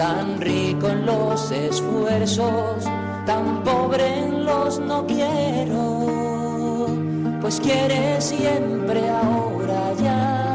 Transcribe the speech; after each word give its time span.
tan 0.00 0.40
rico 0.40 0.88
en 0.88 1.04
los 1.04 1.50
esfuerzos, 1.50 2.84
tan 3.26 3.62
pobre 3.62 4.20
en 4.20 4.46
los 4.46 4.78
no 4.80 5.06
quiero, 5.06 6.88
pues 7.42 7.60
quiere 7.60 8.18
siempre 8.22 9.06
ahora 9.10 9.92
ya. 10.02 10.46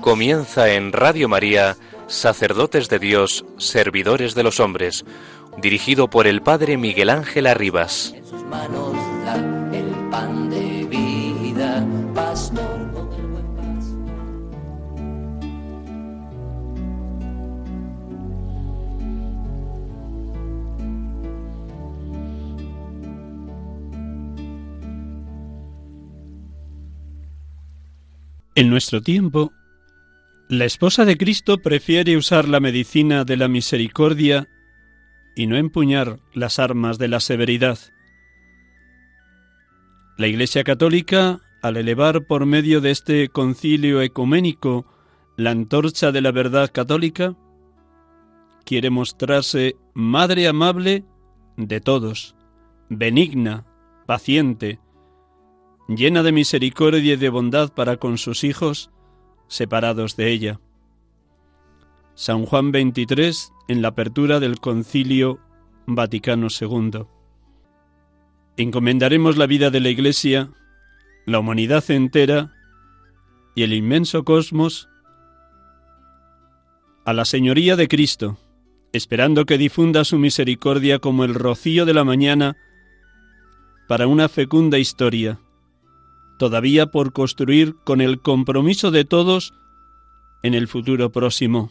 Comienza 0.00 0.70
en 0.72 0.94
Radio 0.94 1.28
María, 1.28 1.76
Sacerdotes 2.06 2.88
de 2.88 2.98
Dios, 2.98 3.44
Servidores 3.58 4.34
de 4.34 4.42
los 4.42 4.58
Hombres, 4.58 5.04
dirigido 5.58 6.08
por 6.08 6.26
el 6.26 6.40
Padre 6.40 6.78
Miguel 6.78 7.10
Ángel 7.10 7.46
Arribas. 7.46 8.14
En 8.16 8.24
sus 8.24 8.42
manos 8.44 8.93
En 28.56 28.70
nuestro 28.70 29.02
tiempo, 29.02 29.52
la 30.48 30.64
esposa 30.64 31.04
de 31.04 31.16
Cristo 31.16 31.58
prefiere 31.58 32.16
usar 32.16 32.48
la 32.48 32.60
medicina 32.60 33.24
de 33.24 33.36
la 33.36 33.48
misericordia 33.48 34.48
y 35.34 35.48
no 35.48 35.56
empuñar 35.56 36.20
las 36.34 36.60
armas 36.60 36.98
de 36.98 37.08
la 37.08 37.18
severidad. 37.18 37.78
La 40.16 40.28
Iglesia 40.28 40.62
Católica, 40.62 41.40
al 41.62 41.76
elevar 41.76 42.26
por 42.26 42.46
medio 42.46 42.80
de 42.80 42.92
este 42.92 43.28
concilio 43.28 44.00
ecuménico 44.02 44.86
la 45.36 45.50
antorcha 45.50 46.12
de 46.12 46.20
la 46.20 46.30
verdad 46.30 46.70
católica, 46.72 47.34
quiere 48.64 48.88
mostrarse 48.88 49.74
madre 49.94 50.46
amable 50.46 51.04
de 51.56 51.80
todos, 51.80 52.36
benigna, 52.88 53.66
paciente, 54.06 54.78
llena 55.88 56.22
de 56.22 56.32
misericordia 56.32 57.14
y 57.14 57.16
de 57.16 57.28
bondad 57.28 57.72
para 57.72 57.96
con 57.96 58.18
sus 58.18 58.44
hijos, 58.44 58.90
separados 59.48 60.16
de 60.16 60.30
ella. 60.30 60.60
San 62.14 62.46
Juan 62.46 62.72
23 62.72 63.52
en 63.68 63.82
la 63.82 63.88
apertura 63.88 64.40
del 64.40 64.60
Concilio 64.60 65.40
Vaticano 65.86 66.48
II. 66.48 67.06
Encomendaremos 68.56 69.36
la 69.36 69.46
vida 69.46 69.70
de 69.70 69.80
la 69.80 69.88
Iglesia, 69.88 70.50
la 71.26 71.40
humanidad 71.40 71.90
entera 71.90 72.52
y 73.54 73.62
el 73.62 73.72
inmenso 73.72 74.24
cosmos 74.24 74.88
a 77.04 77.12
la 77.12 77.24
Señoría 77.24 77.76
de 77.76 77.88
Cristo, 77.88 78.38
esperando 78.92 79.44
que 79.44 79.58
difunda 79.58 80.04
su 80.04 80.18
misericordia 80.18 81.00
como 81.00 81.24
el 81.24 81.34
rocío 81.34 81.84
de 81.84 81.94
la 81.94 82.04
mañana 82.04 82.56
para 83.88 84.06
una 84.06 84.28
fecunda 84.28 84.78
historia, 84.78 85.40
todavía 86.38 86.86
por 86.86 87.12
construir 87.12 87.76
con 87.84 88.00
el 88.00 88.20
compromiso 88.20 88.90
de 88.90 89.04
todos 89.04 89.54
en 90.42 90.54
el 90.54 90.68
futuro 90.68 91.10
próximo. 91.10 91.70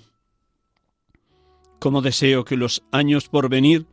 Cómo 1.80 2.02
deseo 2.02 2.46
que 2.46 2.58
los 2.58 2.84
años 2.92 3.28
por 3.28 3.50
venir 3.50 3.86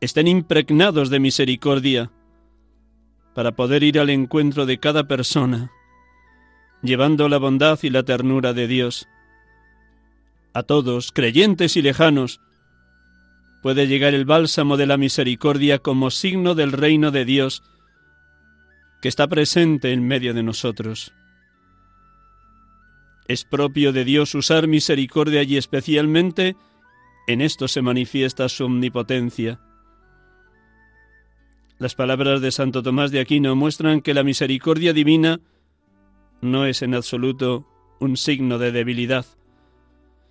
estén 0.00 0.28
impregnados 0.28 1.10
de 1.10 1.20
misericordia 1.20 2.10
para 3.34 3.52
poder 3.52 3.82
ir 3.82 3.98
al 3.98 4.10
encuentro 4.10 4.66
de 4.66 4.78
cada 4.78 5.04
persona, 5.08 5.70
llevando 6.82 7.28
la 7.28 7.38
bondad 7.38 7.78
y 7.82 7.90
la 7.90 8.02
ternura 8.02 8.52
de 8.52 8.66
Dios. 8.66 9.08
A 10.54 10.62
todos, 10.62 11.12
creyentes 11.12 11.76
y 11.76 11.82
lejanos, 11.82 12.40
puede 13.62 13.86
llegar 13.86 14.12
el 14.14 14.24
bálsamo 14.24 14.76
de 14.76 14.86
la 14.86 14.96
misericordia 14.96 15.78
como 15.78 16.10
signo 16.10 16.54
del 16.54 16.72
reino 16.72 17.10
de 17.10 17.24
Dios 17.24 17.62
que 19.02 19.08
está 19.08 19.26
presente 19.26 19.92
en 19.92 20.06
medio 20.06 20.32
de 20.32 20.44
nosotros. 20.44 21.12
Es 23.26 23.44
propio 23.44 23.92
de 23.92 24.04
Dios 24.04 24.34
usar 24.36 24.68
misericordia 24.68 25.42
y 25.42 25.56
especialmente 25.56 26.56
en 27.26 27.40
esto 27.40 27.66
se 27.66 27.82
manifiesta 27.82 28.48
su 28.48 28.64
omnipotencia. 28.64 29.60
Las 31.78 31.96
palabras 31.96 32.40
de 32.40 32.52
Santo 32.52 32.82
Tomás 32.84 33.10
de 33.10 33.18
Aquino 33.18 33.56
muestran 33.56 34.02
que 34.02 34.14
la 34.14 34.22
misericordia 34.22 34.92
divina 34.92 35.40
no 36.40 36.64
es 36.64 36.80
en 36.82 36.94
absoluto 36.94 37.66
un 37.98 38.16
signo 38.16 38.58
de 38.58 38.70
debilidad, 38.70 39.26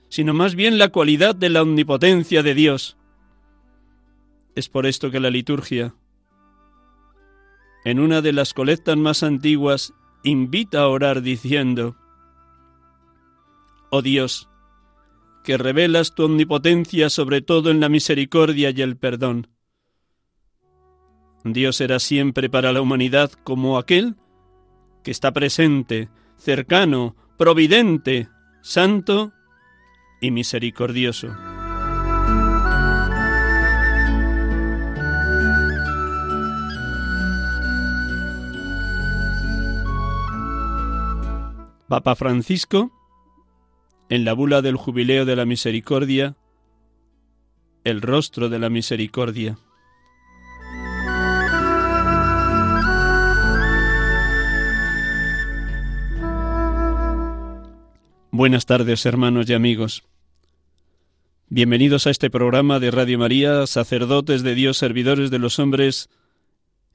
sino 0.07 0.33
más 0.33 0.55
bien 0.55 0.77
la 0.77 0.89
cualidad 0.89 1.35
de 1.35 1.49
la 1.49 1.61
omnipotencia 1.61 2.41
de 2.41 2.53
Dios. 2.53 2.95
Es 4.55 4.69
por 4.69 4.85
esto 4.85 5.11
que 5.11 5.19
la 5.19 5.29
liturgia, 5.29 5.93
en 7.83 7.99
una 7.99 8.21
de 8.21 8.33
las 8.33 8.53
colectas 8.53 8.97
más 8.97 9.23
antiguas, 9.23 9.93
invita 10.23 10.81
a 10.81 10.87
orar 10.87 11.21
diciendo, 11.21 11.95
Oh 13.89 14.01
Dios, 14.01 14.47
que 15.43 15.57
revelas 15.57 16.13
tu 16.13 16.25
omnipotencia 16.25 17.09
sobre 17.09 17.41
todo 17.41 17.71
en 17.71 17.79
la 17.79 17.89
misericordia 17.89 18.69
y 18.69 18.81
el 18.81 18.97
perdón. 18.97 19.47
Dios 21.43 21.77
será 21.77 21.99
siempre 21.99 22.49
para 22.49 22.71
la 22.71 22.81
humanidad 22.81 23.31
como 23.43 23.77
aquel 23.77 24.15
que 25.03 25.11
está 25.11 25.31
presente, 25.31 26.09
cercano, 26.37 27.15
providente, 27.37 28.29
santo 28.61 29.33
y 30.21 30.29
misericordioso. 30.29 31.50
Papa 41.91 42.15
Francisco, 42.15 42.89
en 44.07 44.23
la 44.23 44.31
bula 44.31 44.61
del 44.61 44.77
jubileo 44.77 45.25
de 45.25 45.35
la 45.35 45.43
misericordia, 45.43 46.37
el 47.83 48.01
rostro 48.01 48.47
de 48.47 48.59
la 48.59 48.69
misericordia. 48.69 49.57
Buenas 58.31 58.65
tardes, 58.65 59.05
hermanos 59.05 59.49
y 59.49 59.53
amigos. 59.53 60.03
Bienvenidos 61.49 62.07
a 62.07 62.11
este 62.11 62.29
programa 62.29 62.79
de 62.79 62.91
Radio 62.91 63.19
María, 63.19 63.67
sacerdotes 63.67 64.43
de 64.43 64.55
Dios, 64.55 64.77
servidores 64.77 65.29
de 65.29 65.39
los 65.39 65.59
hombres, 65.59 66.09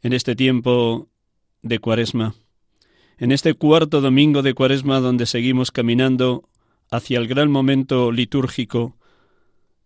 en 0.02 0.14
este 0.14 0.34
tiempo 0.34 1.10
de 1.60 1.80
Cuaresma. 1.80 2.34
En 3.18 3.32
este 3.32 3.54
cuarto 3.54 4.02
domingo 4.02 4.42
de 4.42 4.52
Cuaresma 4.52 5.00
donde 5.00 5.24
seguimos 5.24 5.70
caminando 5.70 6.50
hacia 6.90 7.18
el 7.18 7.26
gran 7.26 7.50
momento 7.50 8.12
litúrgico 8.12 8.94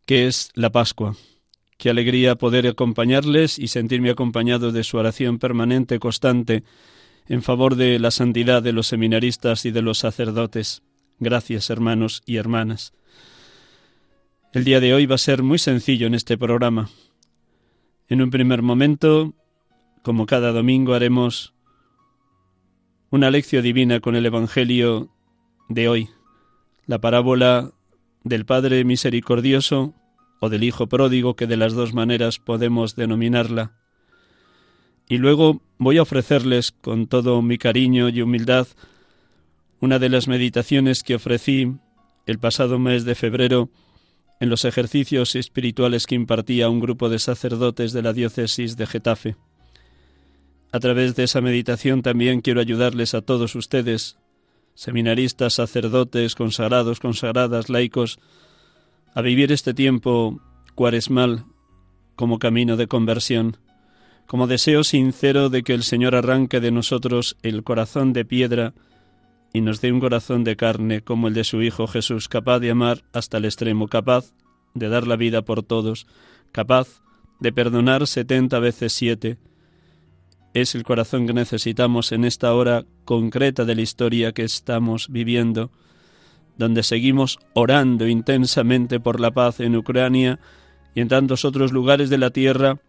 que 0.05 0.27
es 0.27 0.51
la 0.55 0.71
Pascua. 0.71 1.15
Qué 1.79 1.91
alegría 1.91 2.35
poder 2.35 2.67
acompañarles 2.67 3.61
y 3.61 3.69
sentirme 3.69 4.11
acompañado 4.11 4.73
de 4.73 4.83
su 4.83 4.97
oración 4.97 5.39
permanente, 5.39 6.01
constante, 6.01 6.65
en 7.29 7.43
favor 7.43 7.77
de 7.77 8.01
la 8.01 8.11
santidad 8.11 8.65
de 8.65 8.73
los 8.73 8.89
seminaristas 8.89 9.65
y 9.65 9.71
de 9.71 9.83
los 9.83 9.99
sacerdotes. 9.99 10.83
Gracias, 11.21 11.71
hermanos 11.71 12.23
y 12.27 12.37
hermanas. 12.37 12.95
El 14.53 14.65
día 14.65 14.81
de 14.81 14.93
hoy 14.93 15.07
va 15.07 15.15
a 15.15 15.19
ser 15.19 15.45
muy 15.45 15.61
sencillo 15.61 16.09
en 16.09 16.15
este 16.15 16.37
programa. 16.37 16.91
En 18.09 18.23
un 18.23 18.31
primer 18.31 18.63
momento, 18.63 19.35
como 20.03 20.27
cada 20.27 20.51
domingo, 20.51 20.95
haremos 20.95 21.55
una 23.11 23.31
lección 23.33 23.65
divina 23.65 23.99
con 23.99 24.15
el 24.15 24.25
Evangelio 24.25 25.11
de 25.69 25.89
hoy, 25.89 26.09
la 26.87 27.01
parábola 27.01 27.73
del 28.23 28.47
Padre 28.47 28.85
Misericordioso 28.85 29.95
o 30.41 30.49
del 30.49 30.63
Hijo 30.63 30.89
Pródigo, 30.89 31.35
que 31.35 31.49
de 31.49 31.57
las 31.57 31.73
dos 31.73 31.93
maneras 31.93 32.39
podemos 32.39 32.95
denominarla. 32.95 33.73
Y 35.09 35.19
luego 35.19 35.61
voy 35.77 35.99
a 35.99 36.03
ofrecerles 36.03 36.71
con 36.71 37.09
todo 37.09 37.43
mi 37.43 37.59
cariño 37.59 38.09
y 38.09 38.23
humildad 38.23 38.69
una 39.81 39.99
de 39.99 40.09
las 40.09 40.29
meditaciones 40.29 41.03
que 41.03 41.17
ofrecí 41.17 41.75
el 42.27 42.39
pasado 42.39 42.79
mes 42.79 43.05
de 43.05 43.17
febrero 43.17 43.71
en 44.39 44.51
los 44.51 44.65
ejercicios 44.65 45.35
espirituales 45.35 46.07
que 46.07 46.15
impartía 46.15 46.69
un 46.69 46.79
grupo 46.79 47.09
de 47.09 47.19
sacerdotes 47.19 47.93
de 47.93 48.03
la 48.03 48.13
diócesis 48.13 48.77
de 48.77 48.87
Getafe. 48.87 49.37
A 50.73 50.79
través 50.79 51.17
de 51.17 51.25
esa 51.25 51.41
meditación 51.41 52.03
también 52.03 52.41
quiero 52.41 52.61
ayudarles 52.61 53.15
a 53.15 53.23
todos 53.23 53.55
ustedes, 53.57 54.19
seminaristas, 54.75 55.55
sacerdotes, 55.55 56.35
consagrados, 56.35 57.01
consagradas, 57.01 57.69
laicos, 57.69 58.21
a 59.15 59.23
vivir 59.23 59.51
este 59.51 59.75
tiempo 59.75 60.41
cuaresmal 60.77 61.45
como 62.15 62.39
camino 62.39 62.77
de 62.77 62.87
conversión, 62.87 63.57
como 64.27 64.47
deseo 64.47 64.85
sincero 64.85 65.49
de 65.49 65.65
que 65.65 65.75
el 65.75 65.83
Señor 65.83 66.15
arranque 66.15 66.61
de 66.61 66.71
nosotros 66.71 67.37
el 67.43 67.65
corazón 67.65 68.13
de 68.13 68.25
piedra 68.25 68.75
y 69.53 69.63
nos 69.63 69.81
dé 69.81 69.91
un 69.91 69.99
corazón 69.99 70.45
de 70.45 70.55
carne 70.55 71.03
como 71.03 71.27
el 71.27 71.35
de 71.35 71.43
su 71.43 71.63
Hijo 71.63 71.89
Jesús, 71.89 72.29
capaz 72.29 72.61
de 72.61 72.71
amar 72.71 73.03
hasta 73.13 73.39
el 73.39 73.45
extremo, 73.45 73.89
capaz 73.89 74.33
de 74.75 74.89
dar 74.89 75.09
la 75.09 75.17
vida 75.17 75.43
por 75.43 75.65
todos, 75.65 76.07
capaz 76.53 77.03
de 77.41 77.53
perdonar 77.53 78.07
setenta 78.07 78.61
veces 78.61 78.93
siete. 78.93 79.39
Es 80.53 80.75
el 80.75 80.83
corazón 80.83 81.27
que 81.27 81.33
necesitamos 81.33 82.11
en 82.13 82.25
esta 82.25 82.53
hora 82.55 82.85
concreta 83.05 83.65
de 83.65 83.77
la 83.77 83.83
historia 83.83 84.33
que 84.33 84.43
estamos 84.43 85.09
viviendo, 85.09 85.71
donde 86.59 86.83
seguimos 86.83 87.39
orando 87.55 88.09
intensamente 88.09 88.99
por 88.99 89.21
la 89.21 89.31
paz 89.31 89.61
en 89.61 89.77
Ucrania 89.77 90.41
y 90.95 91.01
en 91.01 91.09
tantos 91.09 91.45
otros 91.45 91.73
lugares 91.73 92.11
de 92.11 92.19
la 92.19 92.31
tierra 92.31 92.81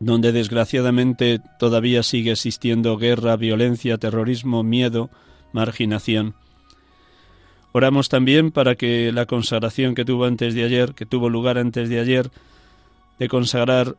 donde 0.00 0.32
desgraciadamente 0.32 1.40
todavía 1.58 2.02
sigue 2.02 2.32
existiendo 2.32 2.96
guerra, 2.96 3.36
violencia, 3.36 3.98
terrorismo, 3.98 4.62
miedo, 4.62 5.10
marginación. 5.52 6.34
Oramos 7.72 8.08
también 8.08 8.50
para 8.50 8.76
que 8.76 9.12
la 9.12 9.26
consagración 9.26 9.94
que 9.94 10.06
tuvo 10.06 10.24
antes 10.24 10.54
de 10.54 10.64
ayer, 10.64 10.94
que 10.94 11.04
tuvo 11.04 11.28
lugar 11.28 11.58
antes 11.58 11.88
de 11.90 12.00
ayer, 12.00 12.30
de 13.18 13.28
consagrar 13.28 13.96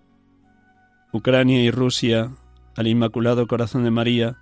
Ucrania 1.13 1.61
y 1.61 1.69
Rusia 1.69 2.31
al 2.75 2.87
Inmaculado 2.87 3.47
Corazón 3.47 3.83
de 3.83 3.91
María, 3.91 4.37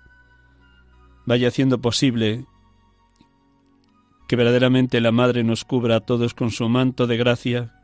vaya 1.26 1.48
haciendo 1.48 1.80
posible 1.80 2.44
que 4.28 4.36
verdaderamente 4.36 5.00
la 5.00 5.12
Madre 5.12 5.42
nos 5.42 5.64
cubra 5.64 5.96
a 5.96 6.00
todos 6.00 6.34
con 6.34 6.50
su 6.50 6.68
manto 6.68 7.06
de 7.06 7.16
gracia, 7.16 7.74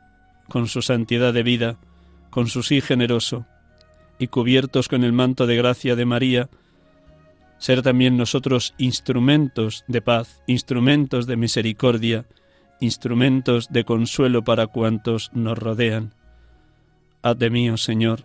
con 0.48 0.69
su 0.69 0.82
santidad 0.82 1.32
de 1.32 1.43
vida, 1.43 1.78
con 2.31 2.46
su 2.46 2.62
sí 2.62 2.81
generoso, 2.81 3.46
y 4.19 4.28
cubiertos 4.28 4.88
con 4.88 5.04
el 5.04 5.12
manto 5.12 5.46
de 5.46 5.56
gracia 5.56 5.96
de 5.96 6.04
María, 6.04 6.48
ser 7.58 7.82
también 7.82 8.16
nosotros 8.16 8.75
instrumentos 8.78 9.84
de 9.88 10.02
paz, 10.02 10.43
instrumentos 10.46 11.26
de 11.26 11.37
misericordia, 11.37 12.26
instrumentos 12.81 13.69
de 13.70 13.84
consuelo 13.84 14.44
para 14.44 14.66
cuantos 14.66 15.31
nos 15.32 15.58
rodean. 15.58 16.14
Haz 17.22 17.38
de 17.38 17.50
mí, 17.50 17.70
oh 17.70 17.76
Señor, 17.76 18.25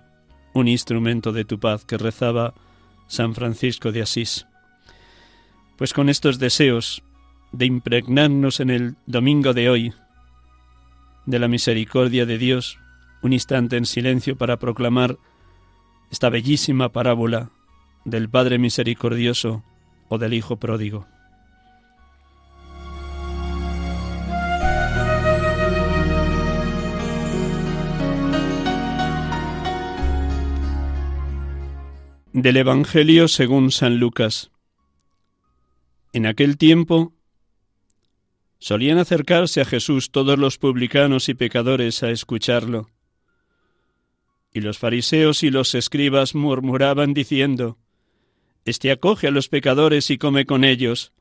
un 0.53 0.67
instrumento 0.67 1.31
de 1.31 1.45
tu 1.45 1.59
paz 1.59 1.85
que 1.85 1.97
rezaba 1.97 2.53
San 3.07 3.35
Francisco 3.35 3.91
de 3.91 4.01
Asís. 4.01 4.47
Pues 5.77 5.93
con 5.93 6.09
estos 6.09 6.39
deseos 6.39 7.03
de 7.51 7.65
impregnarnos 7.65 8.59
en 8.59 8.69
el 8.69 8.95
domingo 9.05 9.53
de 9.53 9.69
hoy 9.69 9.93
de 11.25 11.39
la 11.39 11.47
misericordia 11.47 12.25
de 12.25 12.37
Dios, 12.37 12.79
un 13.21 13.33
instante 13.33 13.77
en 13.77 13.85
silencio 13.85 14.37
para 14.37 14.57
proclamar 14.57 15.17
esta 16.09 16.29
bellísima 16.29 16.89
parábola 16.89 17.51
del 18.05 18.29
Padre 18.29 18.57
Misericordioso 18.57 19.63
o 20.09 20.17
del 20.17 20.33
Hijo 20.33 20.57
Pródigo. 20.57 21.07
Del 32.33 32.55
Evangelio 32.55 33.27
según 33.27 33.71
San 33.71 33.97
Lucas. 33.97 34.51
En 36.13 36.25
aquel 36.25 36.57
tiempo 36.57 37.13
solían 38.57 38.99
acercarse 38.99 39.59
a 39.59 39.65
Jesús 39.65 40.11
todos 40.11 40.39
los 40.39 40.57
publicanos 40.57 41.27
y 41.27 41.33
pecadores 41.33 42.03
a 42.03 42.09
escucharlo. 42.09 42.89
Y 44.53 44.61
los 44.61 44.77
fariseos 44.77 45.43
y 45.43 45.49
los 45.49 45.75
escribas 45.75 46.33
murmuraban 46.33 47.13
diciendo, 47.13 47.77
Este 48.63 48.91
acoge 48.91 49.27
a 49.27 49.31
los 49.31 49.49
pecadores 49.49 50.09
y 50.09 50.17
come 50.17 50.45
con 50.45 50.63
ellos. 50.63 51.11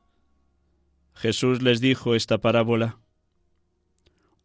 Jesús 1.13 1.61
les 1.61 1.81
dijo 1.81 2.15
esta 2.15 2.37
parábola. 2.37 2.99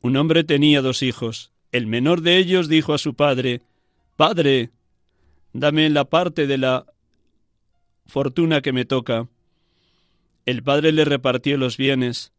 Un 0.00 0.16
hombre 0.16 0.42
tenía 0.42 0.82
dos 0.82 1.04
hijos. 1.04 1.52
El 1.70 1.86
menor 1.86 2.22
de 2.22 2.38
ellos 2.38 2.68
dijo 2.68 2.92
a 2.92 2.98
su 2.98 3.14
padre, 3.14 3.62
Padre, 4.16 4.72
dame 5.58 5.88
la 5.90 6.04
parte 6.04 6.46
de 6.46 6.58
la 6.58 6.86
fortuna 8.06 8.60
que 8.60 8.72
me 8.72 8.84
toca. 8.84 9.28
El 10.44 10.62
padre 10.62 10.92
le 10.92 11.04
repartió 11.04 11.56
los 11.56 11.76
bienes. 11.76 12.32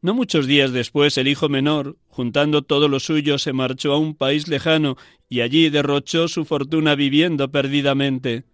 No 0.00 0.14
muchos 0.14 0.46
días 0.46 0.72
después 0.72 1.18
el 1.18 1.28
hijo 1.28 1.48
menor, 1.48 1.96
juntando 2.08 2.62
todo 2.62 2.88
lo 2.88 2.98
suyo, 2.98 3.38
se 3.38 3.52
marchó 3.52 3.92
a 3.92 3.98
un 3.98 4.14
país 4.14 4.48
lejano 4.48 4.96
y 5.28 5.40
allí 5.40 5.70
derrochó 5.70 6.28
su 6.28 6.44
fortuna 6.44 6.94
viviendo 6.94 7.50
perdidamente. 7.50 8.44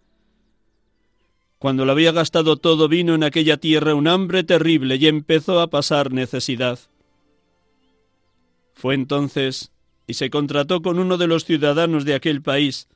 Cuando 1.59 1.85
lo 1.85 1.93
había 1.93 2.13
gastado 2.13 2.57
todo 2.57 2.89
vino 2.89 3.15
en 3.15 3.25
aquella 3.25 3.57
tierra 3.57 3.95
un 3.95 4.09
hambre 4.09 4.45
terrible 4.45 4.97
y 4.97 5.07
empezó 5.07 5.61
a 5.61 5.71
pasar 5.71 6.13
necesidad. 6.13 6.79
Fue 8.75 8.95
entonces 8.95 9.73
y 10.07 10.15
se 10.15 10.31
contrató 10.31 10.83
con 10.83 10.99
uno 10.99 11.19
de 11.19 11.27
los 11.27 11.45
ciudadanos 11.45 12.05
de 12.05 12.15
aquel 12.15 12.43
país, 12.43 12.89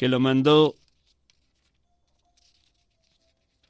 que 0.00 0.08
lo 0.08 0.18
mandó 0.18 0.76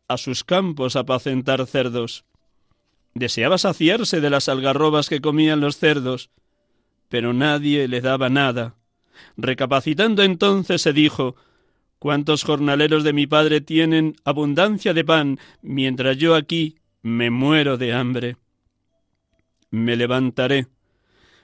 a 0.06 0.16
sus 0.16 0.44
campos 0.44 0.94
a 0.94 1.00
apacentar 1.00 1.66
cerdos. 1.66 2.24
Deseaba 3.14 3.58
saciarse 3.58 4.20
de 4.20 4.30
las 4.30 4.48
algarrobas 4.48 5.08
que 5.08 5.20
comían 5.20 5.58
los 5.58 5.78
cerdos, 5.78 6.30
pero 7.08 7.32
nadie 7.32 7.88
le 7.88 8.00
daba 8.00 8.28
nada. 8.28 8.76
Recapacitando 9.36 10.22
entonces 10.22 10.82
se 10.82 10.92
dijo 10.92 11.34
¿Cuántos 11.98 12.44
jornaleros 12.44 13.02
de 13.02 13.12
mi 13.12 13.26
padre 13.26 13.60
tienen 13.60 14.14
abundancia 14.24 14.94
de 14.94 15.04
pan, 15.04 15.40
mientras 15.62 16.16
yo 16.16 16.36
aquí 16.36 16.76
me 17.02 17.30
muero 17.30 17.76
de 17.76 17.92
hambre? 17.92 18.36
Me 19.72 19.96
levantaré, 19.96 20.68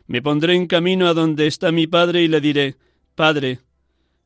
me 0.06 0.22
pondré 0.22 0.54
en 0.54 0.68
camino 0.68 1.08
a 1.08 1.14
donde 1.14 1.48
está 1.48 1.72
mi 1.72 1.88
padre 1.88 2.22
y 2.22 2.28
le 2.28 2.40
diré 2.40 2.76
Padre, 3.16 3.58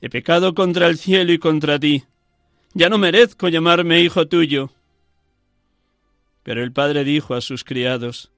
he 0.00 0.08
pecado 0.08 0.54
contra 0.54 0.86
el 0.86 0.98
cielo 0.98 1.32
y 1.32 1.38
contra 1.38 1.78
ti. 1.78 2.04
Ya 2.74 2.88
no 2.88 2.98
merezco 2.98 3.48
llamarme 3.48 4.00
hijo 4.00 4.28
tuyo. 4.28 4.70
Pero 6.42 6.62
el 6.62 6.72
padre 6.72 7.04
dijo 7.04 7.34
a 7.34 7.40
sus 7.40 7.64
criados, 7.64 8.30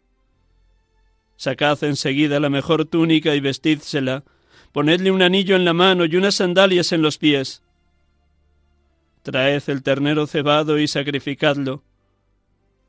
Sacad 1.37 1.83
enseguida 1.85 2.39
la 2.39 2.51
mejor 2.51 2.85
túnica 2.85 3.35
y 3.35 3.41
vestídsela, 3.41 4.25
ponedle 4.73 5.11
un 5.11 5.23
anillo 5.23 5.57
en 5.57 5.65
la 5.65 5.73
mano 5.73 6.05
y 6.05 6.17
unas 6.17 6.35
sandalias 6.35 6.93
en 6.93 7.03
los 7.03 7.19
pies. 7.19 7.63
Traed 9.23 9.63
el 9.69 9.83
ternero 9.83 10.27
cebado 10.27 10.79
y 10.79 10.89
sacrificadlo. 10.89 11.83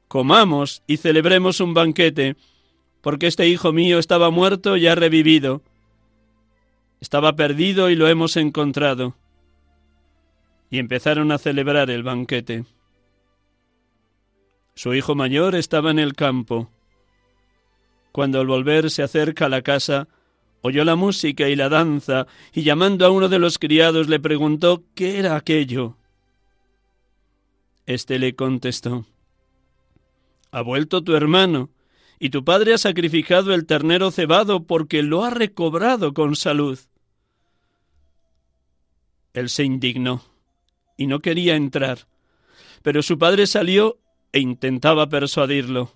Comamos 0.08 0.84
y 0.88 0.98
celebremos 0.98 1.62
un 1.62 1.74
banquete, 1.74 2.36
porque 3.02 3.28
este 3.28 3.48
hijo 3.48 3.72
mío 3.72 4.00
estaba 4.00 4.30
muerto 4.30 4.76
y 4.78 4.88
ha 4.88 4.96
revivido. 4.96 5.62
Estaba 7.02 7.36
perdido 7.36 7.90
y 7.90 7.96
lo 7.96 8.08
hemos 8.08 8.38
encontrado. 8.38 9.16
Y 10.70 10.78
empezaron 10.78 11.32
a 11.32 11.40
celebrar 11.40 11.90
el 11.90 12.04
banquete. 12.04 12.64
Su 14.76 14.94
hijo 14.94 15.16
mayor 15.16 15.56
estaba 15.56 15.90
en 15.90 15.98
el 15.98 16.14
campo. 16.14 16.70
Cuando 18.12 18.40
al 18.40 18.46
volver 18.46 18.92
se 18.92 19.02
acerca 19.02 19.48
a 19.48 19.50
la 19.50 19.64
casa, 19.64 20.08
oyó 20.62 20.86
la 20.86 20.96
música 20.96 21.50
y 21.50 21.56
la 21.56 21.70
danza, 21.70 22.28
y 22.54 22.62
llamando 22.62 23.06
a 23.08 23.10
uno 23.10 23.30
de 23.30 23.40
los 23.40 23.58
criados 23.58 24.08
le 24.08 24.20
preguntó 24.20 24.84
qué 24.94 25.18
era 25.18 25.36
aquello. 25.36 25.98
Este 27.88 28.20
le 28.20 28.36
contestó 28.36 29.08
Ha 30.52 30.62
vuelto 30.62 31.04
tu 31.04 31.16
hermano, 31.16 31.72
y 32.20 32.30
tu 32.30 32.46
padre 32.46 32.76
ha 32.76 32.78
sacrificado 32.78 33.56
el 33.56 33.66
ternero 33.66 34.12
cebado 34.12 34.66
porque 34.66 35.02
lo 35.02 35.24
ha 35.24 35.32
recobrado 35.32 36.14
con 36.14 36.36
salud. 36.36 36.78
Él 39.34 39.50
se 39.50 39.64
indignó 39.64 40.24
y 40.98 41.08
no 41.08 41.20
quería 41.20 41.56
entrar, 41.56 42.08
pero 42.82 43.02
su 43.02 43.18
padre 43.18 43.48
salió 43.48 44.00
e 44.32 44.40
intentaba 44.40 45.10
persuadirlo. 45.10 45.94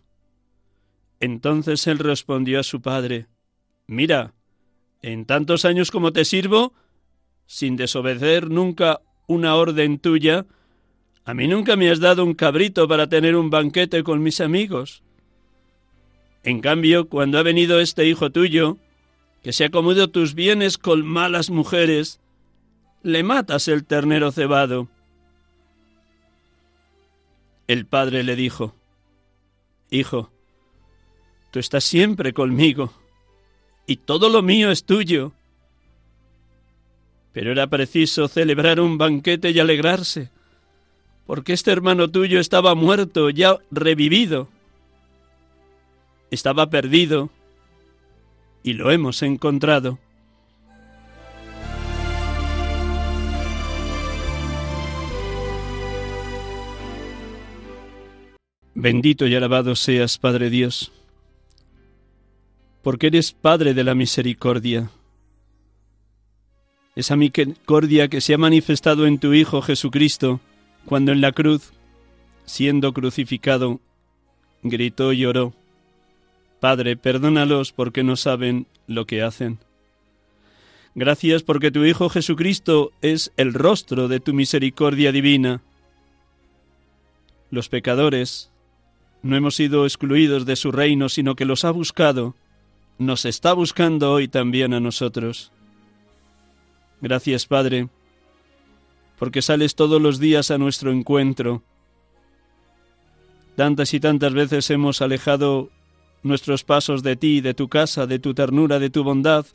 Entonces 1.19 1.87
él 1.87 1.99
respondió 1.99 2.59
a 2.59 2.63
su 2.63 2.81
padre, 2.81 3.27
Mira, 3.87 4.33
en 5.01 5.25
tantos 5.25 5.65
años 5.65 5.91
como 5.91 6.11
te 6.11 6.25
sirvo, 6.25 6.73
sin 7.45 7.75
desobedecer 7.75 8.49
nunca 8.49 9.01
una 9.27 9.55
orden 9.55 9.99
tuya, 9.99 10.45
a 11.23 11.33
mí 11.33 11.47
nunca 11.47 11.75
me 11.75 11.89
has 11.89 11.99
dado 11.99 12.23
un 12.23 12.33
cabrito 12.33 12.87
para 12.87 13.07
tener 13.07 13.35
un 13.35 13.49
banquete 13.49 14.03
con 14.03 14.21
mis 14.21 14.41
amigos. 14.41 15.03
En 16.43 16.61
cambio, 16.61 17.09
cuando 17.09 17.39
ha 17.39 17.43
venido 17.43 17.79
este 17.79 18.07
hijo 18.07 18.31
tuyo, 18.31 18.77
que 19.41 19.53
se 19.53 19.65
ha 19.65 19.69
comido 19.69 20.09
tus 20.09 20.35
bienes 20.35 20.77
con 20.77 21.05
malas 21.05 21.49
mujeres, 21.49 22.19
le 23.05 23.21
matas 23.21 23.67
el 23.67 23.85
ternero 23.85 24.31
cebado. 24.31 24.87
El 27.67 27.85
padre 27.85 28.23
le 28.23 28.35
dijo, 28.35 28.73
Hijo, 29.91 30.31
tú 31.51 31.59
estás 31.59 31.83
siempre 31.83 32.33
conmigo, 32.33 32.91
y 33.85 33.97
todo 33.97 34.27
lo 34.29 34.41
mío 34.41 34.71
es 34.71 34.85
tuyo. 34.85 35.33
Pero 37.31 37.51
era 37.51 37.67
preciso 37.67 38.27
celebrar 38.27 38.79
un 38.79 38.97
banquete 38.97 39.51
y 39.51 39.59
alegrarse, 39.59 40.31
porque 41.27 41.53
este 41.53 41.71
hermano 41.71 42.09
tuyo 42.09 42.39
estaba 42.39 42.73
muerto, 42.73 43.29
ya 43.29 43.59
revivido 43.69 44.49
estaba 46.31 46.69
perdido 46.69 47.29
y 48.63 48.73
lo 48.73 48.91
hemos 48.91 49.21
encontrado. 49.21 49.99
Bendito 58.75 59.25
y 59.25 59.33
alabado 59.33 59.75
seas, 59.77 60.17
Padre 60.17 60.49
Dios, 60.49 60.91
porque 62.83 63.07
eres 63.07 63.31
Padre 63.31 63.73
de 63.73 63.85
la 63.85 63.95
misericordia. 63.95 64.89
Esa 66.93 67.15
misericordia 67.15 68.09
que 68.09 68.19
se 68.19 68.33
ha 68.33 68.37
manifestado 68.37 69.07
en 69.07 69.17
tu 69.17 69.33
Hijo 69.33 69.61
Jesucristo, 69.61 70.41
cuando 70.85 71.13
en 71.13 71.21
la 71.21 71.31
cruz, 71.31 71.71
siendo 72.45 72.93
crucificado, 72.93 73.79
gritó 74.61 75.13
y 75.13 75.19
lloró 75.19 75.53
Padre, 76.59 76.97
perdónalos 76.97 77.71
porque 77.71 78.03
no 78.03 78.17
saben 78.17 78.65
lo 78.87 79.05
que 79.05 79.21
hacen. 79.21 79.59
Gracias 80.95 81.43
porque 81.43 81.71
tu 81.71 81.85
Hijo 81.85 82.09
Jesucristo 82.09 82.91
es 83.01 83.31
el 83.37 83.53
rostro 83.53 84.07
de 84.07 84.19
tu 84.19 84.33
misericordia 84.33 85.11
divina. 85.11 85.61
Los 87.51 87.69
pecadores 87.69 88.49
no 89.25 89.35
hemos 89.35 89.55
sido 89.55 89.85
excluidos 89.85 90.45
de 90.45 90.55
su 90.55 90.71
reino, 90.71 91.09
sino 91.09 91.35
que 91.35 91.45
los 91.45 91.65
ha 91.65 91.71
buscado, 91.71 92.35
nos 92.99 93.25
está 93.25 93.53
buscando 93.53 94.11
hoy 94.11 94.27
también 94.27 94.71
a 94.71 94.79
nosotros. 94.79 95.51
Gracias, 97.01 97.47
Padre, 97.47 97.89
porque 99.17 99.41
sales 99.41 99.73
todos 99.73 99.99
los 99.99 100.19
días 100.19 100.51
a 100.51 100.59
nuestro 100.59 100.91
encuentro. 100.91 101.63
Tantas 103.55 103.95
y 103.95 103.99
tantas 103.99 104.35
veces 104.35 104.69
hemos 104.69 105.01
alejado 105.01 105.71
nuestros 106.21 106.63
pasos 106.63 107.01
de 107.01 107.15
ti, 107.15 107.41
de 107.41 107.55
tu 107.55 107.67
casa, 107.67 108.05
de 108.05 108.19
tu 108.19 108.35
ternura, 108.35 108.77
de 108.77 108.91
tu 108.91 109.03
bondad, 109.03 109.47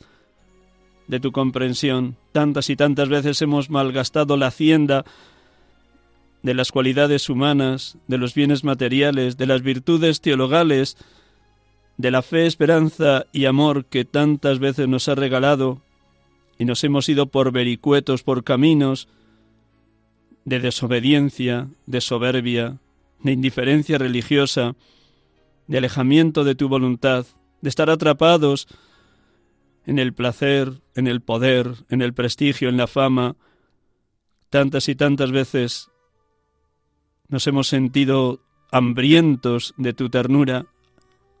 de 1.07 1.21
tu 1.21 1.31
comprensión. 1.31 2.17
Tantas 2.33 2.69
y 2.69 2.75
tantas 2.75 3.07
veces 3.07 3.41
hemos 3.41 3.69
malgastado 3.69 4.35
la 4.35 4.47
hacienda 4.47 5.05
de 6.43 6.53
las 6.53 6.71
cualidades 6.71 7.29
humanas, 7.29 7.97
de 8.07 8.17
los 8.17 8.33
bienes 8.33 8.63
materiales, 8.63 9.37
de 9.37 9.45
las 9.45 9.61
virtudes 9.61 10.21
teologales, 10.21 10.97
de 11.97 12.11
la 12.11 12.21
fe, 12.21 12.47
esperanza 12.47 13.25
y 13.31 13.45
amor 13.45 13.85
que 13.85 14.05
tantas 14.05 14.59
veces 14.59 14.87
nos 14.87 15.07
ha 15.07 15.15
regalado, 15.15 15.81
y 16.57 16.65
nos 16.65 16.83
hemos 16.83 17.09
ido 17.09 17.27
por 17.27 17.51
vericuetos, 17.51 18.23
por 18.23 18.43
caminos 18.43 19.07
de 20.45 20.59
desobediencia, 20.59 21.67
de 21.85 22.01
soberbia, 22.01 22.77
de 23.23 23.31
indiferencia 23.31 23.97
religiosa, 23.97 24.75
de 25.67 25.77
alejamiento 25.77 26.43
de 26.43 26.55
tu 26.55 26.69
voluntad, 26.69 27.25
de 27.61 27.69
estar 27.69 27.89
atrapados 27.89 28.67
en 29.85 29.99
el 29.99 30.13
placer, 30.13 30.81
en 30.95 31.07
el 31.07 31.21
poder, 31.21 31.75
en 31.89 32.01
el 32.01 32.13
prestigio, 32.13 32.69
en 32.69 32.77
la 32.77 32.87
fama. 32.87 33.35
Tantas 34.49 34.89
y 34.89 34.95
tantas 34.95 35.31
veces 35.31 35.90
nos 37.31 37.47
hemos 37.47 37.67
sentido 37.67 38.41
hambrientos 38.71 39.73
de 39.77 39.93
tu 39.93 40.09
ternura, 40.09 40.67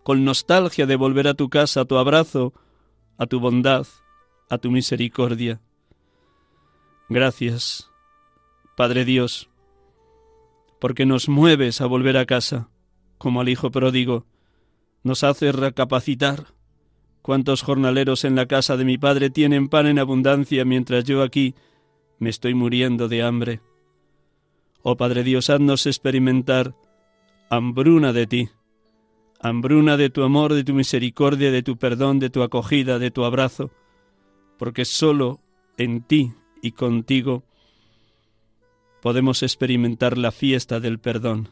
con 0.03 0.25
nostalgia 0.25 0.87
de 0.87 0.95
volver 0.95 1.27
a 1.27 1.35
tu 1.35 1.49
casa, 1.49 1.81
a 1.81 1.85
tu 1.85 1.97
abrazo, 1.97 2.53
a 3.17 3.27
tu 3.27 3.39
bondad, 3.39 3.85
a 4.49 4.57
tu 4.57 4.71
misericordia. 4.71 5.61
Gracias, 7.09 7.89
Padre 8.75 9.05
Dios, 9.05 9.49
porque 10.79 11.05
nos 11.05 11.29
mueves 11.29 11.81
a 11.81 11.85
volver 11.85 12.17
a 12.17 12.25
casa 12.25 12.69
como 13.17 13.41
al 13.41 13.49
Hijo 13.49 13.69
pródigo, 13.69 14.25
nos 15.03 15.23
hace 15.23 15.51
recapacitar. 15.51 16.47
¿Cuántos 17.21 17.61
jornaleros 17.61 18.23
en 18.23 18.35
la 18.35 18.47
casa 18.47 18.77
de 18.77 18.85
mi 18.85 18.97
Padre 18.97 19.29
tienen 19.29 19.67
pan 19.67 19.85
en 19.85 19.99
abundancia 19.99 20.65
mientras 20.65 21.03
yo 21.03 21.21
aquí 21.21 21.53
me 22.17 22.29
estoy 22.29 22.55
muriendo 22.55 23.07
de 23.07 23.21
hambre? 23.21 23.61
Oh 24.83 24.97
Padre 24.97 25.23
Dios, 25.23 25.49
haznos 25.49 25.85
experimentar 25.85 26.75
hambruna 27.49 28.13
de 28.13 28.27
ti, 28.27 28.49
hambruna 29.39 29.97
de 29.97 30.09
tu 30.09 30.23
amor, 30.23 30.53
de 30.53 30.63
tu 30.63 30.73
misericordia, 30.73 31.51
de 31.51 31.63
tu 31.63 31.77
perdón, 31.77 32.19
de 32.19 32.29
tu 32.29 32.43
acogida, 32.43 32.99
de 32.99 33.11
tu 33.11 33.23
abrazo, 33.23 33.71
porque 34.57 34.85
sólo 34.85 35.39
en 35.77 36.01
ti 36.01 36.33
y 36.61 36.71
contigo 36.71 37.43
podemos 39.01 39.43
experimentar 39.43 40.17
la 40.17 40.31
fiesta 40.31 40.79
del 40.79 40.99
perdón 40.99 41.49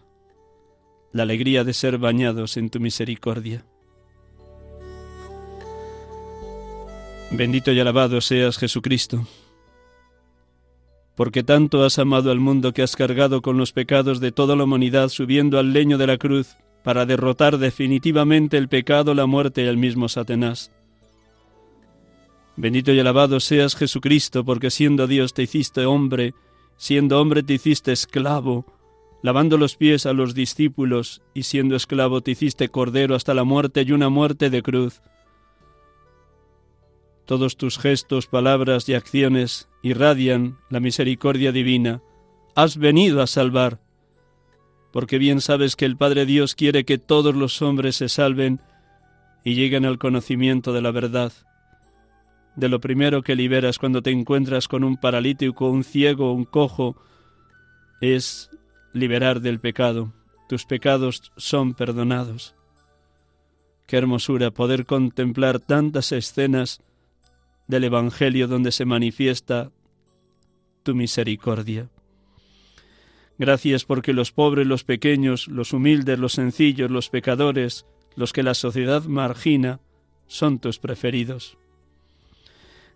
la 1.12 1.24
alegría 1.24 1.64
de 1.64 1.74
ser 1.74 1.98
bañados 1.98 2.58
en 2.58 2.70
tu 2.70 2.80
misericordia. 2.80 3.66
Bendito 7.32 7.72
y 7.72 7.80
alabado 7.80 8.22
seas 8.22 8.58
Jesucristo, 8.58 9.28
porque 11.20 11.44
tanto 11.44 11.84
has 11.84 12.00
amado 12.00 12.32
al 12.32 12.40
mundo 12.40 12.72
que 12.72 12.82
has 12.82 12.96
cargado 12.96 13.42
con 13.42 13.58
los 13.58 13.74
pecados 13.74 14.22
de 14.22 14.32
toda 14.32 14.56
la 14.56 14.64
humanidad 14.64 15.10
subiendo 15.10 15.60
al 15.60 15.74
leño 15.74 15.98
de 15.98 16.08
la 16.08 16.18
cruz 16.18 16.56
para 16.82 17.06
derrotar 17.06 17.58
definitivamente 17.58 18.56
el 18.56 18.70
pecado, 18.70 19.14
la 19.14 19.26
muerte 19.26 19.64
y 19.64 19.66
el 19.66 19.76
mismo 19.76 20.08
Satanás. 20.08 20.72
Bendito 22.56 22.94
y 22.94 23.02
alabado 23.02 23.42
seas 23.42 23.76
Jesucristo, 23.76 24.46
porque 24.46 24.72
siendo 24.72 25.08
Dios 25.08 25.34
te 25.34 25.44
hiciste 25.44 25.86
hombre, 25.86 26.36
siendo 26.78 27.20
hombre 27.20 27.44
te 27.44 27.56
hiciste 27.56 27.92
esclavo, 27.92 28.66
lavando 29.22 29.58
los 29.58 29.76
pies 29.76 30.06
a 30.06 30.14
los 30.14 30.34
discípulos 30.34 31.22
y 31.34 31.44
siendo 31.44 31.76
esclavo 31.76 32.22
te 32.22 32.32
hiciste 32.32 32.70
cordero 32.70 33.14
hasta 33.14 33.34
la 33.34 33.44
muerte 33.44 33.82
y 33.82 33.92
una 33.92 34.08
muerte 34.08 34.50
de 34.50 34.62
cruz. 34.62 35.02
Todos 37.30 37.58
tus 37.58 37.78
gestos, 37.78 38.26
palabras 38.26 38.90
y 38.90 38.96
acciones 38.96 39.70
irradian 39.84 40.58
la 40.72 40.80
misericordia 40.80 41.52
divina. 41.52 42.02
Has 42.56 42.78
venido 42.78 43.22
a 43.22 43.28
salvar, 43.28 43.80
porque 44.92 45.20
bien 45.20 45.40
sabes 45.40 45.76
que 45.76 45.86
el 45.86 45.96
Padre 45.96 46.26
Dios 46.26 46.56
quiere 46.56 46.86
que 46.86 46.98
todos 46.98 47.36
los 47.36 47.62
hombres 47.62 47.98
se 47.98 48.10
salven 48.10 48.62
y 49.44 49.54
lleguen 49.54 49.86
al 49.86 50.00
conocimiento 50.00 50.74
de 50.74 50.82
la 50.82 50.90
verdad. 50.90 51.32
De 52.56 52.68
lo 52.68 52.80
primero 52.80 53.22
que 53.22 53.36
liberas 53.36 53.78
cuando 53.78 54.02
te 54.02 54.10
encuentras 54.10 54.68
con 54.68 54.84
un 54.84 54.98
paralítico, 54.98 55.70
un 55.70 55.84
ciego, 55.84 56.34
un 56.34 56.46
cojo, 56.46 56.96
es 58.02 58.50
liberar 58.92 59.40
del 59.40 59.60
pecado. 59.60 60.14
Tus 60.48 60.66
pecados 60.66 61.32
son 61.38 61.76
perdonados. 61.76 62.56
Qué 63.86 63.98
hermosura 63.98 64.50
poder 64.50 64.88
contemplar 64.88 65.60
tantas 65.60 66.12
escenas 66.12 66.82
del 67.70 67.86
Evangelio 67.86 68.48
donde 68.48 68.74
se 68.74 68.84
manifiesta 68.84 69.72
tu 70.84 70.96
misericordia. 70.96 71.88
Gracias 73.38 73.86
porque 73.86 74.12
los 74.12 74.32
pobres, 74.32 74.68
los 74.68 74.84
pequeños, 74.84 75.48
los 75.48 75.72
humildes, 75.72 76.20
los 76.20 76.34
sencillos, 76.34 76.92
los 76.92 77.10
pecadores, 77.10 77.86
los 78.16 78.34
que 78.34 78.44
la 78.44 78.56
sociedad 78.56 79.04
margina, 79.04 79.80
son 80.28 80.60
tus 80.60 80.80
preferidos. 80.80 81.58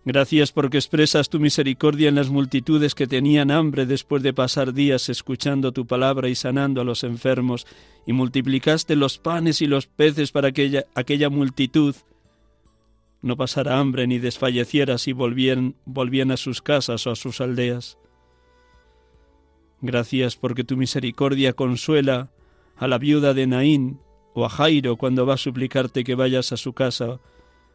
Gracias 0.04 0.52
porque 0.52 0.76
expresas 0.76 1.30
tu 1.30 1.38
misericordia 1.38 2.08
en 2.08 2.16
las 2.16 2.28
multitudes 2.28 2.94
que 2.94 3.06
tenían 3.06 3.50
hambre 3.50 3.86
después 3.86 4.22
de 4.22 4.34
pasar 4.34 4.74
días 4.74 5.08
escuchando 5.08 5.72
tu 5.72 5.86
palabra 5.86 6.28
y 6.28 6.34
sanando 6.34 6.80
a 6.80 6.84
los 6.84 7.04
enfermos, 7.04 7.66
y 8.06 8.12
multiplicaste 8.12 8.96
los 8.96 9.18
panes 9.18 9.62
y 9.62 9.66
los 9.66 9.86
peces 9.86 10.32
para 10.32 10.52
que 10.52 10.84
aquella, 10.94 11.30
multitud 11.30 11.94
no 13.24 13.36
pasara 13.36 13.78
hambre 13.78 14.06
ni 14.06 14.18
desfalleciera 14.18 14.98
si 14.98 15.12
volvían, 15.12 15.74
a 16.30 16.36
sus 16.36 16.62
casas 16.62 17.06
o 17.06 17.10
a 17.10 17.16
sus 17.16 17.40
aldeas. 17.40 17.98
Gracias 19.80 20.36
porque 20.36 20.62
tu 20.62 20.76
misericordia 20.76 21.52
consuela 21.52 22.30
a 22.76 22.86
la 22.86 22.98
viuda 22.98 23.34
de 23.34 23.46
Naín 23.46 24.00
o 24.34 24.44
a 24.44 24.48
Jairo 24.48 24.96
cuando 24.96 25.26
va 25.26 25.34
a 25.34 25.38
suplicarte 25.38 26.04
que 26.04 26.14
vayas 26.14 26.52
a 26.52 26.56
su 26.56 26.72
casa 26.72 27.20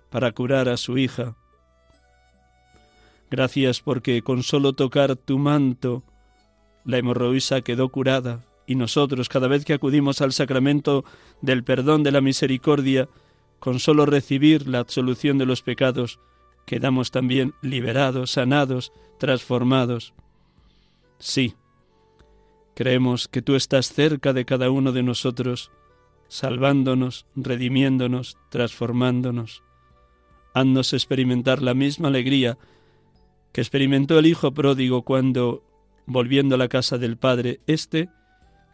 para 0.10 0.32
curar 0.32 0.70
a 0.70 0.78
su 0.78 0.98
hija 0.98 1.36
Gracias 3.30 3.82
porque 3.82 4.24
con 4.24 4.44
solo 4.44 4.74
tocar 4.74 5.16
tu 5.16 5.38
manto 5.38 6.04
la 6.84 6.98
hemorroísa 6.98 7.62
quedó 7.62 7.90
curada 7.90 8.46
y 8.66 8.76
nosotros 8.76 9.30
cada 9.30 9.48
vez 9.48 9.66
que 9.66 9.74
acudimos 9.74 10.22
al 10.22 10.34
sacramento 10.34 11.06
del 11.42 11.64
perdón 11.64 12.04
de 12.04 12.12
la 12.12 12.22
misericordia, 12.22 13.08
con 13.60 13.80
solo 13.80 14.06
recibir 14.06 14.68
la 14.68 14.80
absolución 14.80 15.38
de 15.38 15.46
los 15.46 15.62
pecados, 15.62 16.20
quedamos 16.66 17.12
también 17.12 17.54
liberados, 17.62 18.32
sanados, 18.32 18.92
transformados. 19.18 20.14
Sí, 21.18 21.56
creemos 22.76 23.28
que 23.28 23.42
tú 23.42 23.56
estás 23.56 23.92
cerca 23.92 24.34
de 24.34 24.46
cada 24.46 24.70
uno 24.70 24.92
de 24.92 25.04
nosotros, 25.04 25.72
salvándonos, 26.28 27.26
redimiéndonos, 27.36 28.38
transformándonos. 28.50 29.64
Haznos 30.54 30.94
experimentar 30.94 31.62
la 31.62 31.74
misma 31.74 32.08
alegría 32.08 32.58
que 33.52 33.62
experimentó 33.62 34.20
el 34.20 34.28
hijo 34.28 34.54
pródigo 34.54 35.04
cuando, 35.04 35.64
volviendo 36.06 36.56
a 36.56 36.58
la 36.58 36.68
casa 36.68 36.98
del 36.98 37.18
padre, 37.18 37.60
éste 37.68 38.10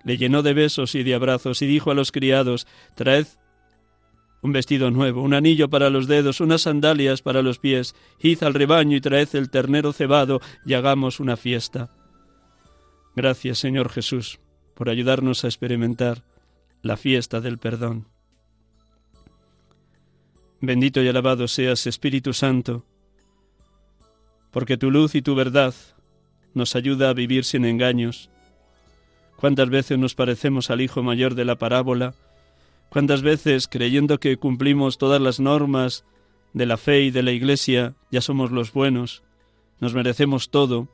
le 0.04 0.18
llenó 0.18 0.44
de 0.44 0.54
besos 0.54 0.94
y 0.96 1.04
de 1.04 1.16
abrazos 1.16 1.62
y 1.62 1.66
dijo 1.66 1.92
a 1.92 1.96
los 1.96 2.12
criados, 2.12 2.68
Traed 2.94 3.26
un 4.46 4.52
vestido 4.52 4.92
nuevo, 4.92 5.24
un 5.24 5.34
anillo 5.34 5.70
para 5.72 5.90
los 5.90 6.06
dedos, 6.08 6.40
unas 6.40 6.62
sandalias 6.62 7.24
para 7.24 7.42
los 7.42 7.58
pies, 7.58 7.96
id 8.20 8.44
al 8.44 8.54
rebaño 8.54 8.96
y 8.96 9.02
traed 9.02 9.30
el 9.34 9.50
ternero 9.50 9.92
cebado 9.92 10.40
y 10.68 10.76
hagamos 10.76 11.20
una 11.20 11.36
fiesta. 11.36 11.90
Gracias, 13.16 13.58
Señor 13.58 13.90
Jesús, 13.90 14.40
por 14.76 14.90
ayudarnos 14.90 15.44
a 15.44 15.48
experimentar 15.48 16.24
la 16.84 16.96
fiesta 16.96 17.42
del 17.42 17.58
perdón. 17.58 18.08
Bendito 20.62 21.02
y 21.02 21.08
alabado 21.08 21.48
seas, 21.48 21.88
Espíritu 21.88 22.32
Santo, 22.32 22.86
porque 24.52 24.78
tu 24.78 24.92
luz 24.92 25.16
y 25.16 25.24
tu 25.24 25.34
verdad 25.34 25.74
nos 26.54 26.76
ayuda 26.76 27.10
a 27.10 27.14
vivir 27.14 27.46
sin 27.46 27.66
engaños. 27.66 28.30
¿Cuántas 29.38 29.70
veces 29.70 29.98
nos 29.98 30.14
parecemos 30.14 30.70
al 30.70 30.82
hijo 30.82 31.02
mayor 31.02 31.34
de 31.34 31.46
la 31.46 31.56
parábola? 31.56 32.14
¿Cuántas 32.90 33.22
veces, 33.22 33.68
creyendo 33.68 34.20
que 34.20 34.38
cumplimos 34.38 34.98
todas 34.98 35.22
las 35.22 35.40
normas 35.40 36.06
de 36.54 36.66
la 36.66 36.78
fe 36.78 37.02
y 37.02 37.12
de 37.12 37.24
la 37.24 37.32
Iglesia, 37.32 37.96
ya 38.12 38.22
somos 38.22 38.52
los 38.52 38.72
buenos, 38.72 39.24
nos 39.80 39.94
merecemos 39.94 40.50
todo, 40.50 40.88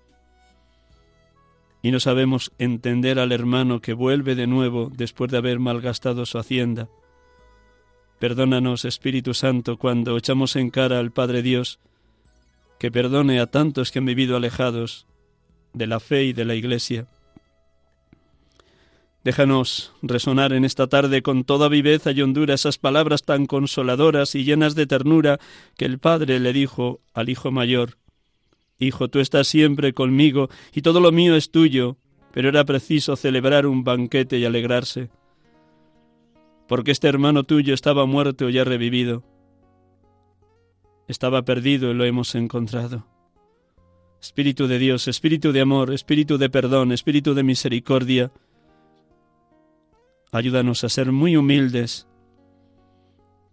y 1.83 1.91
no 1.91 1.99
sabemos 1.99 2.51
entender 2.57 3.19
al 3.19 3.31
hermano 3.31 3.81
que 3.81 3.93
vuelve 3.93 4.35
de 4.35 4.47
nuevo 4.47 4.91
después 4.95 5.31
de 5.31 5.37
haber 5.37 5.59
malgastado 5.59 6.25
su 6.25 6.37
hacienda? 6.37 6.89
Perdónanos, 8.19 8.85
Espíritu 8.85 9.33
Santo, 9.33 9.77
cuando 9.77 10.15
echamos 10.15 10.55
en 10.55 10.69
cara 10.69 10.99
al 10.99 11.11
Padre 11.11 11.41
Dios, 11.41 11.79
que 12.79 12.91
perdone 12.91 13.39
a 13.39 13.47
tantos 13.47 13.91
que 13.91 13.99
han 13.99 14.05
vivido 14.05 14.35
alejados 14.35 15.07
de 15.73 15.87
la 15.87 15.99
fe 15.99 16.25
y 16.25 16.33
de 16.33 16.45
la 16.45 16.55
Iglesia. 16.55 17.07
Déjanos 19.23 19.93
resonar 20.01 20.51
en 20.53 20.65
esta 20.65 20.87
tarde 20.87 21.21
con 21.21 21.43
toda 21.43 21.69
viveza 21.69 22.11
y 22.11 22.21
hondura 22.21 22.55
esas 22.55 22.77
palabras 22.77 23.23
tan 23.23 23.45
consoladoras 23.45 24.33
y 24.33 24.43
llenas 24.43 24.73
de 24.73 24.87
ternura 24.87 25.39
que 25.77 25.85
el 25.85 25.99
Padre 25.99 26.39
le 26.39 26.53
dijo 26.53 27.01
al 27.13 27.29
Hijo 27.29 27.51
mayor. 27.51 27.97
Hijo, 28.79 29.09
tú 29.09 29.19
estás 29.19 29.47
siempre 29.47 29.93
conmigo 29.93 30.49
y 30.73 30.81
todo 30.81 30.99
lo 30.99 31.11
mío 31.11 31.35
es 31.35 31.51
tuyo, 31.51 31.97
pero 32.31 32.49
era 32.49 32.65
preciso 32.65 33.15
celebrar 33.15 33.67
un 33.67 33.83
banquete 33.83 34.39
y 34.39 34.45
alegrarse, 34.45 35.09
porque 36.67 36.91
este 36.91 37.07
hermano 37.07 37.43
tuyo 37.43 37.75
estaba 37.75 38.07
muerto 38.07 38.49
y 38.49 38.53
ya 38.53 38.63
revivido 38.63 39.23
estaba 41.11 41.43
perdido 41.43 41.91
y 41.91 41.93
lo 41.93 42.05
hemos 42.05 42.33
encontrado. 42.35 43.05
Espíritu 44.19 44.67
de 44.67 44.79
Dios, 44.79 45.07
Espíritu 45.07 45.51
de 45.51 45.61
amor, 45.61 45.93
Espíritu 45.93 46.37
de 46.37 46.49
perdón, 46.49 46.91
Espíritu 46.91 47.33
de 47.33 47.43
misericordia, 47.43 48.31
ayúdanos 50.31 50.83
a 50.83 50.89
ser 50.89 51.11
muy 51.11 51.35
humildes, 51.35 52.07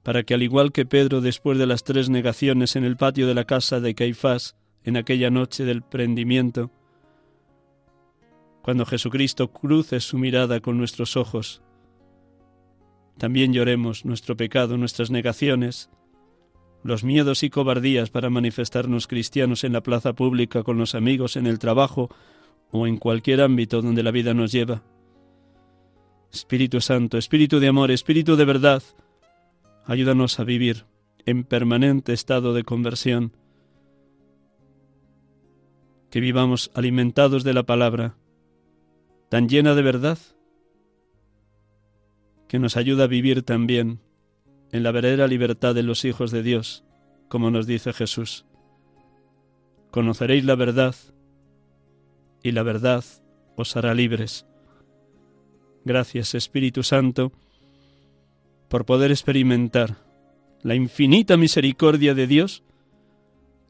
para 0.03 0.23
que 0.23 0.35
al 0.35 0.43
igual 0.43 0.73
que 0.73 0.87
Pedro 0.87 1.21
después 1.21 1.59
de 1.59 1.67
las 1.67 1.85
tres 1.85 2.09
negaciones 2.09 2.77
en 2.77 2.85
el 2.85 2.97
patio 2.97 3.27
de 3.27 3.35
la 3.35 3.45
casa 3.45 3.81
de 3.81 3.95
Caifás, 3.95 4.57
en 4.85 4.97
aquella 4.97 5.31
noche 5.31 5.65
del 5.65 5.83
prendimiento, 5.83 6.71
cuando 8.63 8.87
Jesucristo 8.87 9.53
cruce 9.53 10.01
su 10.01 10.19
mirada 10.19 10.61
con 10.61 10.79
nuestros 10.79 11.17
ojos, 11.17 11.63
también 13.19 13.53
lloremos 13.53 14.05
nuestro 14.05 14.37
pecado, 14.37 14.77
nuestras 14.77 15.11
negaciones, 15.11 15.91
los 16.85 17.03
miedos 17.03 17.43
y 17.43 17.51
cobardías 17.51 18.11
para 18.11 18.31
manifestarnos 18.31 19.09
cristianos 19.09 19.65
en 19.65 19.73
la 19.73 19.83
plaza 19.83 20.13
pública, 20.13 20.63
con 20.63 20.79
los 20.79 20.95
amigos, 20.95 21.37
en 21.37 21.47
el 21.47 21.59
trabajo 21.59 22.09
o 22.71 22.87
en 22.87 22.99
cualquier 22.99 23.41
ámbito 23.41 23.83
donde 23.83 24.05
la 24.05 24.13
vida 24.13 24.33
nos 24.33 24.53
lleva. 24.53 24.83
Espíritu 26.33 26.81
Santo, 26.81 27.19
Espíritu 27.19 27.61
de 27.61 27.69
amor, 27.69 27.91
Espíritu 27.91 28.37
de 28.37 28.45
verdad, 28.45 28.83
ayúdanos 29.85 30.39
a 30.39 30.45
vivir 30.45 30.85
en 31.25 31.45
permanente 31.45 32.13
estado 32.13 32.55
de 32.55 32.65
conversión, 32.65 33.33
que 36.11 36.21
vivamos 36.21 36.71
alimentados 36.75 37.45
de 37.45 37.55
la 37.55 37.65
palabra, 37.65 38.17
tan 39.29 39.49
llena 39.49 39.75
de 39.75 39.83
verdad, 39.83 40.19
que 42.49 42.59
nos 42.59 42.77
ayuda 42.77 43.05
a 43.05 43.09
vivir 43.09 43.43
también 43.43 44.01
en 44.73 44.83
la 44.83 44.91
verdadera 44.91 45.27
libertad 45.27 45.75
de 45.75 45.83
los 45.83 46.05
hijos 46.05 46.31
de 46.31 46.43
Dios, 46.43 46.85
como 47.29 47.51
nos 47.51 47.67
dice 47.67 47.93
Jesús. 47.93 48.47
Conoceréis 49.91 50.45
la 50.45 50.55
verdad 50.55 50.95
y 52.43 52.53
la 52.53 52.63
verdad 52.63 53.05
os 53.57 53.77
hará 53.77 53.95
libres. 53.95 54.48
Gracias 55.89 56.35
Espíritu 56.35 56.83
Santo 56.83 57.33
por 58.69 58.85
poder 58.85 59.11
experimentar 59.11 59.97
la 60.63 60.75
infinita 60.75 61.39
misericordia 61.39 62.13
de 62.13 62.27
Dios 62.27 62.63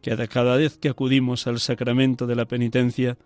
que 0.02 0.16
cada 0.26 0.56
vez 0.56 0.78
que 0.78 0.88
acudimos 0.88 1.46
al 1.46 1.60
sacramento 1.60 2.26
de 2.26 2.34
la 2.34 2.46
penitencia 2.46 3.16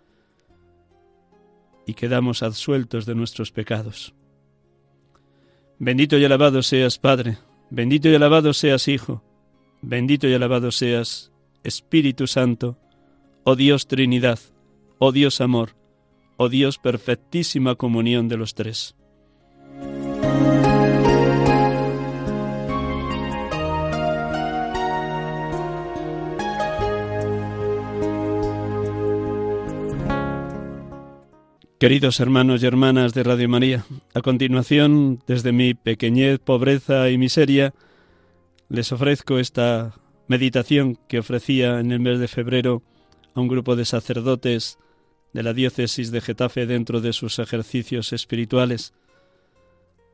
y 1.86 1.94
quedamos 1.94 2.42
absueltos 2.42 3.06
de 3.06 3.14
nuestros 3.14 3.50
pecados. 3.50 4.12
Bendito 5.78 6.18
y 6.18 6.26
alabado 6.26 6.62
seas, 6.62 6.98
Padre, 6.98 7.38
Bendito 7.70 8.10
y 8.10 8.14
alabado 8.14 8.52
seas, 8.52 8.88
Hijo, 8.88 9.22
bendito 9.80 10.28
y 10.28 10.34
alabado 10.34 10.70
seas, 10.70 11.32
Espíritu 11.64 12.26
Santo, 12.26 12.76
oh 13.44 13.56
Dios 13.56 13.86
Trinidad, 13.86 14.38
oh 14.98 15.12
Dios 15.12 15.40
Amor, 15.40 15.81
oh 16.36 16.48
Dios 16.48 16.78
perfectísima 16.78 17.74
comunión 17.74 18.28
de 18.28 18.36
los 18.36 18.54
tres. 18.54 18.94
Queridos 31.82 32.20
hermanos 32.20 32.62
y 32.62 32.66
hermanas 32.66 33.12
de 33.12 33.24
Radio 33.24 33.48
María, 33.48 33.84
a 34.14 34.20
continuación, 34.20 35.20
desde 35.26 35.50
mi 35.50 35.74
pequeñez, 35.74 36.38
pobreza 36.38 37.10
y 37.10 37.18
miseria, 37.18 37.74
les 38.68 38.92
ofrezco 38.92 39.40
esta 39.40 39.92
meditación 40.28 40.96
que 41.08 41.18
ofrecía 41.18 41.80
en 41.80 41.90
el 41.90 41.98
mes 41.98 42.20
de 42.20 42.28
febrero 42.28 42.84
a 43.34 43.40
un 43.40 43.48
grupo 43.48 43.74
de 43.74 43.84
sacerdotes 43.84 44.78
de 45.32 45.42
la 45.42 45.52
diócesis 45.52 46.10
de 46.10 46.20
Getafe 46.20 46.66
dentro 46.66 47.00
de 47.00 47.12
sus 47.12 47.38
ejercicios 47.38 48.12
espirituales. 48.12 48.92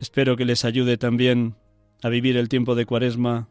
Espero 0.01 0.37
que 0.37 0.45
les 0.45 0.65
ayude 0.65 0.97
también 0.97 1.57
a 2.03 2.09
vivir 2.09 2.37
el 2.37 2.49
tiempo 2.49 2.75
de 2.75 2.87
Cuaresma 2.87 3.49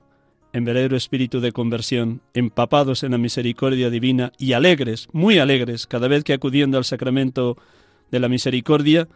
en 0.54 0.66
verdadero 0.66 0.96
espíritu 0.96 1.40
de 1.40 1.52
conversión, 1.52 2.22
empapados 2.34 3.04
en 3.04 3.12
la 3.12 3.18
misericordia 3.18 3.90
divina 3.90 4.32
y 4.38 4.54
alegres, 4.54 5.08
muy 5.12 5.40
alegres, 5.40 5.88
cada 5.88 6.08
vez 6.08 6.24
que 6.24 6.34
acudiendo 6.34 6.78
al 6.78 6.86
sacramento 6.86 7.58
de 8.12 8.20
la 8.20 8.30
misericordia, 8.30 9.08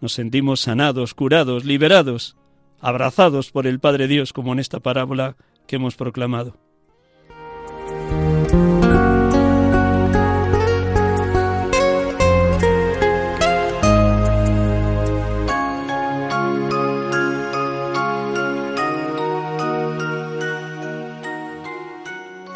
nos 0.00 0.12
sentimos 0.12 0.60
sanados, 0.60 1.14
curados, 1.14 1.64
liberados, 1.64 2.36
abrazados 2.80 3.50
por 3.50 3.66
el 3.66 3.80
Padre 3.80 4.06
Dios, 4.06 4.32
como 4.32 4.52
en 4.52 4.60
esta 4.60 4.80
parábola 4.80 5.36
que 5.66 5.76
hemos 5.76 5.96
proclamado. 5.96 6.65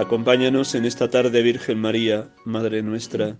Acompáñanos 0.00 0.74
en 0.74 0.86
esta 0.86 1.10
tarde, 1.10 1.42
Virgen 1.42 1.78
María, 1.78 2.34
Madre 2.46 2.82
nuestra, 2.82 3.38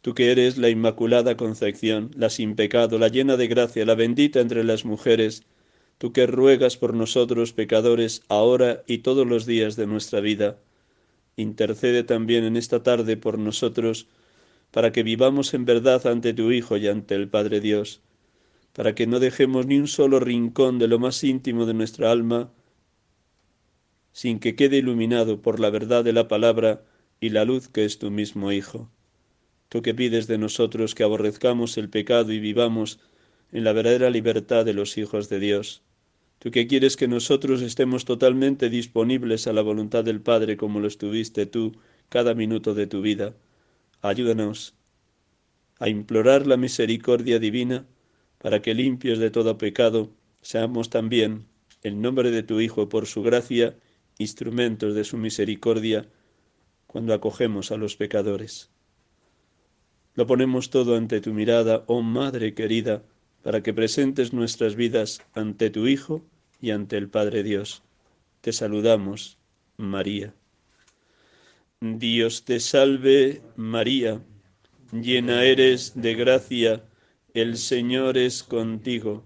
tú 0.00 0.14
que 0.14 0.30
eres 0.30 0.56
la 0.56 0.68
Inmaculada 0.68 1.36
Concepción, 1.36 2.12
la 2.14 2.30
sin 2.30 2.54
pecado, 2.54 3.00
la 3.00 3.08
llena 3.08 3.36
de 3.36 3.48
gracia, 3.48 3.84
la 3.84 3.96
bendita 3.96 4.38
entre 4.38 4.62
las 4.62 4.84
mujeres, 4.84 5.42
tú 5.98 6.12
que 6.12 6.28
ruegas 6.28 6.76
por 6.76 6.94
nosotros 6.94 7.52
pecadores, 7.52 8.22
ahora 8.28 8.84
y 8.86 8.98
todos 8.98 9.26
los 9.26 9.44
días 9.44 9.74
de 9.74 9.88
nuestra 9.88 10.20
vida. 10.20 10.60
Intercede 11.34 12.04
también 12.04 12.44
en 12.44 12.56
esta 12.56 12.84
tarde 12.84 13.16
por 13.16 13.36
nosotros, 13.36 14.06
para 14.70 14.92
que 14.92 15.02
vivamos 15.02 15.52
en 15.52 15.64
verdad 15.64 16.06
ante 16.06 16.32
tu 16.32 16.52
Hijo 16.52 16.76
y 16.76 16.86
ante 16.86 17.16
el 17.16 17.28
Padre 17.28 17.58
Dios, 17.58 18.02
para 18.72 18.94
que 18.94 19.08
no 19.08 19.18
dejemos 19.18 19.66
ni 19.66 19.80
un 19.80 19.88
solo 19.88 20.20
rincón 20.20 20.78
de 20.78 20.86
lo 20.86 21.00
más 21.00 21.24
íntimo 21.24 21.66
de 21.66 21.74
nuestra 21.74 22.12
alma, 22.12 22.52
sin 24.18 24.40
que 24.40 24.56
quede 24.56 24.78
iluminado 24.78 25.42
por 25.42 25.60
la 25.60 25.70
verdad 25.70 26.02
de 26.02 26.12
la 26.12 26.26
palabra 26.26 26.82
y 27.20 27.28
la 27.28 27.44
luz 27.44 27.68
que 27.68 27.84
es 27.84 28.00
tu 28.00 28.10
mismo 28.10 28.50
Hijo. 28.50 28.90
Tú 29.68 29.80
que 29.80 29.94
pides 29.94 30.26
de 30.26 30.38
nosotros 30.38 30.96
que 30.96 31.04
aborrezcamos 31.04 31.78
el 31.78 31.88
pecado 31.88 32.32
y 32.32 32.40
vivamos 32.40 32.98
en 33.52 33.62
la 33.62 33.72
verdadera 33.72 34.10
libertad 34.10 34.64
de 34.64 34.74
los 34.74 34.98
hijos 34.98 35.28
de 35.28 35.38
Dios. 35.38 35.82
Tú 36.40 36.50
que 36.50 36.66
quieres 36.66 36.96
que 36.96 37.06
nosotros 37.06 37.62
estemos 37.62 38.04
totalmente 38.04 38.68
disponibles 38.68 39.46
a 39.46 39.52
la 39.52 39.62
voluntad 39.62 40.02
del 40.02 40.20
Padre 40.20 40.56
como 40.56 40.80
lo 40.80 40.88
estuviste 40.88 41.46
tú 41.46 41.76
cada 42.08 42.34
minuto 42.34 42.74
de 42.74 42.88
tu 42.88 43.00
vida. 43.02 43.36
Ayúdanos 44.02 44.74
a 45.78 45.88
implorar 45.88 46.44
la 46.48 46.56
misericordia 46.56 47.38
divina 47.38 47.86
para 48.38 48.62
que 48.62 48.74
limpios 48.74 49.20
de 49.20 49.30
todo 49.30 49.58
pecado 49.58 50.10
seamos 50.42 50.90
también, 50.90 51.46
en 51.84 52.02
nombre 52.02 52.32
de 52.32 52.42
tu 52.42 52.60
Hijo, 52.60 52.88
por 52.88 53.06
su 53.06 53.22
gracia, 53.22 53.76
instrumentos 54.18 54.94
de 54.94 55.04
su 55.04 55.16
misericordia 55.16 56.08
cuando 56.86 57.14
acogemos 57.14 57.70
a 57.70 57.76
los 57.76 57.96
pecadores. 57.96 58.70
Lo 60.14 60.26
ponemos 60.26 60.70
todo 60.70 60.96
ante 60.96 61.20
tu 61.20 61.32
mirada, 61.32 61.84
oh 61.86 62.02
Madre 62.02 62.54
querida, 62.54 63.04
para 63.42 63.62
que 63.62 63.72
presentes 63.72 64.32
nuestras 64.32 64.74
vidas 64.74 65.22
ante 65.32 65.70
tu 65.70 65.86
Hijo 65.86 66.24
y 66.60 66.70
ante 66.70 66.96
el 66.96 67.08
Padre 67.08 67.44
Dios. 67.44 67.82
Te 68.40 68.52
saludamos, 68.52 69.38
María. 69.76 70.34
Dios 71.80 72.44
te 72.44 72.58
salve, 72.58 73.40
María, 73.54 74.20
llena 74.90 75.44
eres 75.44 75.92
de 75.94 76.14
gracia, 76.16 76.82
el 77.34 77.56
Señor 77.56 78.18
es 78.18 78.42
contigo. 78.42 79.24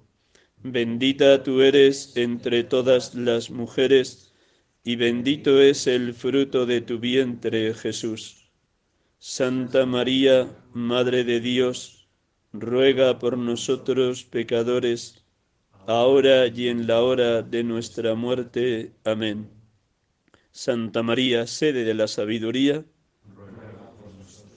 Bendita 0.63 1.43
tú 1.43 1.63
eres 1.63 2.15
entre 2.17 2.63
todas 2.63 3.15
las 3.15 3.51
mujeres, 3.51 4.22
y 4.85 4.97
bendito 4.97 5.61
es 5.61 5.87
el 5.87 6.15
fruto 6.15 6.67
de 6.67 6.81
tu 6.81 6.99
vientre, 6.99 7.75
Jesús. 7.75 8.51
Santa 9.19 9.87
María, 9.87 10.49
Madre 10.73 11.23
de 11.23 11.41
Dios, 11.41 12.09
ruega 12.53 13.19
por 13.21 13.39
nosotros 13.39 14.25
pecadores, 14.25 15.25
ahora 15.87 16.49
y 16.49 16.69
en 16.69 16.87
la 16.87 17.03
hora 17.03 17.43
de 17.43 17.63
nuestra 17.63 18.15
muerte. 18.15 18.93
Amén. 19.05 19.49
Santa 20.51 21.03
María, 21.03 21.47
sede 21.47 21.85
de 21.85 21.95
la 21.95 22.09
sabiduría, 22.09 22.85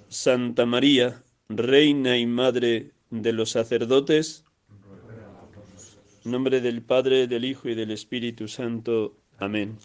Santa 0.10 0.66
María, 0.66 1.24
Reina 1.50 2.18
y 2.18 2.26
Madre 2.26 2.92
de 3.12 3.34
los 3.34 3.52
sacerdotes, 3.52 4.44
en 6.24 6.32
nombre 6.32 6.62
del 6.62 6.82
Padre, 6.82 7.28
del 7.28 7.46
Hijo 7.46 7.70
y 7.70 7.76
del 7.76 7.92
Espíritu 7.92 8.48
Santo. 8.48 9.16
Amén. 9.38 9.78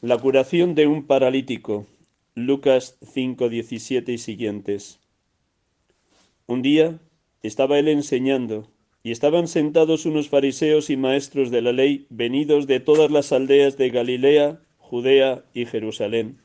La 0.00 0.18
curación 0.18 0.74
de 0.74 0.86
un 0.86 1.06
paralítico. 1.06 1.86
Lucas 2.34 2.96
5, 3.02 3.48
17 3.48 4.12
y 4.12 4.18
siguientes. 4.18 4.98
Un 6.46 6.62
día 6.62 6.98
estaba 7.42 7.78
él 7.78 7.88
enseñando, 7.88 8.68
y 9.02 9.10
estaban 9.10 9.48
sentados 9.48 10.06
unos 10.06 10.28
fariseos 10.28 10.88
y 10.88 10.96
maestros 10.96 11.50
de 11.50 11.60
la 11.60 11.72
ley, 11.72 12.06
venidos 12.08 12.66
de 12.66 12.80
todas 12.80 13.10
las 13.10 13.32
aldeas 13.32 13.76
de 13.76 13.90
Galilea, 13.90 14.60
Judea 14.78 15.44
y 15.52 15.66
Jerusalén. 15.66 16.38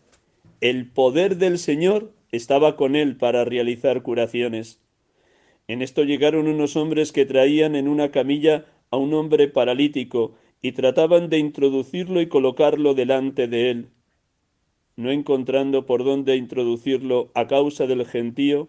El 0.60 0.90
poder 0.90 1.38
del 1.38 1.60
Señor 1.60 2.12
estaba 2.32 2.76
con 2.76 2.96
él 2.96 3.16
para 3.16 3.46
realizar 3.46 4.02
curaciones. 4.02 4.82
En 5.68 5.82
esto 5.82 6.04
llegaron 6.04 6.48
unos 6.48 6.76
hombres 6.76 7.12
que 7.12 7.26
traían 7.26 7.76
en 7.76 7.88
una 7.88 8.12
camilla 8.12 8.66
a 8.90 8.98
un 8.98 9.14
hombre 9.14 9.48
paralítico, 9.48 10.36
y 10.62 10.72
trataban 10.72 11.30
de 11.30 11.38
introducirlo 11.38 12.22
y 12.22 12.28
colocarlo 12.28 12.94
delante 12.94 13.48
de 13.48 13.72
él. 13.72 13.90
No 14.96 15.12
encontrando 15.12 15.86
por 15.86 16.04
dónde 16.04 16.36
introducirlo 16.36 17.32
a 17.36 17.48
causa 17.48 17.86
del 17.86 18.06
gentío, 18.06 18.68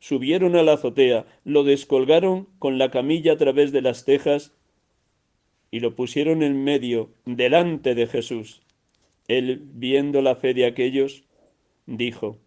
subieron 0.00 0.56
a 0.56 0.62
la 0.62 0.74
azotea, 0.74 1.26
lo 1.44 1.64
descolgaron 1.64 2.48
con 2.58 2.78
la 2.78 2.90
camilla 2.90 3.34
a 3.34 3.36
través 3.36 3.72
de 3.72 3.80
las 3.80 4.04
tejas 4.04 4.52
y 5.70 5.80
lo 5.80 5.94
pusieron 5.94 6.42
en 6.42 6.62
medio, 6.62 7.10
delante 7.24 7.94
de 7.94 8.06
Jesús. 8.06 8.62
Él, 9.28 9.62
viendo 9.72 10.22
la 10.22 10.36
fe 10.36 10.54
de 10.54 10.66
aquellos, 10.66 11.24
dijo, 11.86 12.38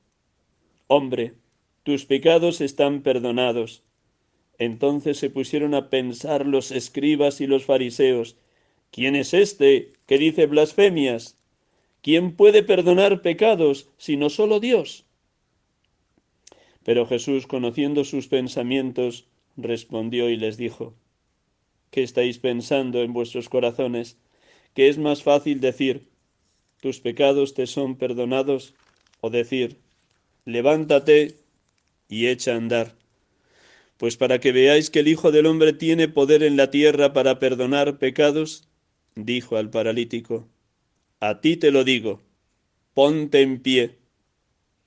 Hombre, 0.88 1.34
tus 1.84 2.06
pecados 2.06 2.62
están 2.62 3.02
perdonados. 3.02 3.84
Entonces 4.60 5.18
se 5.18 5.30
pusieron 5.30 5.74
a 5.74 5.90
pensar 5.90 6.46
los 6.46 6.72
escribas 6.72 7.42
y 7.42 7.48
los 7.48 7.66
fariseos, 7.66 8.38
¿Quién 8.92 9.16
es 9.16 9.34
este 9.34 9.94
que 10.06 10.18
dice 10.18 10.46
blasfemias? 10.46 11.38
¿Quién 12.02 12.36
puede 12.36 12.64
perdonar 12.64 13.22
pecados 13.22 13.90
sino 13.98 14.30
solo 14.30 14.60
Dios? 14.60 15.06
Pero 16.84 17.06
Jesús, 17.06 17.48
conociendo 17.48 18.06
sus 18.06 18.28
pensamientos, 18.28 19.26
respondió 19.58 20.30
y 20.30 20.38
les 20.38 20.58
dijo, 20.58 20.94
¿Qué 21.92 22.04
estáis 22.04 22.40
pensando 22.40 23.02
en 23.02 23.14
vuestros 23.14 23.50
corazones? 23.50 24.18
¿Qué 24.74 24.88
es 24.88 24.98
más 24.98 25.24
fácil 25.24 25.60
decir, 25.60 26.08
tus 26.82 27.00
pecados 27.00 27.54
te 27.54 27.68
son 27.68 27.96
perdonados? 27.98 28.74
o 29.22 29.30
decir, 29.30 29.78
levántate 30.46 31.36
y 32.08 32.28
echa 32.28 32.54
a 32.54 32.58
andar. 32.58 32.96
Pues 33.98 34.16
para 34.16 34.40
que 34.40 34.52
veáis 34.52 34.90
que 34.90 35.00
el 35.00 35.08
Hijo 35.08 35.32
del 35.32 35.48
Hombre 35.48 35.74
tiene 35.74 36.08
poder 36.08 36.44
en 36.44 36.56
la 36.56 36.70
tierra 36.70 37.14
para 37.14 37.40
perdonar 37.40 37.98
pecados, 37.98 38.68
dijo 39.18 39.58
al 39.58 39.70
paralítico, 39.70 40.48
A 41.20 41.42
ti 41.42 41.58
te 41.58 41.72
lo 41.72 41.84
digo, 41.84 42.22
ponte 42.94 43.42
en 43.42 43.60
pie, 43.60 43.98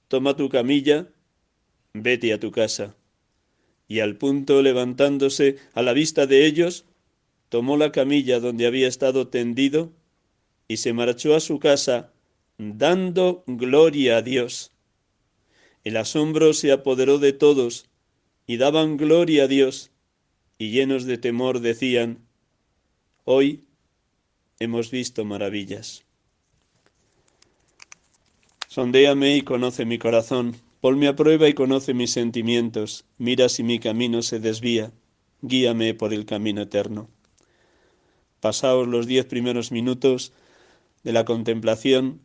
toma 0.08 0.36
tu 0.36 0.48
camilla, 0.48 1.08
vete 1.92 2.32
a 2.32 2.40
tu 2.40 2.50
casa. 2.50 2.96
Y 3.88 4.00
al 4.00 4.16
punto 4.16 4.62
levantándose 4.62 5.56
a 5.74 5.82
la 5.82 5.92
vista 5.92 6.26
de 6.26 6.46
ellos, 6.46 6.84
tomó 7.48 7.76
la 7.76 7.90
camilla 7.90 8.38
donde 8.38 8.66
había 8.66 8.86
estado 8.86 9.28
tendido 9.28 9.92
y 10.68 10.76
se 10.76 10.92
marchó 10.92 11.34
a 11.34 11.40
su 11.40 11.58
casa, 11.58 12.12
dando 12.56 13.42
gloria 13.48 14.18
a 14.18 14.22
Dios. 14.22 14.70
El 15.82 15.96
asombro 15.96 16.52
se 16.52 16.70
apoderó 16.70 17.18
de 17.18 17.32
todos, 17.32 17.86
y 18.46 18.58
daban 18.58 18.96
gloria 18.96 19.44
a 19.44 19.48
Dios, 19.48 19.90
y 20.58 20.70
llenos 20.70 21.06
de 21.06 21.18
temor 21.18 21.60
decían, 21.60 22.26
Hoy 23.24 23.64
hemos 24.62 24.90
visto 24.90 25.24
maravillas. 25.24 26.04
Sondéame 28.68 29.36
y 29.36 29.40
conoce 29.40 29.86
mi 29.86 29.98
corazón, 29.98 30.54
ponme 30.82 31.08
a 31.08 31.16
prueba 31.16 31.48
y 31.48 31.54
conoce 31.54 31.94
mis 31.94 32.12
sentimientos, 32.12 33.06
mira 33.16 33.48
si 33.48 33.62
mi 33.62 33.78
camino 33.78 34.20
se 34.20 34.38
desvía, 34.38 34.92
guíame 35.40 35.94
por 35.94 36.12
el 36.12 36.26
camino 36.26 36.60
eterno. 36.60 37.08
Pasaos 38.40 38.86
los 38.86 39.06
diez 39.06 39.24
primeros 39.24 39.72
minutos 39.72 40.34
de 41.04 41.14
la 41.14 41.24
contemplación 41.24 42.20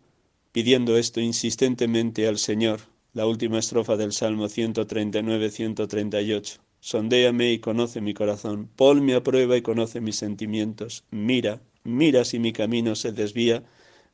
pidiendo 0.51 0.97
esto 0.97 1.21
insistentemente 1.21 2.27
al 2.27 2.37
Señor, 2.37 2.81
la 3.13 3.27
última 3.27 3.59
estrofa 3.59 3.95
del 3.95 4.11
Salmo 4.11 4.47
139-138. 4.47 6.59
Sondéame 6.81 7.53
y 7.53 7.59
conoce 7.59 8.01
mi 8.01 8.13
corazón, 8.13 8.69
ponme 8.75 9.15
a 9.15 9.23
prueba 9.23 9.55
y 9.55 9.61
conoce 9.61 10.01
mis 10.01 10.17
sentimientos, 10.17 11.05
mira 11.11 11.61
Mira 11.85 12.25
si 12.25 12.39
mi 12.39 12.51
camino 12.51 12.95
se 12.95 13.11
desvía, 13.11 13.61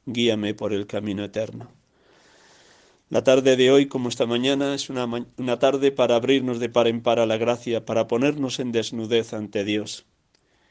guíame 0.05 0.53
por 0.53 0.73
el 0.73 0.87
camino 0.87 1.23
eterno. 1.23 1.71
La 3.09 3.23
tarde 3.23 3.55
de 3.55 3.71
hoy, 3.71 3.85
como 3.85 4.09
esta 4.09 4.25
mañana, 4.25 4.75
es 4.75 4.89
una, 4.89 5.05
una, 5.37 5.57
tarde 5.57 5.93
para 5.93 6.17
abrirnos 6.17 6.59
de 6.59 6.67
par 6.67 6.87
en 6.87 7.01
par 7.01 7.19
a 7.19 7.25
la 7.25 7.37
gracia, 7.37 7.85
para 7.85 8.07
ponernos 8.07 8.59
en 8.59 8.73
desnudez 8.73 9.33
ante 9.33 9.63
Dios. 9.63 10.05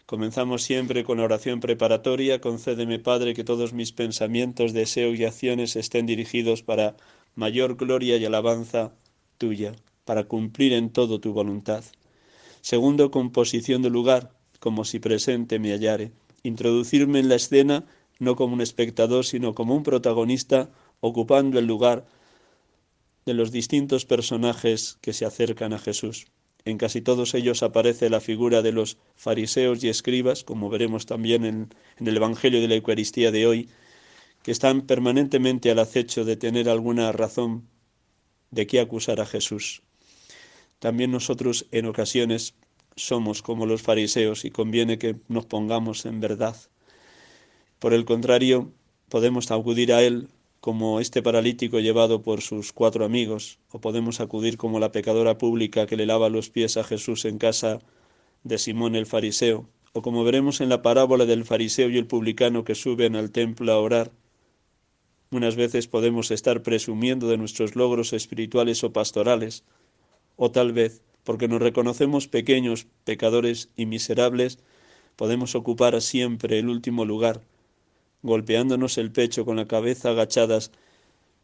Comenzamos 0.04 0.62
siempre 0.62 1.02
con 1.02 1.16
la 1.16 1.24
oración 1.24 1.60
preparatoria. 1.60 2.42
Concédeme, 2.42 2.98
Padre, 2.98 3.32
que 3.32 3.44
todos 3.44 3.72
mis 3.72 3.92
pensamientos, 3.92 4.74
deseos 4.74 5.18
y 5.18 5.24
acciones 5.24 5.76
estén 5.76 6.04
dirigidos 6.04 6.62
para 6.62 6.96
mayor 7.34 7.76
gloria 7.76 8.18
y 8.18 8.26
alabanza 8.26 8.92
tuya, 9.38 9.72
para 10.04 10.24
cumplir 10.24 10.74
en 10.74 10.90
todo 10.90 11.18
tu 11.18 11.32
voluntad. 11.32 11.82
Segundo, 12.60 13.10
composición 13.10 13.80
de 13.80 13.88
lugar, 13.88 14.32
como 14.58 14.84
si 14.84 14.98
presente 14.98 15.58
me 15.58 15.70
hallare 15.70 16.12
introducirme 16.42 17.18
en 17.20 17.28
la 17.28 17.36
escena 17.36 17.84
no 18.18 18.36
como 18.36 18.54
un 18.54 18.60
espectador, 18.60 19.24
sino 19.24 19.54
como 19.54 19.74
un 19.74 19.82
protagonista 19.82 20.70
ocupando 21.00 21.58
el 21.58 21.66
lugar 21.66 22.06
de 23.26 23.34
los 23.34 23.50
distintos 23.50 24.04
personajes 24.04 24.98
que 25.00 25.12
se 25.12 25.24
acercan 25.24 25.72
a 25.72 25.78
Jesús. 25.78 26.26
En 26.64 26.76
casi 26.76 27.00
todos 27.00 27.34
ellos 27.34 27.62
aparece 27.62 28.10
la 28.10 28.20
figura 28.20 28.60
de 28.60 28.72
los 28.72 28.98
fariseos 29.16 29.82
y 29.82 29.88
escribas, 29.88 30.44
como 30.44 30.68
veremos 30.68 31.06
también 31.06 31.44
en, 31.44 31.70
el 31.98 32.16
Evangelio 32.16 32.60
de 32.60 32.68
la 32.68 32.74
Eucaristía 32.74 33.30
de 33.30 33.46
hoy, 33.46 33.68
que 34.42 34.52
están 34.52 34.82
permanentemente 34.82 35.70
al 35.70 35.78
acecho 35.78 36.24
de 36.24 36.36
tener 36.36 36.68
alguna 36.68 37.12
razón 37.12 37.68
de 38.50 38.66
qué 38.66 38.80
acusar 38.80 39.20
a 39.20 39.26
Jesús. 39.26 39.82
También 40.78 41.10
nosotros 41.10 41.66
en 41.72 41.86
ocasiones 41.86 42.54
somos 42.96 43.42
como 43.42 43.66
los 43.66 43.82
fariseos 43.82 44.44
y 44.44 44.50
conviene 44.50 44.98
que 44.98 45.16
nos 45.28 45.46
pongamos 45.46 46.06
en 46.06 46.20
verdad. 46.20 46.56
Por 47.78 47.94
el 47.94 48.04
contrario, 48.04 48.72
podemos 49.08 49.50
acudir 49.50 49.92
a 49.92 50.02
Él 50.02 50.28
como 50.60 51.00
este 51.00 51.22
paralítico 51.22 51.80
llevado 51.80 52.22
por 52.22 52.42
sus 52.42 52.72
cuatro 52.72 53.04
amigos, 53.04 53.58
o 53.70 53.80
podemos 53.80 54.20
acudir 54.20 54.58
como 54.58 54.78
la 54.78 54.92
pecadora 54.92 55.38
pública 55.38 55.86
que 55.86 55.96
le 55.96 56.04
lava 56.04 56.28
los 56.28 56.50
pies 56.50 56.76
a 56.76 56.84
Jesús 56.84 57.24
en 57.24 57.38
casa 57.38 57.80
de 58.44 58.58
Simón 58.58 58.94
el 58.94 59.06
fariseo, 59.06 59.68
o 59.92 60.02
como 60.02 60.22
veremos 60.22 60.60
en 60.60 60.68
la 60.68 60.82
parábola 60.82 61.24
del 61.24 61.44
fariseo 61.44 61.88
y 61.88 61.96
el 61.96 62.06
publicano 62.06 62.64
que 62.64 62.74
suben 62.74 63.16
al 63.16 63.30
templo 63.30 63.72
a 63.72 63.78
orar. 63.78 64.12
Unas 65.30 65.56
veces 65.56 65.86
podemos 65.86 66.30
estar 66.30 66.62
presumiendo 66.62 67.28
de 67.28 67.38
nuestros 67.38 67.74
logros 67.74 68.12
espirituales 68.12 68.84
o 68.84 68.92
pastorales, 68.92 69.64
o 70.36 70.50
tal 70.50 70.72
vez, 70.72 71.02
porque 71.24 71.48
nos 71.48 71.60
reconocemos 71.60 72.28
pequeños, 72.28 72.86
pecadores 73.04 73.68
y 73.76 73.86
miserables, 73.86 74.58
podemos 75.16 75.54
ocupar 75.54 76.00
siempre 76.00 76.58
el 76.58 76.68
último 76.68 77.04
lugar, 77.04 77.42
golpeándonos 78.22 78.98
el 78.98 79.12
pecho 79.12 79.44
con 79.44 79.56
la 79.56 79.66
cabeza 79.66 80.10
agachadas, 80.10 80.72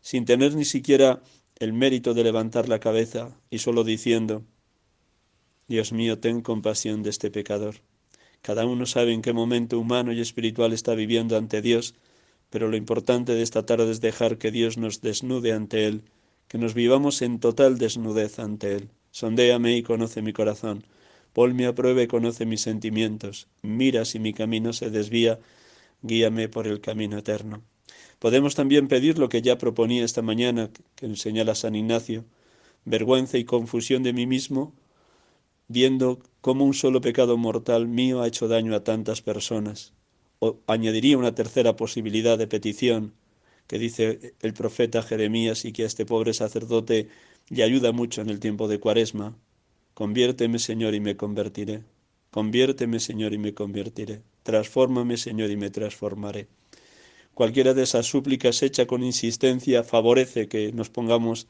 sin 0.01 0.25
tener 0.25 0.55
ni 0.55 0.65
siquiera 0.65 1.23
el 1.59 1.73
mérito 1.73 2.15
de 2.15 2.25
levantar 2.25 2.69
la 2.69 2.81
cabeza 2.81 3.39
y 3.51 3.59
solo 3.59 3.85
diciendo, 3.85 4.45
Dios 5.69 5.93
mío, 5.93 6.19
ten 6.21 6.43
compasión 6.43 7.03
de 7.03 7.11
este 7.11 7.31
pecador. 7.31 7.77
Cada 8.41 8.67
uno 8.67 8.87
sabe 8.87 9.13
en 9.13 9.23
qué 9.23 9.33
momento 9.33 9.79
humano 9.79 10.13
y 10.13 10.21
espiritual 10.21 10.73
está 10.73 10.95
viviendo 10.95 11.37
ante 11.37 11.61
Dios, 11.63 11.95
pero 12.51 12.69
lo 12.69 12.77
importante 12.77 13.35
de 13.35 13.43
esta 13.43 13.67
tarde 13.67 13.91
es 13.91 14.01
dejar 14.01 14.39
que 14.39 14.53
Dios 14.53 14.79
nos 14.79 15.01
desnude 15.01 15.53
ante 15.53 15.87
Él, 15.87 16.03
que 16.47 16.59
nos 16.59 16.75
vivamos 16.75 17.23
en 17.23 17.41
total 17.41 17.79
desnudez 17.79 18.39
ante 18.39 18.77
Él. 18.77 18.91
Sondéame 19.17 19.75
y 19.75 19.83
conoce 19.83 20.21
mi 20.21 20.35
corazón. 20.35 20.85
Ponme 21.33 21.65
a 21.65 21.75
prueba 21.75 22.03
y 22.03 22.07
conoce 22.07 22.45
mis 22.45 22.61
sentimientos. 22.61 23.49
Mira 23.63 24.05
si 24.05 24.19
mi 24.19 24.35
camino 24.35 24.75
se 24.75 24.91
desvía 24.91 25.39
guíame 26.03 26.51
por 26.51 26.67
el 26.67 26.83
camino 26.83 27.17
eterno. 27.17 27.63
Podemos 28.19 28.55
también 28.55 28.89
pedir 28.89 29.19
lo 29.19 29.31
que 29.31 29.41
ya 29.41 29.57
proponía 29.57 30.05
esta 30.05 30.21
mañana, 30.21 30.69
que 30.97 31.17
señala 31.17 31.55
San 31.55 31.75
Ignacio, 31.75 32.27
vergüenza 32.85 33.39
y 33.39 33.47
confusión 33.47 34.03
de 34.03 34.13
mí 34.13 34.27
mismo, 34.27 34.75
viendo 35.67 36.19
cómo 36.43 36.67
un 36.67 36.75
solo 36.75 37.01
pecado 37.01 37.39
mortal 37.39 37.89
mío 37.89 38.21
ha 38.21 38.27
hecho 38.27 38.49
daño 38.49 38.75
a 38.75 38.85
tantas 38.85 39.23
personas. 39.23 39.95
O 40.41 40.59
añadiría 40.67 41.17
una 41.17 41.35
tercera 41.35 41.75
posibilidad 41.75 42.37
de 42.37 42.49
petición, 42.49 43.15
que 43.67 43.79
dice 43.79 44.35
el 44.43 44.53
profeta 44.53 45.03
Jeremías 45.03 45.65
y 45.65 45.73
que 45.73 45.85
a 45.85 45.87
este 45.87 46.05
pobre 46.05 46.35
sacerdote 46.35 47.09
le 47.49 47.63
ayuda 47.63 47.93
mucho 47.93 48.23
en 48.23 48.31
el 48.31 48.41
tiempo 48.41 48.69
de 48.69 48.81
Cuaresma. 48.81 49.37
Conviérteme, 49.95 50.59
Señor, 50.59 50.95
y 50.95 51.01
me 51.01 51.17
convertiré. 51.17 51.85
Conviérteme, 52.31 53.01
Señor, 53.01 53.33
y 53.33 53.39
me 53.39 53.55
convertiré. 53.55 54.23
Transfórmame, 54.43 55.17
Señor, 55.17 55.51
y 55.51 55.57
me 55.57 55.71
transformaré. 55.71 56.49
Cualquiera 57.35 57.73
de 57.75 57.83
esas 57.83 58.07
súplicas 58.07 58.63
hecha 58.63 58.87
con 58.87 59.03
insistencia 59.03 59.85
favorece 59.85 60.49
que 60.49 60.73
nos 60.73 60.91
pongamos 60.91 61.47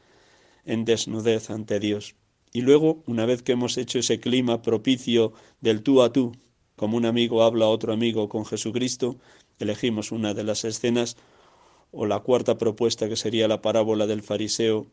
en 0.65 0.85
desnudez 0.85 1.49
ante 1.49 1.79
Dios. 1.79 2.15
Y 2.53 2.61
luego, 2.61 3.03
una 3.07 3.25
vez 3.25 3.41
que 3.41 3.53
hemos 3.53 3.77
hecho 3.77 3.99
ese 3.99 4.19
clima 4.19 4.61
propicio 4.61 5.33
del 5.61 5.81
tú 5.81 6.01
a 6.01 6.11
tú, 6.11 6.33
como 6.75 6.97
un 6.97 7.05
amigo 7.05 7.43
habla 7.43 7.65
a 7.65 7.69
otro 7.69 7.91
amigo 7.91 8.29
con 8.29 8.45
Jesucristo, 8.45 9.17
elegimos 9.59 10.11
una 10.11 10.33
de 10.33 10.43
las 10.43 10.63
escenas 10.63 11.17
o 11.91 12.05
la 12.05 12.19
cuarta 12.19 12.57
propuesta 12.57 13.09
que 13.09 13.15
sería 13.15 13.47
la 13.47 13.61
parábola 13.61 14.07
del 14.07 14.21
fariseo 14.21 14.87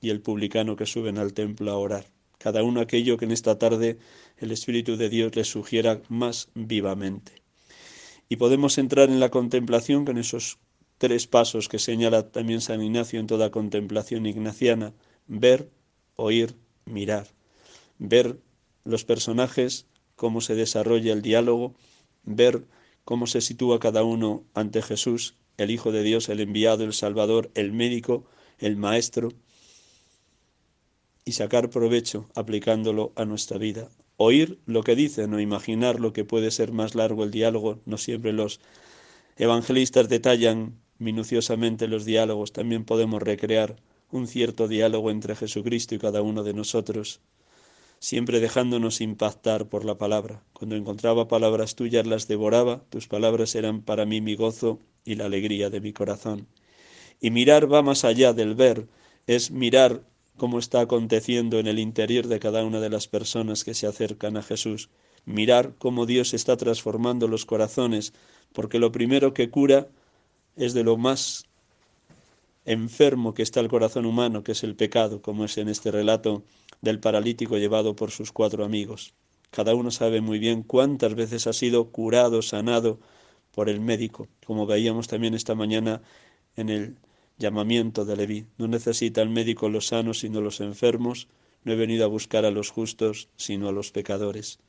y 0.00 0.10
el 0.10 0.20
publicano 0.20 0.76
que 0.76 0.86
suben 0.86 1.18
al 1.18 1.32
templo 1.32 1.70
a 1.70 1.76
orar. 1.76 2.06
Cada 2.38 2.62
uno 2.62 2.80
aquello 2.80 3.18
que 3.18 3.26
en 3.26 3.32
esta 3.32 3.58
tarde 3.58 3.98
el 4.38 4.50
Espíritu 4.50 4.96
de 4.96 5.10
Dios 5.10 5.36
les 5.36 5.48
sugiera 5.48 6.00
más 6.08 6.48
vivamente. 6.54 7.32
Y 8.28 8.36
podemos 8.36 8.78
entrar 8.78 9.10
en 9.10 9.20
la 9.20 9.28
contemplación 9.28 10.04
con 10.04 10.16
esos 10.16 10.58
tres 10.96 11.26
pasos 11.26 11.68
que 11.68 11.78
señala 11.78 12.30
también 12.30 12.60
San 12.60 12.82
Ignacio 12.82 13.20
en 13.20 13.26
toda 13.26 13.50
contemplación 13.50 14.26
ignaciana, 14.26 14.94
ver, 15.26 15.70
oír, 16.16 16.54
mirar, 16.84 17.26
ver 17.98 18.38
los 18.84 19.04
personajes, 19.04 19.86
cómo 20.16 20.40
se 20.40 20.54
desarrolla 20.54 21.12
el 21.12 21.22
diálogo, 21.22 21.74
ver 22.22 22.66
cómo 23.04 23.26
se 23.26 23.40
sitúa 23.40 23.80
cada 23.80 24.02
uno 24.02 24.44
ante 24.54 24.82
Jesús, 24.82 25.34
el 25.56 25.70
Hijo 25.70 25.92
de 25.92 26.02
Dios, 26.02 26.28
el 26.28 26.40
enviado, 26.40 26.84
el 26.84 26.92
Salvador, 26.92 27.50
el 27.54 27.72
médico, 27.72 28.24
el 28.58 28.76
Maestro, 28.76 29.30
y 31.24 31.32
sacar 31.32 31.70
provecho 31.70 32.28
aplicándolo 32.34 33.12
a 33.16 33.24
nuestra 33.24 33.58
vida, 33.58 33.88
oír 34.16 34.58
lo 34.66 34.82
que 34.82 34.96
dicen 34.96 35.32
o 35.34 35.40
imaginar 35.40 36.00
lo 36.00 36.12
que 36.12 36.24
puede 36.24 36.50
ser 36.50 36.72
más 36.72 36.94
largo 36.94 37.24
el 37.24 37.30
diálogo. 37.30 37.80
No 37.86 37.98
siempre 37.98 38.32
los 38.32 38.60
evangelistas 39.36 40.08
detallan 40.08 40.78
minuciosamente 40.98 41.88
los 41.88 42.04
diálogos, 42.04 42.52
también 42.52 42.84
podemos 42.84 43.22
recrear 43.22 43.76
un 44.10 44.26
cierto 44.26 44.68
diálogo 44.68 45.10
entre 45.10 45.36
Jesucristo 45.36 45.94
y 45.94 45.98
cada 45.98 46.20
uno 46.20 46.42
de 46.42 46.52
nosotros, 46.52 47.20
siempre 47.98 48.40
dejándonos 48.40 49.00
impactar 49.00 49.68
por 49.68 49.84
la 49.84 49.96
palabra. 49.96 50.42
Cuando 50.52 50.76
encontraba 50.76 51.28
palabras 51.28 51.74
tuyas 51.74 52.06
las 52.06 52.28
devoraba, 52.28 52.82
tus 52.90 53.08
palabras 53.08 53.54
eran 53.54 53.82
para 53.82 54.04
mí 54.04 54.20
mi 54.20 54.34
gozo 54.34 54.80
y 55.04 55.14
la 55.14 55.26
alegría 55.26 55.70
de 55.70 55.80
mi 55.80 55.92
corazón. 55.92 56.46
Y 57.20 57.30
mirar 57.30 57.72
va 57.72 57.82
más 57.82 58.04
allá 58.04 58.32
del 58.32 58.54
ver, 58.54 58.88
es 59.26 59.50
mirar 59.50 60.02
cómo 60.40 60.58
está 60.58 60.80
aconteciendo 60.80 61.58
en 61.58 61.66
el 61.66 61.78
interior 61.78 62.26
de 62.26 62.40
cada 62.40 62.64
una 62.64 62.80
de 62.80 62.88
las 62.88 63.08
personas 63.08 63.62
que 63.62 63.74
se 63.74 63.86
acercan 63.86 64.38
a 64.38 64.42
Jesús. 64.42 64.88
Mirar 65.26 65.74
cómo 65.76 66.06
Dios 66.06 66.32
está 66.32 66.56
transformando 66.56 67.28
los 67.28 67.44
corazones, 67.44 68.14
porque 68.54 68.78
lo 68.78 68.90
primero 68.90 69.34
que 69.34 69.50
cura 69.50 69.88
es 70.56 70.72
de 70.72 70.82
lo 70.82 70.96
más 70.96 71.44
enfermo 72.64 73.34
que 73.34 73.42
está 73.42 73.60
el 73.60 73.68
corazón 73.68 74.06
humano, 74.06 74.42
que 74.42 74.52
es 74.52 74.64
el 74.64 74.76
pecado, 74.76 75.20
como 75.20 75.44
es 75.44 75.58
en 75.58 75.68
este 75.68 75.90
relato 75.90 76.42
del 76.80 77.00
paralítico 77.00 77.58
llevado 77.58 77.94
por 77.94 78.10
sus 78.10 78.32
cuatro 78.32 78.64
amigos. 78.64 79.12
Cada 79.50 79.74
uno 79.74 79.90
sabe 79.90 80.22
muy 80.22 80.38
bien 80.38 80.62
cuántas 80.62 81.14
veces 81.14 81.48
ha 81.48 81.52
sido 81.52 81.90
curado, 81.90 82.40
sanado 82.40 82.98
por 83.50 83.68
el 83.68 83.82
médico, 83.82 84.26
como 84.46 84.64
veíamos 84.64 85.06
también 85.06 85.34
esta 85.34 85.54
mañana 85.54 86.00
en 86.56 86.70
el 86.70 86.96
llamamiento 87.40 88.04
de 88.04 88.16
Leví. 88.16 88.46
No 88.58 88.68
necesita 88.68 89.22
el 89.22 89.30
médico 89.30 89.68
los 89.68 89.88
sanos 89.88 90.20
sino 90.20 90.40
los 90.40 90.60
enfermos. 90.60 91.26
No 91.64 91.72
he 91.72 91.76
venido 91.76 92.04
a 92.04 92.08
buscar 92.08 92.44
a 92.44 92.52
los 92.52 92.70
justos 92.70 93.28
sino 93.36 93.68
a 93.68 93.72
los 93.72 93.90
pecadores. 93.90 94.60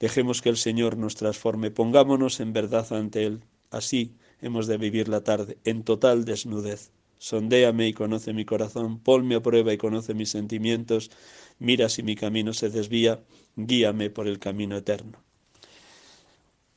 Dejemos 0.00 0.40
que 0.40 0.48
el 0.48 0.56
Señor 0.56 0.96
nos 0.96 1.16
transforme. 1.16 1.70
Pongámonos 1.70 2.40
en 2.40 2.54
verdad 2.54 2.90
ante 2.94 3.24
Él. 3.24 3.42
Así 3.70 4.14
hemos 4.40 4.66
de 4.66 4.78
vivir 4.78 5.08
la 5.08 5.22
tarde, 5.22 5.58
en 5.64 5.82
total 5.82 6.24
desnudez. 6.24 6.92
Sondéame 7.18 7.88
y 7.88 7.92
conoce 7.92 8.32
mi 8.32 8.44
corazón, 8.44 9.00
ponme 9.00 9.36
a 9.36 9.42
prueba 9.42 9.72
y 9.72 9.78
conoce 9.78 10.14
mis 10.14 10.30
sentimientos, 10.30 11.10
mira 11.58 11.88
si 11.88 12.02
mi 12.02 12.14
camino 12.14 12.52
se 12.52 12.68
desvía, 12.68 13.22
guíame 13.56 14.10
por 14.10 14.28
el 14.28 14.38
camino 14.38 14.76
eterno. 14.76 15.18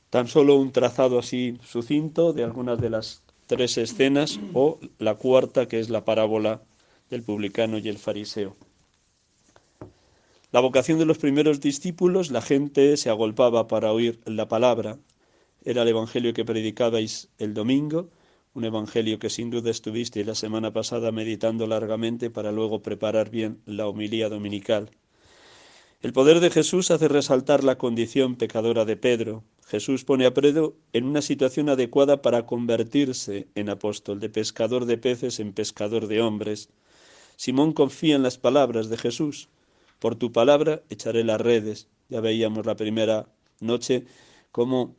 Tan 0.08 0.26
solo 0.26 0.56
un 0.56 0.72
trazado 0.72 1.18
así 1.18 1.58
sucinto 1.62 2.32
de 2.32 2.42
algunas 2.42 2.80
de 2.80 2.90
las 2.90 3.22
tres 3.50 3.78
escenas 3.78 4.38
o 4.54 4.78
la 5.00 5.16
cuarta 5.16 5.66
que 5.66 5.80
es 5.80 5.90
la 5.90 6.04
parábola 6.04 6.62
del 7.10 7.24
publicano 7.24 7.78
y 7.78 7.88
el 7.88 7.98
fariseo. 7.98 8.56
La 10.52 10.60
vocación 10.60 11.00
de 11.00 11.04
los 11.04 11.18
primeros 11.18 11.60
discípulos, 11.60 12.30
la 12.30 12.42
gente 12.42 12.96
se 12.96 13.10
agolpaba 13.10 13.66
para 13.66 13.92
oír 13.92 14.20
la 14.24 14.46
palabra. 14.46 14.98
Era 15.64 15.82
el 15.82 15.88
evangelio 15.88 16.32
que 16.32 16.44
predicabais 16.44 17.28
el 17.38 17.52
domingo, 17.52 18.08
un 18.54 18.64
evangelio 18.66 19.18
que 19.18 19.30
sin 19.30 19.50
duda 19.50 19.72
estuvisteis 19.72 20.24
la 20.24 20.36
semana 20.36 20.72
pasada 20.72 21.10
meditando 21.10 21.66
largamente 21.66 22.30
para 22.30 22.52
luego 22.52 22.82
preparar 22.82 23.30
bien 23.30 23.60
la 23.66 23.88
homilía 23.88 24.28
dominical. 24.28 24.90
El 26.02 26.12
poder 26.12 26.38
de 26.38 26.50
Jesús 26.50 26.92
hace 26.92 27.08
resaltar 27.08 27.64
la 27.64 27.78
condición 27.78 28.36
pecadora 28.36 28.84
de 28.84 28.96
Pedro, 28.96 29.42
Jesús 29.70 30.04
pone 30.04 30.26
a 30.26 30.34
Pedro 30.34 30.74
en 30.92 31.04
una 31.04 31.22
situación 31.22 31.68
adecuada 31.68 32.22
para 32.22 32.44
convertirse 32.44 33.46
en 33.54 33.70
apóstol, 33.70 34.18
de 34.18 34.28
pescador 34.28 34.84
de 34.84 34.98
peces 34.98 35.38
en 35.38 35.52
pescador 35.52 36.08
de 36.08 36.20
hombres. 36.20 36.70
Simón 37.36 37.72
confía 37.72 38.16
en 38.16 38.24
las 38.24 38.36
palabras 38.36 38.88
de 38.88 38.98
Jesús. 38.98 39.48
Por 40.00 40.16
tu 40.16 40.32
palabra 40.32 40.82
echaré 40.90 41.22
las 41.22 41.40
redes. 41.40 41.86
Ya 42.08 42.20
veíamos 42.20 42.66
la 42.66 42.74
primera 42.74 43.28
noche 43.60 44.06
cómo 44.50 44.96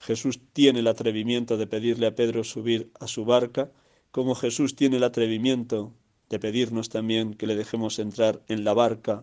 Jesús 0.00 0.40
tiene 0.52 0.80
el 0.80 0.88
atrevimiento 0.88 1.56
de 1.56 1.68
pedirle 1.68 2.08
a 2.08 2.16
Pedro 2.16 2.42
subir 2.42 2.90
a 2.98 3.06
su 3.06 3.24
barca, 3.24 3.70
como 4.10 4.34
Jesús 4.34 4.74
tiene 4.74 4.96
el 4.96 5.04
atrevimiento 5.04 5.92
de 6.28 6.40
pedirnos 6.40 6.88
también 6.88 7.34
que 7.34 7.46
le 7.46 7.54
dejemos 7.54 8.00
entrar 8.00 8.42
en 8.48 8.64
la 8.64 8.74
barca 8.74 9.22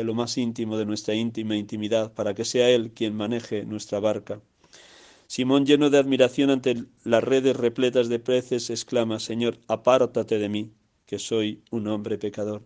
de 0.00 0.04
lo 0.04 0.14
más 0.14 0.38
íntimo 0.38 0.78
de 0.78 0.86
nuestra 0.86 1.14
íntima 1.14 1.56
intimidad, 1.56 2.14
para 2.14 2.32
que 2.32 2.46
sea 2.46 2.70
Él 2.70 2.92
quien 2.92 3.14
maneje 3.14 3.66
nuestra 3.66 4.00
barca. 4.00 4.40
Simón, 5.26 5.66
lleno 5.66 5.90
de 5.90 5.98
admiración 5.98 6.48
ante 6.48 6.84
las 7.04 7.22
redes 7.22 7.54
repletas 7.54 8.08
de 8.08 8.18
peces, 8.18 8.70
exclama, 8.70 9.20
Señor, 9.20 9.58
apártate 9.68 10.38
de 10.38 10.48
mí, 10.48 10.72
que 11.04 11.18
soy 11.18 11.62
un 11.70 11.86
hombre 11.86 12.16
pecador. 12.16 12.62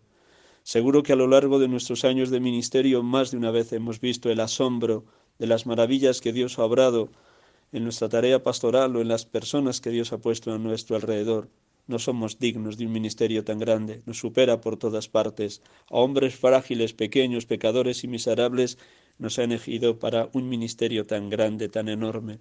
Seguro 0.62 1.02
que 1.02 1.12
a 1.12 1.16
lo 1.16 1.26
largo 1.26 1.58
de 1.58 1.66
nuestros 1.66 2.04
años 2.04 2.30
de 2.30 2.38
ministerio 2.38 3.02
más 3.02 3.32
de 3.32 3.38
una 3.38 3.50
vez 3.50 3.72
hemos 3.72 4.00
visto 4.00 4.30
el 4.30 4.38
asombro 4.38 5.04
de 5.40 5.48
las 5.48 5.66
maravillas 5.66 6.20
que 6.20 6.32
Dios 6.32 6.60
ha 6.60 6.64
obrado 6.64 7.10
en 7.72 7.82
nuestra 7.82 8.08
tarea 8.08 8.44
pastoral 8.44 8.94
o 8.94 9.00
en 9.00 9.08
las 9.08 9.26
personas 9.26 9.80
que 9.80 9.90
Dios 9.90 10.12
ha 10.12 10.18
puesto 10.18 10.52
a 10.52 10.58
nuestro 10.58 10.94
alrededor. 10.94 11.50
No 11.86 11.98
somos 11.98 12.38
dignos 12.38 12.78
de 12.78 12.86
un 12.86 12.92
ministerio 12.92 13.44
tan 13.44 13.58
grande, 13.58 14.02
nos 14.06 14.18
supera 14.18 14.60
por 14.60 14.78
todas 14.78 15.08
partes. 15.08 15.60
A 15.90 15.98
hombres 15.98 16.34
frágiles, 16.34 16.94
pequeños, 16.94 17.44
pecadores 17.44 18.04
y 18.04 18.08
miserables 18.08 18.78
nos 19.18 19.38
ha 19.38 19.44
elegido 19.44 19.98
para 19.98 20.30
un 20.32 20.48
ministerio 20.48 21.06
tan 21.06 21.28
grande, 21.28 21.68
tan 21.68 21.88
enorme. 21.88 22.38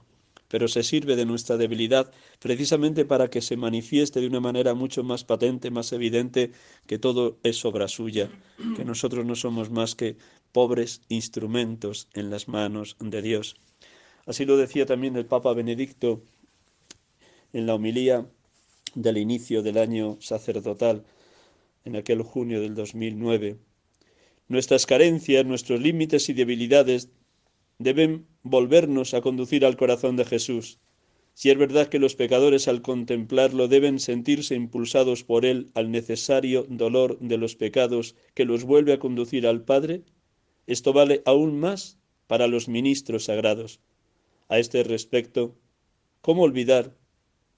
Pero 0.47 0.67
se 0.67 0.83
sirve 0.83 1.15
de 1.15 1.25
nuestra 1.25 1.57
debilidad 1.57 2.11
precisamente 2.39 3.05
para 3.05 3.29
que 3.29 3.41
se 3.41 3.57
manifieste 3.57 4.21
de 4.21 4.27
una 4.27 4.39
manera 4.39 4.75
mucho 4.75 5.03
más 5.03 5.23
patente, 5.23 5.71
más 5.71 5.91
evidente, 5.91 6.51
que 6.87 6.99
todo 6.99 7.37
es 7.43 7.65
obra 7.65 7.87
suya, 7.87 8.29
que 8.77 8.85
nosotros 8.85 9.25
no 9.25 9.35
somos 9.35 9.71
más 9.71 9.95
que 9.95 10.15
pobres 10.51 11.01
instrumentos 11.09 12.07
en 12.13 12.29
las 12.29 12.47
manos 12.47 12.95
de 12.99 13.21
Dios. 13.21 13.55
Así 14.25 14.45
lo 14.45 14.55
decía 14.55 14.85
también 14.85 15.17
el 15.17 15.25
Papa 15.25 15.53
Benedicto 15.53 16.21
en 17.51 17.65
la 17.65 17.75
homilía 17.75 18.25
del 18.95 19.17
inicio 19.17 19.61
del 19.61 19.77
año 19.77 20.17
sacerdotal, 20.19 21.03
en 21.85 21.95
aquel 21.95 22.21
junio 22.21 22.61
del 22.61 22.75
2009. 22.75 23.57
Nuestras 24.47 24.85
carencias, 24.85 25.45
nuestros 25.45 25.81
límites 25.81 26.29
y 26.29 26.33
debilidades 26.33 27.09
deben 27.79 28.27
volvernos 28.43 29.13
a 29.13 29.21
conducir 29.21 29.65
al 29.65 29.77
corazón 29.77 30.15
de 30.15 30.25
Jesús. 30.25 30.79
Si 31.33 31.49
es 31.49 31.57
verdad 31.57 31.87
que 31.87 31.99
los 31.99 32.15
pecadores 32.15 32.67
al 32.67 32.81
contemplarlo 32.81 33.67
deben 33.67 33.99
sentirse 33.99 34.53
impulsados 34.53 35.23
por 35.23 35.45
él 35.45 35.71
al 35.73 35.89
necesario 35.89 36.65
dolor 36.69 37.17
de 37.19 37.37
los 37.37 37.55
pecados 37.55 38.15
que 38.35 38.45
los 38.45 38.63
vuelve 38.63 38.93
a 38.93 38.99
conducir 38.99 39.47
al 39.47 39.63
Padre, 39.63 40.03
esto 40.67 40.93
vale 40.93 41.23
aún 41.25 41.59
más 41.59 41.97
para 42.27 42.47
los 42.47 42.67
ministros 42.67 43.25
sagrados. 43.25 43.79
A 44.47 44.59
este 44.59 44.83
respecto, 44.83 45.55
¿cómo 46.21 46.43
olvidar 46.43 46.95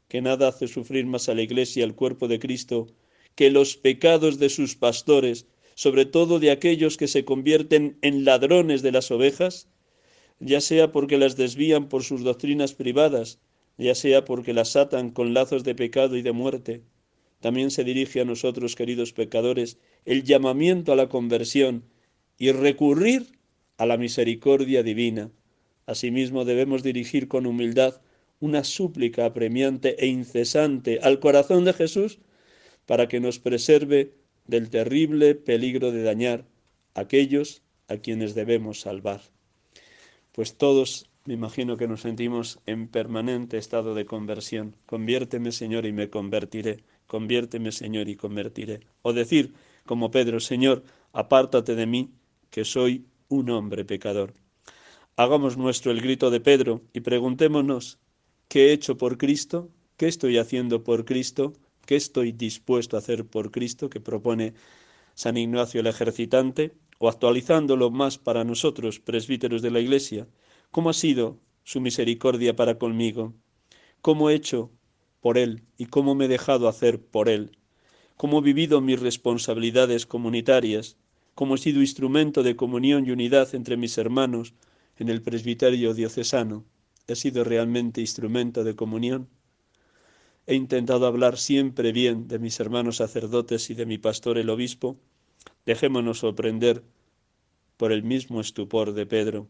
que 0.07 0.21
nada 0.21 0.47
hace 0.49 0.67
sufrir 0.67 1.05
más 1.05 1.29
a 1.29 1.33
la 1.33 1.41
Iglesia 1.41 1.81
y 1.81 1.83
al 1.83 1.95
cuerpo 1.95 2.27
de 2.27 2.39
Cristo 2.39 2.87
que 3.35 3.49
los 3.49 3.75
pecados 3.75 4.39
de 4.39 4.49
sus 4.49 4.75
pastores, 4.75 5.45
sobre 5.75 6.05
todo 6.05 6.39
de 6.39 6.51
aquellos 6.51 6.97
que 6.97 7.07
se 7.07 7.25
convierten 7.25 7.97
en 8.01 8.23
ladrones 8.23 8.81
de 8.81 8.93
las 8.93 9.11
ovejas, 9.11 9.67
ya 10.39 10.61
sea 10.61 10.91
porque 10.91 11.17
las 11.17 11.35
desvían 11.35 11.89
por 11.89 12.03
sus 12.03 12.23
doctrinas 12.23 12.73
privadas, 12.73 13.39
ya 13.77 13.93
sea 13.93 14.23
porque 14.23 14.53
las 14.53 14.75
atan 14.75 15.11
con 15.11 15.33
lazos 15.33 15.63
de 15.63 15.75
pecado 15.75 16.15
y 16.15 16.21
de 16.21 16.31
muerte. 16.31 16.83
También 17.41 17.71
se 17.71 17.83
dirige 17.83 18.21
a 18.21 18.25
nosotros, 18.25 18.75
queridos 18.75 19.11
pecadores, 19.11 19.77
el 20.05 20.23
llamamiento 20.23 20.93
a 20.93 20.95
la 20.95 21.09
conversión 21.09 21.83
y 22.37 22.51
recurrir 22.51 23.37
a 23.77 23.85
la 23.85 23.97
misericordia 23.97 24.81
divina. 24.81 25.29
Asimismo 25.85 26.45
debemos 26.45 26.83
dirigir 26.83 27.27
con 27.27 27.45
humildad 27.45 28.01
una 28.45 28.63
súplica 28.63 29.25
apremiante 29.25 29.95
e 29.97 30.05
incesante 30.07 30.99
al 31.01 31.19
corazón 31.19 31.65
de 31.65 31.73
Jesús 31.73 32.19
para 32.85 33.07
que 33.07 33.19
nos 33.19 33.39
preserve 33.39 34.13
del 34.45 34.69
terrible 34.69 35.33
peligro 35.33 35.91
de 35.91 36.03
dañar 36.03 36.45
a 36.93 37.01
aquellos 37.01 37.63
a 37.87 37.97
quienes 37.97 38.35
debemos 38.35 38.81
salvar. 38.81 39.21
Pues 40.31 40.57
todos 40.57 41.09
me 41.25 41.33
imagino 41.33 41.75
que 41.75 41.87
nos 41.87 42.01
sentimos 42.01 42.59
en 42.67 42.87
permanente 42.87 43.57
estado 43.57 43.95
de 43.95 44.05
conversión. 44.05 44.75
Conviérteme, 44.85 45.51
Señor, 45.51 45.87
y 45.87 45.91
me 45.91 46.11
convertiré. 46.11 46.83
Conviérteme, 47.07 47.71
Señor, 47.71 48.09
y 48.09 48.15
convertiré. 48.15 48.81
O 49.01 49.11
decir, 49.11 49.53
como 49.85 50.11
Pedro, 50.11 50.39
Señor, 50.39 50.83
apártate 51.13 51.73
de 51.73 51.87
mí, 51.87 52.11
que 52.51 52.63
soy 52.63 53.05
un 53.27 53.49
hombre 53.49 53.85
pecador. 53.85 54.33
Hagamos 55.17 55.57
nuestro 55.57 55.91
el 55.91 56.01
grito 56.01 56.29
de 56.29 56.41
Pedro 56.41 56.81
y 56.93 56.99
preguntémonos 56.99 57.97
¿Qué 58.47 58.67
he 58.67 58.73
hecho 58.73 58.97
por 58.97 59.17
Cristo? 59.17 59.69
¿Qué 59.97 60.07
estoy 60.07 60.37
haciendo 60.37 60.83
por 60.83 61.05
Cristo? 61.05 61.53
¿Qué 61.85 61.95
estoy 61.95 62.31
dispuesto 62.31 62.95
a 62.95 62.99
hacer 62.99 63.25
por 63.25 63.51
Cristo? 63.51 63.89
que 63.89 63.99
propone 63.99 64.53
San 65.15 65.37
Ignacio 65.37 65.81
el 65.81 65.87
ejercitante, 65.87 66.73
o 66.99 67.09
actualizándolo 67.09 67.91
más 67.91 68.17
para 68.17 68.43
nosotros, 68.43 68.99
presbíteros 68.99 69.61
de 69.61 69.71
la 69.71 69.79
Iglesia, 69.79 70.27
¿cómo 70.71 70.89
ha 70.89 70.93
sido 70.93 71.39
su 71.63 71.81
misericordia 71.81 72.55
para 72.55 72.77
conmigo? 72.77 73.33
¿Cómo 74.01 74.29
he 74.29 74.35
hecho 74.35 74.71
por 75.21 75.37
Él 75.37 75.63
y 75.77 75.87
cómo 75.87 76.15
me 76.15 76.25
he 76.25 76.27
dejado 76.29 76.67
hacer 76.67 77.01
por 77.01 77.29
Él? 77.29 77.57
¿Cómo 78.15 78.39
he 78.39 78.43
vivido 78.43 78.79
mis 78.79 78.99
responsabilidades 78.99 80.05
comunitarias? 80.05 80.97
¿Cómo 81.33 81.55
he 81.55 81.57
sido 81.57 81.81
instrumento 81.81 82.43
de 82.43 82.55
comunión 82.55 83.05
y 83.05 83.11
unidad 83.11 83.53
entre 83.55 83.75
mis 83.75 83.97
hermanos 83.97 84.53
en 84.97 85.09
el 85.09 85.21
presbiterio 85.21 85.93
diocesano? 85.93 86.65
He 87.07 87.15
sido 87.15 87.43
realmente 87.43 88.01
instrumento 88.01 88.63
de 88.63 88.75
comunión. 88.75 89.27
He 90.47 90.55
intentado 90.55 91.07
hablar 91.07 91.37
siempre 91.37 91.91
bien 91.91 92.27
de 92.27 92.39
mis 92.39 92.59
hermanos 92.59 92.97
sacerdotes 92.97 93.69
y 93.69 93.73
de 93.73 93.85
mi 93.85 93.97
pastor 93.97 94.37
el 94.37 94.49
obispo. 94.49 94.97
Dejémonos 95.65 96.19
sorprender 96.19 96.83
por 97.77 97.91
el 97.91 98.03
mismo 98.03 98.41
estupor 98.41 98.93
de 98.93 99.05
Pedro 99.05 99.47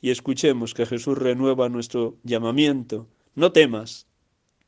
y 0.00 0.10
escuchemos 0.10 0.74
que 0.74 0.84
Jesús 0.84 1.16
renueva 1.16 1.68
nuestro 1.68 2.18
llamamiento. 2.24 3.08
No 3.34 3.52
temas, 3.52 4.06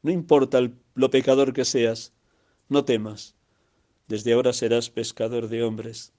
no 0.03 0.13
importa 0.13 0.61
lo 0.95 1.11
pecador 1.11 1.53
que 1.53 1.65
seas, 1.65 2.13
no 2.69 2.85
temas. 2.85 3.35
Desde 4.07 4.33
ahora 4.33 4.53
serás 4.53 4.91
pescador 4.91 5.49
de 5.49 5.65
hombres. 5.65 6.13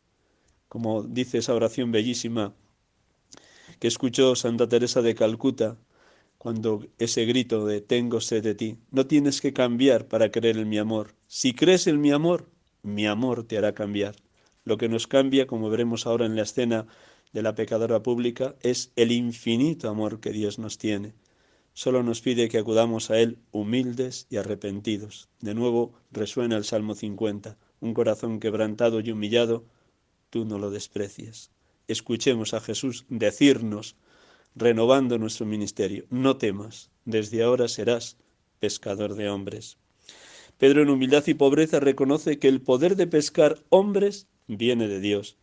Como 0.68 1.04
dice 1.04 1.38
esa 1.38 1.54
oración 1.54 1.92
bellísima 1.92 2.54
que 3.80 3.88
escuchó 3.88 4.36
Santa 4.36 4.68
Teresa 4.68 5.02
de 5.02 5.16
Calcuta, 5.16 5.78
cuando 6.46 6.86
ese 7.00 7.26
grito 7.26 7.66
de 7.66 7.82
tengo 7.82 8.22
sed 8.22 8.44
de 8.44 8.54
ti. 8.54 8.78
No 8.92 9.08
tienes 9.08 9.42
que 9.42 9.52
cambiar 9.52 10.08
para 10.08 10.30
creer 10.30 10.58
en 10.60 10.70
mi 10.70 10.78
amor. 10.78 11.16
Si 11.26 11.56
crees 11.56 11.88
en 11.88 12.00
mi 12.00 12.12
amor, 12.12 12.52
mi 12.84 13.08
amor 13.08 13.46
te 13.46 13.58
hará 13.58 13.74
cambiar. 13.74 14.16
Lo 14.64 14.78
que 14.78 14.88
nos 14.88 15.08
cambia, 15.08 15.48
como 15.48 15.72
veremos 15.72 16.06
ahora 16.06 16.28
en 16.28 16.36
la 16.36 16.44
escena 16.44 16.86
de 17.34 17.42
la 17.42 17.56
pecadora 17.56 18.04
pública, 18.04 18.54
es 18.62 18.92
el 18.96 19.12
infinito 19.12 19.90
amor 19.90 20.20
que 20.20 20.34
Dios 20.34 20.60
nos 20.60 20.78
tiene. 20.78 21.16
Solo 21.74 22.04
nos 22.04 22.22
pide 22.22 22.48
que 22.48 22.60
acudamos 22.60 23.10
a 23.10 23.18
Él 23.18 23.40
humildes 23.50 24.28
y 24.30 24.38
arrepentidos. 24.38 25.30
De 25.42 25.56
nuevo 25.56 25.94
resuena 26.12 26.58
el 26.58 26.64
Salmo 26.64 26.94
50. 26.94 27.58
Un 27.80 27.96
corazón 27.96 28.40
quebrantado 28.40 29.00
y 29.00 29.10
humillado, 29.10 29.66
tú 30.30 30.46
no 30.46 30.60
lo 30.60 30.70
desprecies. 30.70 31.50
Escuchemos 31.88 32.54
a 32.54 32.62
Jesús 32.62 33.06
decirnos 33.10 33.96
renovando 34.56 35.18
nuestro 35.18 35.46
ministerio. 35.46 36.06
No 36.10 36.38
temas, 36.38 36.90
desde 37.04 37.44
ahora 37.44 37.68
serás 37.68 38.18
pescador 38.60 39.16
de 39.16 39.30
hombres. 39.30 39.78
Pedro 40.58 40.82
en 40.82 40.90
humildad 40.90 41.24
y 41.28 41.34
pobreza 41.34 41.80
reconoce 41.80 42.40
que 42.40 42.48
el 42.48 42.62
poder 42.62 42.96
de 42.96 43.08
pescar 43.08 43.60
hombres 43.70 44.28
viene 44.48 44.88
de 44.88 45.02
Dios. 45.02 45.38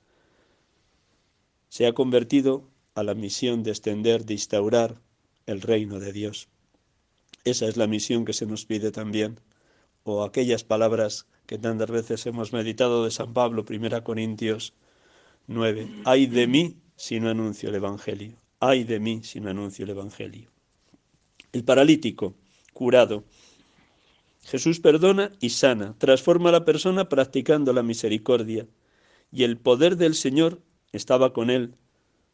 Se 1.69 1.87
ha 1.87 1.93
convertido 1.93 2.69
a 2.95 3.03
la 3.03 3.15
misión 3.15 3.63
de 3.63 3.71
extender, 3.71 4.25
de 4.25 4.35
instaurar 4.35 5.01
el 5.47 5.61
reino 5.61 6.01
de 6.01 6.13
Dios. 6.13 6.49
Esa 7.45 7.67
es 7.67 7.77
la 7.77 7.87
misión 7.87 8.25
que 8.25 8.33
se 8.33 8.47
nos 8.47 8.65
pide 8.65 8.91
también. 8.91 9.41
O 10.05 10.25
aquellas 10.25 10.65
palabras 10.65 11.27
que 11.47 11.59
tantas 11.59 11.91
veces 11.91 12.25
hemos 12.27 12.53
meditado 12.53 13.05
de 13.05 13.11
San 13.11 13.35
Pablo, 13.35 13.65
1 13.69 14.05
Corintios 14.05 14.75
9. 15.47 15.89
Ay 16.05 16.27
de 16.27 16.47
mí 16.47 16.77
si 16.97 17.21
no 17.21 17.29
anuncio 17.29 17.69
el 17.69 17.75
Evangelio 17.77 18.42
ay 18.63 18.85
de 18.85 19.01
mí 19.01 19.23
si 19.25 19.41
no 19.41 19.51
anuncio 19.51 19.85
el 19.85 19.91
Evangelio. 19.91 20.49
El 21.53 21.65
paralítico, 21.65 22.37
curado. 22.73 23.25
Jesús 24.45 24.79
perdona 24.79 25.33
y 25.41 25.51
sana, 25.51 25.97
transforma 25.99 26.51
a 26.51 26.53
la 26.53 26.65
persona 26.65 27.09
practicando 27.09 27.73
la 27.73 27.83
misericordia, 27.83 28.69
y 29.33 29.43
el 29.43 29.59
poder 29.59 29.97
del 29.97 30.15
Señor 30.15 30.61
estaba 30.93 31.33
con 31.33 31.51
él 31.51 31.75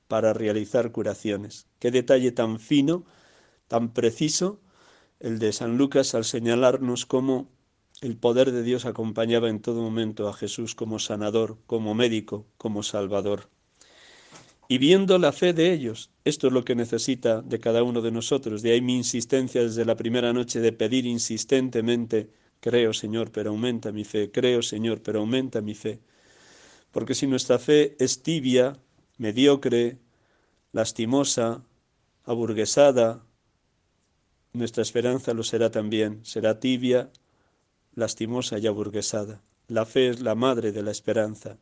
para 0.06 0.34
realizar 0.34 0.92
curaciones. 0.92 1.66
Qué 1.78 1.90
detalle 1.90 2.30
tan 2.30 2.60
fino, 2.60 3.06
tan 3.66 3.94
preciso, 3.94 4.60
el 5.20 5.38
de 5.38 5.52
San 5.54 5.78
Lucas 5.78 6.14
al 6.14 6.26
señalarnos 6.26 7.06
cómo 7.06 7.48
el 8.02 8.18
poder 8.18 8.52
de 8.52 8.62
Dios 8.62 8.84
acompañaba 8.84 9.48
en 9.48 9.62
todo 9.62 9.80
momento 9.80 10.28
a 10.28 10.34
Jesús 10.34 10.74
como 10.74 10.98
sanador, 10.98 11.56
como 11.66 11.94
médico, 11.94 12.46
como 12.58 12.82
salvador. 12.82 13.48
Y 14.68 14.76
viendo 14.76 15.18
la 15.18 15.32
fe 15.32 15.54
de 15.54 15.72
ellos. 15.72 16.10
Esto 16.24 16.48
es 16.48 16.52
lo 16.52 16.64
que 16.64 16.74
necesita 16.74 17.40
de 17.40 17.58
cada 17.58 17.82
uno 17.82 18.02
de 18.02 18.10
nosotros. 18.10 18.60
De 18.60 18.72
ahí 18.72 18.82
mi 18.82 18.96
insistencia 18.96 19.62
desde 19.62 19.86
la 19.86 19.96
primera 19.96 20.34
noche 20.34 20.60
de 20.60 20.72
pedir 20.72 21.06
insistentemente, 21.06 22.30
creo 22.60 22.92
Señor, 22.92 23.32
pero 23.32 23.50
aumenta 23.50 23.92
mi 23.92 24.04
fe, 24.04 24.30
creo 24.30 24.62
Señor, 24.62 25.02
pero 25.02 25.20
aumenta 25.20 25.62
mi 25.62 25.74
fe. 25.74 26.00
Porque 26.90 27.14
si 27.14 27.26
nuestra 27.26 27.58
fe 27.58 27.96
es 27.98 28.22
tibia, 28.22 28.78
mediocre, 29.16 29.98
lastimosa, 30.72 31.64
aburguesada, 32.24 33.24
nuestra 34.52 34.82
esperanza 34.82 35.32
lo 35.32 35.44
será 35.44 35.70
también, 35.70 36.24
será 36.24 36.60
tibia, 36.60 37.10
lastimosa 37.94 38.58
y 38.58 38.66
aburguesada. 38.66 39.42
La 39.66 39.86
fe 39.86 40.08
es 40.08 40.20
la 40.20 40.34
madre 40.34 40.72
de 40.72 40.82
la 40.82 40.90
esperanza. 40.90 41.58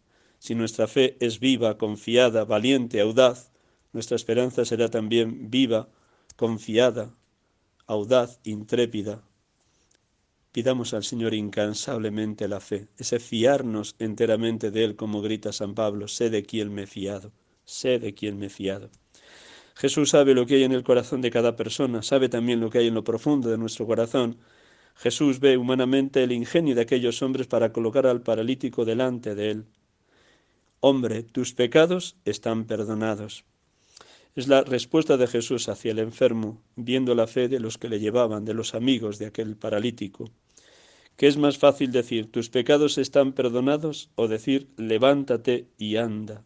Si 0.46 0.54
nuestra 0.54 0.86
fe 0.86 1.16
es 1.18 1.40
viva, 1.40 1.76
confiada, 1.76 2.44
valiente, 2.44 3.00
audaz, 3.00 3.50
nuestra 3.92 4.14
esperanza 4.14 4.64
será 4.64 4.88
también 4.88 5.50
viva, 5.50 5.88
confiada, 6.36 7.12
audaz, 7.88 8.38
intrépida. 8.44 9.24
Pidamos 10.52 10.94
al 10.94 11.02
Señor 11.02 11.34
incansablemente 11.34 12.46
la 12.46 12.60
fe, 12.60 12.86
ese 12.96 13.18
fiarnos 13.18 13.96
enteramente 13.98 14.70
de 14.70 14.84
Él, 14.84 14.94
como 14.94 15.20
grita 15.20 15.52
San 15.52 15.74
Pablo, 15.74 16.06
sé 16.06 16.30
de 16.30 16.44
quién 16.44 16.72
me 16.72 16.84
he 16.84 16.86
fiado, 16.86 17.32
sé 17.64 17.98
de 17.98 18.14
quién 18.14 18.38
me 18.38 18.46
he 18.46 18.48
fiado. 18.48 18.88
Jesús 19.74 20.10
sabe 20.10 20.32
lo 20.32 20.46
que 20.46 20.54
hay 20.54 20.62
en 20.62 20.70
el 20.70 20.84
corazón 20.84 21.22
de 21.22 21.32
cada 21.32 21.56
persona, 21.56 22.04
sabe 22.04 22.28
también 22.28 22.60
lo 22.60 22.70
que 22.70 22.78
hay 22.78 22.86
en 22.86 22.94
lo 22.94 23.02
profundo 23.02 23.50
de 23.50 23.58
nuestro 23.58 23.84
corazón. 23.84 24.38
Jesús 24.94 25.40
ve 25.40 25.56
humanamente 25.56 26.22
el 26.22 26.30
ingenio 26.30 26.76
de 26.76 26.82
aquellos 26.82 27.20
hombres 27.20 27.48
para 27.48 27.72
colocar 27.72 28.06
al 28.06 28.22
paralítico 28.22 28.84
delante 28.84 29.34
de 29.34 29.50
él. 29.50 29.66
Hombre, 30.88 31.24
tus 31.24 31.52
pecados 31.52 32.14
están 32.24 32.64
perdonados. 32.64 33.44
Es 34.36 34.46
la 34.46 34.62
respuesta 34.62 35.16
de 35.16 35.26
Jesús 35.26 35.68
hacia 35.68 35.90
el 35.90 35.98
enfermo, 35.98 36.62
viendo 36.76 37.16
la 37.16 37.26
fe 37.26 37.48
de 37.48 37.58
los 37.58 37.76
que 37.76 37.88
le 37.88 37.98
llevaban, 37.98 38.44
de 38.44 38.54
los 38.54 38.72
amigos 38.72 39.18
de 39.18 39.26
aquel 39.26 39.56
paralítico. 39.56 40.30
¿Qué 41.16 41.26
es 41.26 41.38
más 41.38 41.58
fácil 41.58 41.90
decir, 41.90 42.30
tus 42.30 42.50
pecados 42.50 42.98
están 42.98 43.32
perdonados 43.32 44.10
o 44.14 44.28
decir, 44.28 44.68
levántate 44.76 45.66
y 45.76 45.96
anda? 45.96 46.44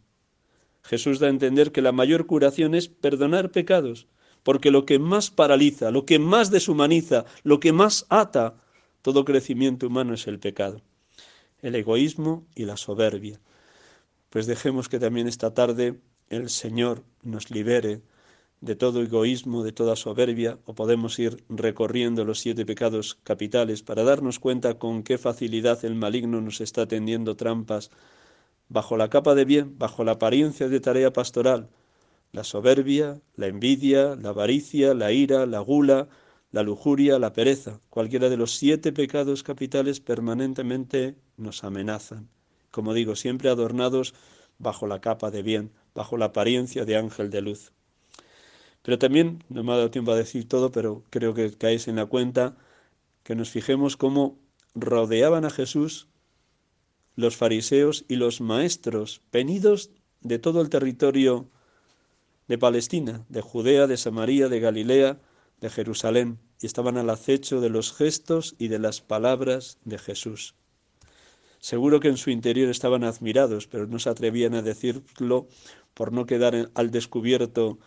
Jesús 0.84 1.18
da 1.18 1.26
a 1.26 1.36
entender 1.36 1.70
que 1.70 1.82
la 1.82 1.92
mayor 1.92 2.24
curación 2.24 2.74
es 2.74 2.88
perdonar 2.88 3.50
pecados, 3.50 4.06
porque 4.42 4.70
lo 4.70 4.86
que 4.86 4.98
más 4.98 5.30
paraliza, 5.30 5.90
lo 5.90 6.06
que 6.06 6.18
más 6.18 6.50
deshumaniza, 6.50 7.26
lo 7.42 7.60
que 7.60 7.74
más 7.74 8.06
ata 8.08 8.54
todo 9.02 9.26
crecimiento 9.26 9.86
humano 9.86 10.14
es 10.14 10.26
el 10.26 10.38
pecado, 10.38 10.80
el 11.60 11.74
egoísmo 11.74 12.46
y 12.54 12.64
la 12.64 12.78
soberbia. 12.78 13.38
Pues 14.30 14.46
dejemos 14.46 14.88
que 14.88 15.00
también 15.00 15.26
esta 15.26 15.54
tarde 15.54 16.00
el 16.28 16.50
Señor 16.50 17.02
nos 17.22 17.50
libere 17.50 18.00
de 18.60 18.76
todo 18.76 19.02
egoísmo, 19.02 19.64
de 19.64 19.72
toda 19.72 19.96
soberbia, 19.96 20.58
o 20.66 20.74
podemos 20.74 21.18
ir 21.18 21.42
recorriendo 21.48 22.24
los 22.24 22.38
siete 22.38 22.64
pecados 22.64 23.18
capitales 23.24 23.82
para 23.82 24.04
darnos 24.04 24.38
cuenta 24.38 24.78
con 24.78 25.02
qué 25.02 25.18
facilidad 25.18 25.84
el 25.84 25.96
maligno 25.96 26.40
nos 26.40 26.60
está 26.60 26.86
tendiendo 26.86 27.36
trampas 27.36 27.90
bajo 28.68 28.96
la 28.96 29.10
capa 29.10 29.34
de 29.34 29.44
bien, 29.44 29.78
bajo 29.78 30.04
la 30.04 30.12
apariencia 30.12 30.68
de 30.68 30.78
tarea 30.78 31.12
pastoral, 31.12 31.68
la 32.30 32.44
soberbia, 32.44 33.20
la 33.34 33.48
envidia, 33.48 34.14
la 34.14 34.28
avaricia, 34.28 34.94
la 34.94 35.10
ira, 35.10 35.44
la 35.46 35.58
gula, 35.58 36.08
la 36.52 36.62
lujuria, 36.62 37.18
la 37.18 37.32
pereza, 37.32 37.80
cualquiera 37.90 38.28
de 38.28 38.36
los 38.36 38.52
siete 38.56 38.92
pecados 38.92 39.42
capitales 39.42 40.00
permanentemente 40.00 41.16
nos 41.36 41.64
amenazan, 41.64 42.28
como 42.70 42.94
digo, 42.94 43.16
siempre 43.16 43.48
adornados 43.48 44.14
bajo 44.58 44.86
la 44.86 45.00
capa 45.00 45.30
de 45.30 45.42
bien, 45.42 45.72
bajo 45.94 46.16
la 46.16 46.26
apariencia 46.26 46.84
de 46.84 46.96
ángel 46.96 47.30
de 47.30 47.40
luz. 47.40 47.72
Pero 48.82 48.98
también, 48.98 49.44
no 49.48 49.62
me 49.62 49.72
ha 49.72 49.76
dado 49.76 49.90
tiempo 49.90 50.12
a 50.12 50.16
decir 50.16 50.48
todo, 50.48 50.70
pero 50.72 51.04
creo 51.10 51.34
que 51.34 51.52
caéis 51.52 51.88
en 51.88 51.96
la 51.96 52.06
cuenta 52.06 52.56
que 53.22 53.34
nos 53.34 53.50
fijemos 53.50 53.96
cómo 53.96 54.38
rodeaban 54.74 55.44
a 55.44 55.50
Jesús 55.50 56.08
los 57.16 57.36
fariseos 57.36 58.04
y 58.08 58.16
los 58.16 58.40
maestros 58.40 59.20
venidos 59.32 59.90
de 60.20 60.38
todo 60.38 60.60
el 60.60 60.70
territorio 60.70 61.50
de 62.48 62.58
Palestina, 62.58 63.24
de 63.28 63.42
Judea, 63.42 63.86
de 63.86 63.96
Samaria, 63.96 64.48
de 64.48 64.60
Galilea, 64.60 65.20
de 65.60 65.70
Jerusalén, 65.70 66.38
y 66.60 66.66
estaban 66.66 66.96
al 66.96 67.10
acecho 67.10 67.60
de 67.60 67.70
los 67.70 67.92
gestos 67.92 68.54
y 68.58 68.68
de 68.68 68.78
las 68.78 69.00
palabras 69.00 69.78
de 69.84 69.98
Jesús. 69.98 70.54
Seguro 71.60 72.00
que 72.00 72.08
en 72.08 72.16
su 72.16 72.30
interior 72.30 72.70
estaban 72.70 73.04
admirados, 73.04 73.66
pero 73.66 73.86
no 73.86 73.98
se 73.98 74.08
atrevían 74.08 74.54
a 74.54 74.62
decirlo 74.62 75.46
por 75.94 76.12
no 76.12 76.24
quedar 76.24 76.70
al 76.74 76.90
descubierto 76.90 77.78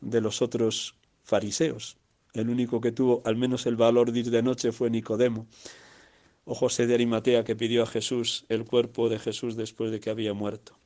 de 0.00 0.20
los 0.20 0.40
otros 0.40 0.96
fariseos. 1.22 1.98
El 2.32 2.48
único 2.48 2.80
que 2.80 2.92
tuvo 2.92 3.22
al 3.24 3.36
menos 3.36 3.66
el 3.66 3.76
valor 3.76 4.12
de 4.12 4.20
ir 4.20 4.30
de 4.30 4.42
noche 4.42 4.72
fue 4.72 4.90
Nicodemo, 4.90 5.46
o 6.44 6.54
José 6.54 6.86
de 6.86 6.94
Arimatea 6.94 7.44
que 7.44 7.56
pidió 7.56 7.82
a 7.82 7.86
Jesús 7.86 8.46
el 8.48 8.64
cuerpo 8.64 9.10
de 9.10 9.18
Jesús 9.18 9.56
después 9.56 9.90
de 9.90 10.00
que 10.00 10.08
había 10.08 10.32
muerto. 10.32 10.78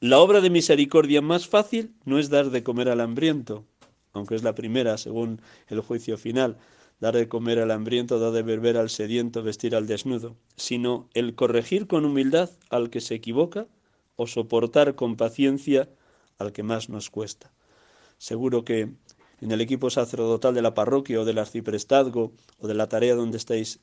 La 0.00 0.18
obra 0.18 0.40
de 0.40 0.50
misericordia 0.50 1.22
más 1.22 1.46
fácil 1.46 1.94
no 2.04 2.18
es 2.18 2.30
dar 2.30 2.50
de 2.50 2.64
comer 2.64 2.88
al 2.88 3.00
hambriento, 3.00 3.64
aunque 4.12 4.34
es 4.34 4.42
la 4.42 4.56
primera 4.56 4.98
según 4.98 5.40
el 5.68 5.80
juicio 5.80 6.18
final, 6.18 6.58
dar 7.00 7.14
de 7.14 7.28
comer 7.28 7.58
al 7.58 7.70
hambriento, 7.70 8.18
dar 8.18 8.32
de 8.32 8.42
beber 8.42 8.76
al 8.76 8.90
sediento, 8.90 9.42
vestir 9.42 9.74
al 9.74 9.86
desnudo, 9.86 10.36
sino 10.56 11.08
el 11.14 11.34
corregir 11.34 11.86
con 11.86 12.04
humildad 12.04 12.50
al 12.70 12.90
que 12.90 13.00
se 13.00 13.14
equivoca 13.14 13.66
o 14.16 14.26
soportar 14.26 14.94
con 14.94 15.16
paciencia 15.16 15.88
al 16.38 16.52
que 16.52 16.62
más 16.62 16.88
nos 16.88 17.10
cuesta. 17.10 17.52
Seguro 18.18 18.64
que 18.64 18.92
en 19.40 19.50
el 19.50 19.60
equipo 19.60 19.90
sacerdotal 19.90 20.54
de 20.54 20.62
la 20.62 20.74
parroquia 20.74 21.20
o 21.20 21.24
del 21.24 21.38
arciprestazgo 21.38 22.32
o 22.58 22.68
de 22.68 22.74
la 22.74 22.88
tarea 22.88 23.14
donde 23.14 23.36
estáis 23.36 23.80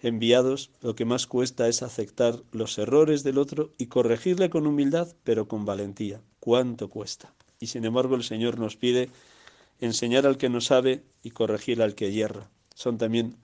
enviados, 0.00 0.70
lo 0.80 0.94
que 0.94 1.04
más 1.04 1.26
cuesta 1.26 1.68
es 1.68 1.82
aceptar 1.82 2.42
los 2.52 2.78
errores 2.78 3.22
del 3.22 3.38
otro 3.38 3.72
y 3.76 3.86
corregirle 3.86 4.50
con 4.50 4.66
humildad, 4.66 5.08
pero 5.24 5.46
con 5.46 5.64
valentía. 5.64 6.22
¿Cuánto 6.40 6.88
cuesta? 6.88 7.34
Y 7.58 7.66
sin 7.66 7.84
embargo 7.84 8.14
el 8.14 8.24
Señor 8.24 8.58
nos 8.58 8.76
pide 8.76 9.10
enseñar 9.80 10.26
al 10.26 10.36
que 10.36 10.48
no 10.48 10.60
sabe 10.60 11.02
y 11.22 11.30
corregir 11.30 11.82
al 11.82 11.94
que 11.94 12.12
hierra. 12.12 12.50
Son 12.74 12.98
también 12.98 13.36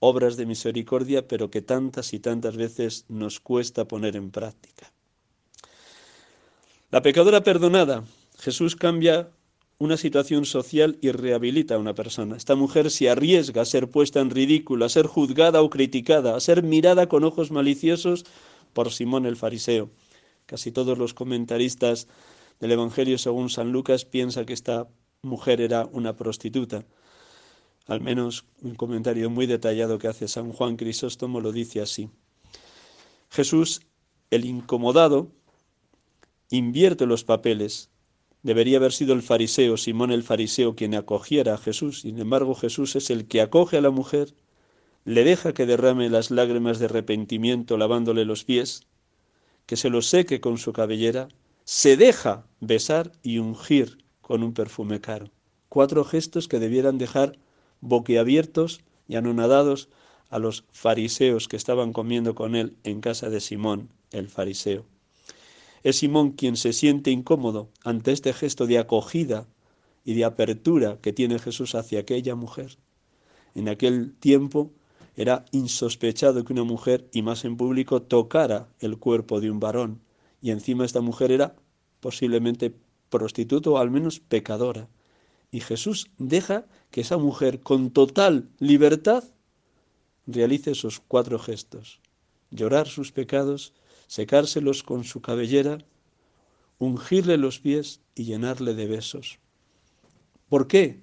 obras 0.00 0.36
de 0.36 0.46
misericordia, 0.46 1.26
pero 1.26 1.50
que 1.50 1.62
tantas 1.62 2.12
y 2.12 2.20
tantas 2.20 2.56
veces 2.56 3.04
nos 3.08 3.40
cuesta 3.40 3.86
poner 3.86 4.16
en 4.16 4.30
práctica. 4.30 4.92
La 6.90 7.02
pecadora 7.02 7.42
perdonada. 7.42 8.04
Jesús 8.38 8.76
cambia 8.76 9.30
una 9.78 9.96
situación 9.96 10.44
social 10.44 10.98
y 11.00 11.10
rehabilita 11.10 11.74
a 11.74 11.78
una 11.78 11.94
persona. 11.94 12.36
Esta 12.36 12.54
mujer 12.54 12.90
se 12.90 13.10
arriesga 13.10 13.62
a 13.62 13.66
ser 13.66 13.90
puesta 13.90 14.20
en 14.20 14.30
ridículo, 14.30 14.84
a 14.84 14.88
ser 14.88 15.06
juzgada 15.06 15.62
o 15.62 15.70
criticada, 15.70 16.36
a 16.36 16.40
ser 16.40 16.62
mirada 16.62 17.08
con 17.08 17.24
ojos 17.24 17.50
maliciosos 17.50 18.24
por 18.72 18.92
Simón 18.92 19.26
el 19.26 19.36
fariseo. 19.36 19.90
Casi 20.46 20.70
todos 20.70 20.98
los 20.98 21.14
comentaristas 21.14 22.06
del 22.60 22.72
Evangelio 22.72 23.18
según 23.18 23.50
San 23.50 23.72
Lucas 23.72 24.04
piensan 24.04 24.46
que 24.46 24.52
esta 24.52 24.88
mujer 25.24 25.60
era 25.60 25.86
una 25.86 26.16
prostituta. 26.16 26.84
Al 27.86 28.00
menos 28.00 28.44
un 28.62 28.74
comentario 28.74 29.28
muy 29.30 29.46
detallado 29.46 29.98
que 29.98 30.08
hace 30.08 30.28
San 30.28 30.52
Juan 30.52 30.76
Crisóstomo 30.76 31.40
lo 31.40 31.52
dice 31.52 31.80
así. 31.80 32.10
Jesús, 33.30 33.82
el 34.30 34.44
incomodado, 34.44 35.28
invierte 36.50 37.06
los 37.06 37.24
papeles 37.24 37.90
Debería 38.44 38.76
haber 38.76 38.92
sido 38.92 39.14
el 39.14 39.22
fariseo, 39.22 39.78
Simón 39.78 40.12
el 40.12 40.22
fariseo, 40.22 40.76
quien 40.76 40.94
acogiera 40.94 41.54
a 41.54 41.58
Jesús. 41.58 42.02
Sin 42.02 42.18
embargo, 42.18 42.54
Jesús 42.54 42.94
es 42.94 43.08
el 43.08 43.26
que 43.26 43.40
acoge 43.40 43.78
a 43.78 43.80
la 43.80 43.88
mujer, 43.88 44.34
le 45.06 45.24
deja 45.24 45.54
que 45.54 45.64
derrame 45.64 46.10
las 46.10 46.30
lágrimas 46.30 46.78
de 46.78 46.84
arrepentimiento 46.84 47.78
lavándole 47.78 48.26
los 48.26 48.44
pies, 48.44 48.82
que 49.64 49.76
se 49.76 49.88
los 49.88 50.08
seque 50.08 50.42
con 50.42 50.58
su 50.58 50.74
cabellera, 50.74 51.28
se 51.64 51.96
deja 51.96 52.46
besar 52.60 53.12
y 53.22 53.38
ungir 53.38 54.03
con 54.26 54.42
un 54.42 54.54
perfume 54.54 55.00
caro. 55.00 55.30
Cuatro 55.68 56.04
gestos 56.04 56.48
que 56.48 56.58
debieran 56.58 56.98
dejar 56.98 57.38
boquiabiertos 57.80 58.80
y 59.06 59.16
anonadados 59.16 59.88
a 60.30 60.38
los 60.38 60.64
fariseos 60.72 61.46
que 61.46 61.56
estaban 61.56 61.92
comiendo 61.92 62.34
con 62.34 62.56
él 62.56 62.76
en 62.84 63.00
casa 63.00 63.28
de 63.28 63.40
Simón 63.40 63.90
el 64.10 64.28
fariseo. 64.28 64.86
Es 65.82 65.96
Simón 65.96 66.32
quien 66.32 66.56
se 66.56 66.72
siente 66.72 67.10
incómodo 67.10 67.68
ante 67.84 68.12
este 68.12 68.32
gesto 68.32 68.66
de 68.66 68.78
acogida 68.78 69.46
y 70.04 70.14
de 70.14 70.24
apertura 70.24 70.98
que 71.02 71.12
tiene 71.12 71.38
Jesús 71.38 71.74
hacia 71.74 72.00
aquella 72.00 72.34
mujer. 72.34 72.78
En 73.54 73.68
aquel 73.68 74.14
tiempo 74.14 74.70
era 75.16 75.44
insospechado 75.52 76.44
que 76.44 76.52
una 76.52 76.64
mujer, 76.64 77.08
y 77.12 77.22
más 77.22 77.44
en 77.44 77.56
público, 77.56 78.02
tocara 78.02 78.68
el 78.80 78.98
cuerpo 78.98 79.40
de 79.40 79.50
un 79.50 79.60
varón. 79.60 80.00
Y 80.40 80.50
encima 80.50 80.84
esta 80.84 81.02
mujer 81.02 81.30
era 81.30 81.54
posiblemente 82.00 82.74
prostituta 83.14 83.70
o 83.70 83.78
al 83.78 83.92
menos 83.92 84.18
pecadora. 84.18 84.88
Y 85.52 85.60
Jesús 85.60 86.10
deja 86.18 86.66
que 86.90 87.02
esa 87.02 87.16
mujer 87.16 87.60
con 87.60 87.90
total 87.90 88.48
libertad 88.58 89.22
realice 90.26 90.72
esos 90.72 90.98
cuatro 90.98 91.38
gestos. 91.38 92.00
Llorar 92.50 92.88
sus 92.88 93.12
pecados, 93.12 93.72
secárselos 94.08 94.82
con 94.82 95.04
su 95.04 95.20
cabellera, 95.20 95.78
ungirle 96.80 97.36
los 97.36 97.60
pies 97.60 98.00
y 98.16 98.24
llenarle 98.24 98.74
de 98.74 98.88
besos. 98.88 99.38
¿Por 100.48 100.66
qué? 100.66 101.00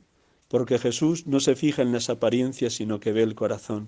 Porque 0.49 0.79
Jesús 0.79 1.27
no 1.27 1.39
se 1.39 1.55
fija 1.55 1.81
en 1.81 1.93
las 1.93 2.09
apariencias, 2.09 2.73
sino 2.73 2.99
que 2.99 3.13
ve 3.13 3.23
el 3.23 3.35
corazón. 3.35 3.87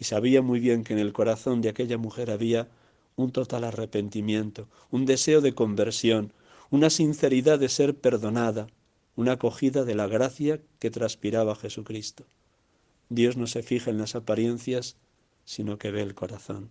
Y 0.00 0.04
sabía 0.04 0.42
muy 0.42 0.58
bien 0.58 0.82
que 0.82 0.92
en 0.92 0.98
el 0.98 1.12
corazón 1.12 1.60
de 1.60 1.68
aquella 1.68 1.98
mujer 1.98 2.32
había 2.32 2.68
un 3.14 3.30
total 3.30 3.62
arrepentimiento, 3.62 4.66
un 4.90 5.06
deseo 5.06 5.40
de 5.40 5.54
conversión, 5.54 6.32
una 6.70 6.90
sinceridad 6.90 7.58
de 7.58 7.68
ser 7.68 7.96
perdonada, 7.96 8.66
una 9.16 9.32
acogida 9.32 9.84
de 9.84 9.94
la 9.94 10.06
gracia 10.06 10.60
que 10.78 10.90
transpiraba 10.90 11.54
Jesucristo. 11.54 12.24
Dios 13.08 13.36
no 13.36 13.46
se 13.46 13.62
fija 13.62 13.90
en 13.90 13.98
las 13.98 14.14
apariencias, 14.14 14.96
sino 15.44 15.78
que 15.78 15.90
ve 15.90 16.02
el 16.02 16.14
corazón. 16.14 16.70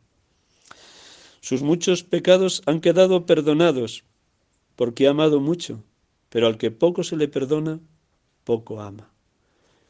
Sus 1.42 1.62
muchos 1.62 2.04
pecados 2.04 2.62
han 2.66 2.82
quedado 2.82 3.26
perdonados, 3.26 4.04
porque 4.76 5.08
ha 5.08 5.12
amado 5.12 5.40
mucho, 5.40 5.84
pero 6.30 6.48
al 6.48 6.58
que 6.58 6.72
poco 6.72 7.04
se 7.04 7.16
le 7.16 7.28
perdona, 7.28 7.80
poco 8.44 8.82
ama. 8.82 9.10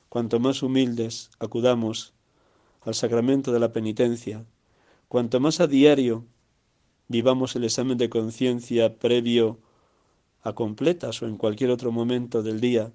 Cuanto 0.09 0.39
más 0.39 0.61
humildes 0.61 1.31
acudamos 1.39 2.13
al 2.81 2.93
sacramento 2.93 3.51
de 3.51 3.59
la 3.59 3.71
penitencia, 3.71 4.45
cuanto 5.07 5.39
más 5.39 5.59
a 5.59 5.67
diario 5.67 6.25
vivamos 7.07 7.55
el 7.55 7.63
examen 7.63 7.97
de 7.97 8.09
conciencia 8.09 8.97
previo 8.97 9.59
a 10.43 10.53
completas 10.53 11.21
o 11.21 11.25
en 11.27 11.37
cualquier 11.37 11.71
otro 11.71 11.91
momento 11.91 12.43
del 12.43 12.59
día, 12.59 12.91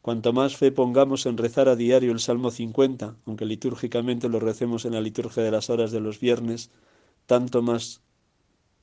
cuanto 0.00 0.32
más 0.32 0.56
fe 0.56 0.72
pongamos 0.72 1.26
en 1.26 1.36
rezar 1.36 1.68
a 1.68 1.76
diario 1.76 2.10
el 2.10 2.20
Salmo 2.20 2.50
50, 2.50 3.16
aunque 3.26 3.44
litúrgicamente 3.44 4.28
lo 4.28 4.40
recemos 4.40 4.84
en 4.86 4.94
la 4.94 5.00
liturgia 5.00 5.42
de 5.42 5.50
las 5.50 5.68
horas 5.68 5.92
de 5.92 6.00
los 6.00 6.20
viernes, 6.20 6.70
tanto 7.26 7.60
más 7.60 8.00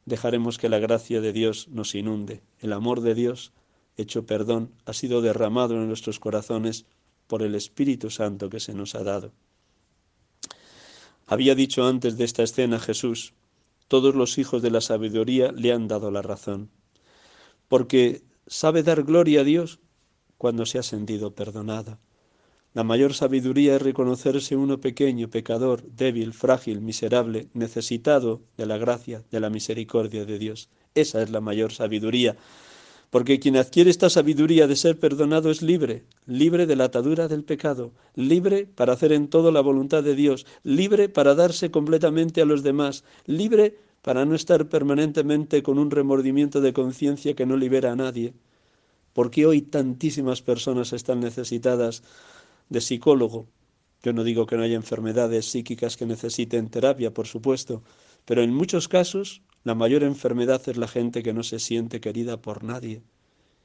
dejaremos 0.05 0.57
que 0.57 0.69
la 0.69 0.79
gracia 0.79 1.21
de 1.21 1.33
Dios 1.33 1.69
nos 1.69 1.95
inunde. 1.95 2.41
El 2.59 2.73
amor 2.73 3.01
de 3.01 3.15
Dios, 3.15 3.51
hecho 3.97 4.25
perdón, 4.25 4.71
ha 4.85 4.93
sido 4.93 5.21
derramado 5.21 5.75
en 5.75 5.87
nuestros 5.87 6.19
corazones 6.19 6.85
por 7.27 7.41
el 7.41 7.55
Espíritu 7.55 8.11
Santo 8.11 8.49
que 8.49 8.59
se 8.59 8.73
nos 8.73 8.93
ha 8.93 9.03
dado. 9.03 9.31
Había 11.25 11.55
dicho 11.55 11.87
antes 11.87 12.17
de 12.17 12.25
esta 12.25 12.43
escena 12.43 12.79
Jesús, 12.79 13.33
todos 13.87 14.13
los 14.13 14.37
hijos 14.37 14.61
de 14.61 14.71
la 14.71 14.81
sabiduría 14.81 15.51
le 15.51 15.71
han 15.71 15.87
dado 15.87 16.11
la 16.11 16.21
razón 16.21 16.69
porque 17.67 18.23
sabe 18.47 18.83
dar 18.83 19.03
gloria 19.03 19.41
a 19.41 19.43
Dios 19.43 19.79
cuando 20.37 20.65
se 20.65 20.79
ha 20.79 20.83
sentido 20.83 21.35
perdonada. 21.35 21.99
La 22.73 22.83
mayor 22.83 23.13
sabiduría 23.13 23.75
es 23.75 23.81
reconocerse 23.81 24.55
uno 24.55 24.79
pequeño, 24.79 25.29
pecador, 25.29 25.83
débil, 25.95 26.33
frágil, 26.33 26.81
miserable, 26.81 27.47
necesitado 27.53 28.41
de 28.57 28.65
la 28.65 28.77
gracia, 28.77 29.23
de 29.29 29.39
la 29.39 29.51
misericordia 29.51 30.25
de 30.25 30.39
Dios. 30.39 30.69
Esa 30.95 31.21
es 31.21 31.29
la 31.29 31.39
mayor 31.39 31.71
sabiduría. 31.71 32.35
Porque 33.11 33.39
quien 33.39 33.57
adquiere 33.57 33.91
esta 33.91 34.09
sabiduría 34.09 34.65
de 34.65 34.75
ser 34.75 34.99
perdonado 34.99 35.51
es 35.51 35.61
libre, 35.61 36.03
libre 36.25 36.65
de 36.65 36.75
la 36.75 36.85
atadura 36.85 37.27
del 37.27 37.43
pecado, 37.43 37.93
libre 38.15 38.65
para 38.65 38.93
hacer 38.93 39.11
en 39.11 39.27
todo 39.27 39.51
la 39.51 39.61
voluntad 39.61 40.01
de 40.01 40.15
Dios, 40.15 40.47
libre 40.63 41.09
para 41.09 41.35
darse 41.35 41.69
completamente 41.69 42.41
a 42.41 42.45
los 42.45 42.63
demás, 42.63 43.03
libre 43.27 43.77
para 44.03 44.25
no 44.25 44.35
estar 44.35 44.67
permanentemente 44.67 45.63
con 45.63 45.79
un 45.79 45.89
remordimiento 45.89 46.59
de 46.59 46.73
conciencia 46.73 47.35
que 47.35 47.45
no 47.45 47.55
libera 47.55 47.93
a 47.93 47.95
nadie. 47.95 48.33
¿Por 49.13 49.31
qué 49.31 49.45
hoy 49.45 49.61
tantísimas 49.61 50.41
personas 50.41 50.91
están 50.91 51.21
necesitadas 51.21 52.03
de 52.67 52.81
psicólogo? 52.81 53.47
Yo 54.03 54.11
no 54.11 54.25
digo 54.25 54.45
que 54.45 54.57
no 54.57 54.63
haya 54.63 54.75
enfermedades 54.75 55.45
psíquicas 55.45 55.95
que 55.95 56.05
necesiten 56.05 56.67
terapia, 56.67 57.13
por 57.13 57.27
supuesto, 57.27 57.81
pero 58.25 58.41
en 58.43 58.53
muchos 58.53 58.89
casos 58.89 59.41
la 59.63 59.73
mayor 59.73 60.03
enfermedad 60.03 60.61
es 60.67 60.75
la 60.75 60.89
gente 60.89 61.23
que 61.23 61.33
no 61.33 61.43
se 61.43 61.59
siente 61.59 62.01
querida 62.01 62.41
por 62.41 62.65
nadie 62.65 63.03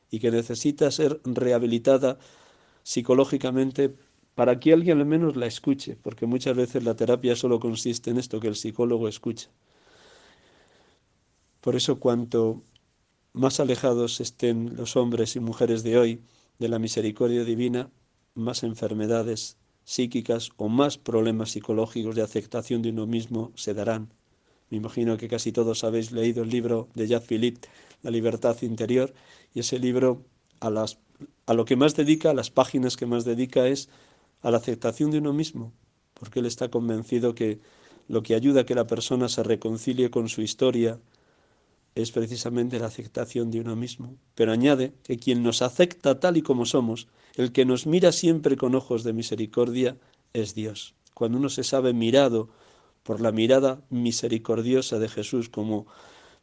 y 0.08 0.20
que 0.20 0.30
necesita 0.30 0.88
ser 0.92 1.20
rehabilitada 1.24 2.20
psicológicamente 2.84 3.92
para 4.36 4.60
que 4.60 4.72
alguien 4.72 5.00
al 5.00 5.06
menos 5.06 5.34
la 5.34 5.46
escuche, 5.46 5.96
porque 6.00 6.26
muchas 6.26 6.56
veces 6.56 6.84
la 6.84 6.94
terapia 6.94 7.34
solo 7.34 7.58
consiste 7.58 8.10
en 8.10 8.18
esto, 8.18 8.38
que 8.38 8.46
el 8.46 8.54
psicólogo 8.54 9.08
escucha. 9.08 9.50
Por 11.60 11.76
eso 11.76 11.98
cuanto 11.98 12.62
más 13.32 13.60
alejados 13.60 14.20
estén 14.20 14.76
los 14.76 14.96
hombres 14.96 15.36
y 15.36 15.40
mujeres 15.40 15.82
de 15.82 15.98
hoy 15.98 16.22
de 16.58 16.68
la 16.68 16.78
misericordia 16.78 17.44
divina, 17.44 17.90
más 18.34 18.62
enfermedades 18.62 19.56
psíquicas 19.84 20.50
o 20.56 20.68
más 20.68 20.98
problemas 20.98 21.50
psicológicos 21.50 22.14
de 22.14 22.22
aceptación 22.22 22.82
de 22.82 22.90
uno 22.90 23.06
mismo 23.06 23.52
se 23.54 23.74
darán. 23.74 24.12
Me 24.70 24.76
imagino 24.76 25.16
que 25.16 25.28
casi 25.28 25.50
todos 25.50 25.82
habéis 25.82 26.12
leído 26.12 26.42
el 26.42 26.50
libro 26.50 26.88
de 26.94 27.06
Jacques 27.06 27.28
Philippe, 27.28 27.68
La 28.02 28.10
libertad 28.10 28.56
interior, 28.62 29.12
y 29.54 29.60
ese 29.60 29.78
libro 29.78 30.22
a, 30.60 30.68
a 31.46 31.54
lo 31.54 31.64
que 31.64 31.76
más 31.76 31.96
dedica, 31.96 32.30
a 32.30 32.34
las 32.34 32.50
páginas 32.50 32.96
que 32.96 33.06
más 33.06 33.24
dedica 33.24 33.66
es 33.66 33.88
a 34.42 34.50
la 34.50 34.58
aceptación 34.58 35.10
de 35.10 35.18
uno 35.18 35.32
mismo, 35.32 35.72
porque 36.14 36.40
él 36.40 36.46
está 36.46 36.70
convencido 36.70 37.34
que 37.34 37.60
lo 38.08 38.22
que 38.22 38.34
ayuda 38.34 38.60
a 38.60 38.66
que 38.66 38.74
la 38.74 38.86
persona 38.86 39.28
se 39.28 39.42
reconcilie 39.42 40.10
con 40.10 40.28
su 40.28 40.42
historia, 40.42 41.00
es 41.94 42.12
precisamente 42.12 42.78
la 42.78 42.86
aceptación 42.86 43.50
de 43.50 43.60
uno 43.60 43.76
mismo. 43.76 44.16
Pero 44.34 44.52
añade 44.52 44.94
que 45.02 45.18
quien 45.18 45.42
nos 45.42 45.62
acepta 45.62 46.20
tal 46.20 46.36
y 46.36 46.42
como 46.42 46.64
somos, 46.64 47.08
el 47.34 47.52
que 47.52 47.64
nos 47.64 47.86
mira 47.86 48.12
siempre 48.12 48.56
con 48.56 48.74
ojos 48.74 49.04
de 49.04 49.12
misericordia, 49.12 49.96
es 50.32 50.54
Dios. 50.54 50.94
Cuando 51.14 51.38
uno 51.38 51.48
se 51.48 51.64
sabe 51.64 51.92
mirado 51.92 52.48
por 53.02 53.20
la 53.20 53.32
mirada 53.32 53.82
misericordiosa 53.90 54.98
de 54.98 55.08
Jesús, 55.08 55.48
como 55.48 55.86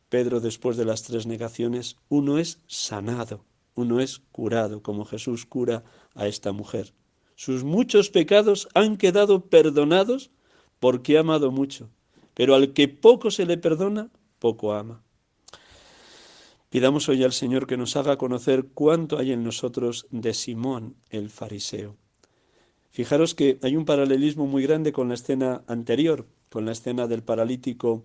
Pedro 0.10 0.40
después 0.40 0.78
de 0.78 0.86
las 0.86 1.04
tres 1.04 1.26
negaciones, 1.26 1.98
uno 2.10 2.38
es 2.38 2.60
sanado, 2.68 3.46
uno 3.76 4.00
es 4.00 4.20
curado, 4.32 4.82
como 4.82 5.06
Jesús 5.06 5.46
cura 5.46 5.84
a 6.14 6.28
esta 6.28 6.52
mujer. 6.52 6.94
Sus 7.36 7.64
muchos 7.64 8.10
pecados 8.10 8.68
han 8.74 8.98
quedado 8.98 9.46
perdonados 9.46 10.32
porque 10.80 11.18
ha 11.18 11.22
amado 11.22 11.52
mucho, 11.52 11.90
pero 12.34 12.56
al 12.56 12.74
que 12.74 12.88
poco 12.88 13.32
se 13.32 13.46
le 13.46 13.58
perdona, 13.58 14.10
poco 14.40 14.74
ama. 14.74 15.05
Pidamos 16.70 17.08
hoy 17.10 17.24
al 17.24 17.34
Señor 17.34 17.68
que 17.68 17.78
nos 17.78 17.96
haga 17.96 18.18
conocer 18.18 18.68
cuánto 18.74 19.18
hay 19.18 19.32
en 19.32 19.44
nosotros 19.44 20.08
de 20.12 20.34
Simón 20.34 20.96
el 21.10 21.30
fariseo. 21.30 21.96
Fijaros 22.92 23.36
que 23.36 23.60
hay 23.62 23.76
un 23.76 23.86
paralelismo 23.86 24.48
muy 24.48 24.64
grande 24.64 24.92
con 24.92 25.10
la 25.10 25.16
escena 25.16 25.64
anterior, 25.68 26.26
con 26.50 26.66
la 26.66 26.72
escena 26.72 27.08
del 27.08 27.24
paralítico 27.24 28.04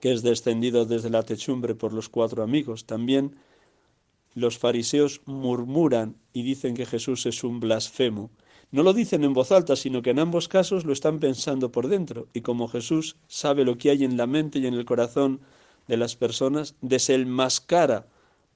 que 0.00 0.12
es 0.12 0.22
descendido 0.22 0.84
desde 0.84 1.10
la 1.10 1.22
techumbre 1.22 1.76
por 1.76 1.92
los 1.92 2.08
cuatro 2.08 2.42
amigos. 2.42 2.86
También 2.86 3.36
los 4.34 4.58
fariseos 4.58 5.20
murmuran 5.26 6.16
y 6.32 6.42
dicen 6.42 6.74
que 6.74 6.86
Jesús 6.86 7.24
es 7.26 7.44
un 7.44 7.60
blasfemo. 7.60 8.30
No 8.72 8.82
lo 8.82 8.94
dicen 8.94 9.22
en 9.22 9.32
voz 9.32 9.52
alta, 9.52 9.76
sino 9.76 10.02
que 10.02 10.10
en 10.10 10.18
ambos 10.18 10.48
casos 10.48 10.84
lo 10.84 10.92
están 10.92 11.20
pensando 11.20 11.70
por 11.70 11.86
dentro. 11.86 12.26
Y 12.32 12.40
como 12.40 12.66
Jesús 12.66 13.16
sabe 13.28 13.64
lo 13.64 13.78
que 13.78 13.90
hay 13.90 14.02
en 14.02 14.16
la 14.16 14.26
mente 14.26 14.58
y 14.58 14.66
en 14.66 14.74
el 14.74 14.84
corazón 14.84 15.40
de 15.88 15.96
las 15.96 16.16
personas 16.16 16.74
desenmascara 16.80 18.06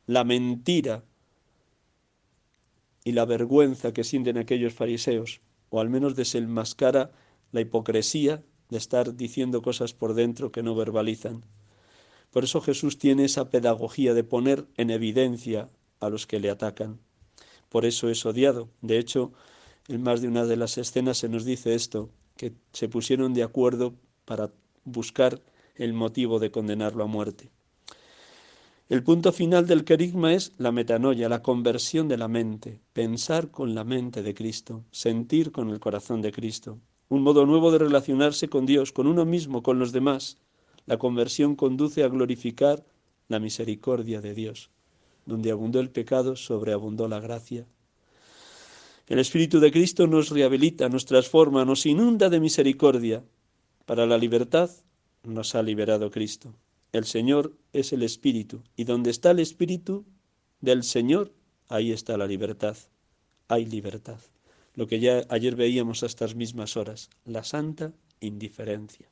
la 0.07 0.25
mentira 0.25 1.05
y 3.05 3.13
la 3.13 3.25
vergüenza 3.25 3.93
que 3.93 4.05
sienten 4.05 4.39
aquellos 4.39 4.75
fariseos, 4.75 5.41
o 5.71 5.81
al 5.81 5.91
menos 5.91 6.17
desenmascara 6.17 7.13
la 7.53 7.61
hipocresía 7.61 8.43
de 8.69 8.79
estar 8.79 9.17
diciendo 9.17 9.63
cosas 9.63 9.95
por 9.95 10.15
dentro 10.15 10.51
que 10.51 10.63
no 10.63 10.75
verbalizan. 10.75 11.45
Por 12.31 12.45
eso 12.45 12.61
Jesús 12.61 12.99
tiene 12.99 13.25
esa 13.25 13.51
pedagogía 13.51 14.13
de 14.13 14.25
poner 14.25 14.67
en 14.77 14.91
evidencia 14.91 15.69
a 16.01 16.11
los 16.11 16.27
que 16.27 16.41
le 16.41 16.51
atacan. 16.51 16.99
Por 17.69 17.85
eso 17.85 18.11
es 18.11 18.27
odiado. 18.27 18.69
De 18.83 18.99
hecho, 18.99 19.33
en 19.89 20.03
más 20.03 20.21
de 20.21 20.29
una 20.29 20.45
de 20.45 20.57
las 20.57 20.79
escenas 20.79 21.19
se 21.19 21.29
nos 21.29 21.45
dice 21.45 21.75
esto, 21.75 22.11
que 22.37 22.53
se 22.73 22.89
pusieron 22.89 23.35
de 23.35 23.43
acuerdo 23.43 23.95
para 24.25 24.51
buscar 24.85 25.41
el 25.77 25.93
motivo 25.93 26.39
de 26.39 26.51
condenarlo 26.51 27.05
a 27.05 27.07
muerte. 27.07 27.51
El 28.89 29.03
punto 29.03 29.33
final 29.33 29.67
del 29.67 29.85
querigma 29.85 30.33
es 30.33 30.53
la 30.59 30.71
metanoia, 30.71 31.29
la 31.29 31.43
conversión 31.43 32.07
de 32.07 32.17
la 32.17 32.29
mente, 32.29 32.81
pensar 32.93 33.51
con 33.51 33.75
la 33.75 33.83
mente 33.83 34.23
de 34.23 34.33
Cristo, 34.33 34.85
sentir 34.93 35.51
con 35.51 35.71
el 35.71 35.81
corazón 35.81 36.23
de 36.23 36.31
Cristo, 36.31 36.79
un 37.09 37.23
modo 37.23 37.47
nuevo 37.47 37.73
de 37.73 37.79
relacionarse 37.79 38.49
con 38.49 38.65
Dios, 38.65 38.93
con 38.93 39.09
uno 39.09 39.25
mismo, 39.25 39.65
con 39.65 39.81
los 39.81 39.91
demás. 39.91 40.39
La 40.87 40.99
conversión 40.99 41.57
conduce 41.57 42.05
a 42.05 42.09
glorificar 42.09 42.85
la 43.27 43.41
misericordia 43.41 44.21
de 44.21 44.35
Dios. 44.35 44.71
Donde 45.25 45.51
abundó 45.51 45.81
el 45.81 45.91
pecado, 45.91 46.37
sobreabundó 46.37 47.09
la 47.09 47.19
gracia. 47.19 47.67
El 49.09 49.19
Espíritu 49.19 49.59
de 49.59 49.73
Cristo 49.73 50.07
nos 50.07 50.31
rehabilita, 50.31 50.89
nos 50.89 51.07
transforma, 51.07 51.65
nos 51.65 51.87
inunda 51.87 52.29
de 52.29 52.39
misericordia 52.39 53.25
para 53.85 54.07
la 54.07 54.17
libertad 54.17 54.71
nos 55.27 55.55
ha 55.55 55.63
liberado 55.63 56.11
Cristo. 56.11 56.55
El 56.93 57.05
Señor 57.05 57.57
es 57.73 57.93
el 57.93 58.03
Espíritu, 58.03 58.63
y 58.77 58.85
donde 58.85 59.11
está 59.11 59.33
el 59.33 59.41
Espíritu 59.41 60.05
del 60.61 60.83
Señor, 60.83 61.33
ahí 61.69 61.93
está 61.93 62.17
la 62.17 62.27
libertad. 62.27 62.77
Hay 63.49 63.67
libertad. 63.67 64.19
Lo 64.75 64.87
que 64.87 65.01
ya 65.01 65.25
ayer 65.29 65.57
veíamos 65.57 66.03
a 66.03 66.07
estas 66.07 66.35
mismas 66.35 66.77
horas, 66.77 67.11
la 67.25 67.45
santa 67.45 67.93
indiferencia. 68.21 69.09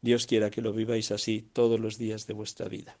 Dios 0.00 0.26
quiera 0.26 0.50
que 0.50 0.62
lo 0.62 0.72
viváis 0.72 1.10
así 1.10 1.44
todos 1.52 1.80
los 1.80 1.98
días 1.98 2.26
de 2.26 2.34
vuestra 2.34 2.68
vida. 2.68 2.96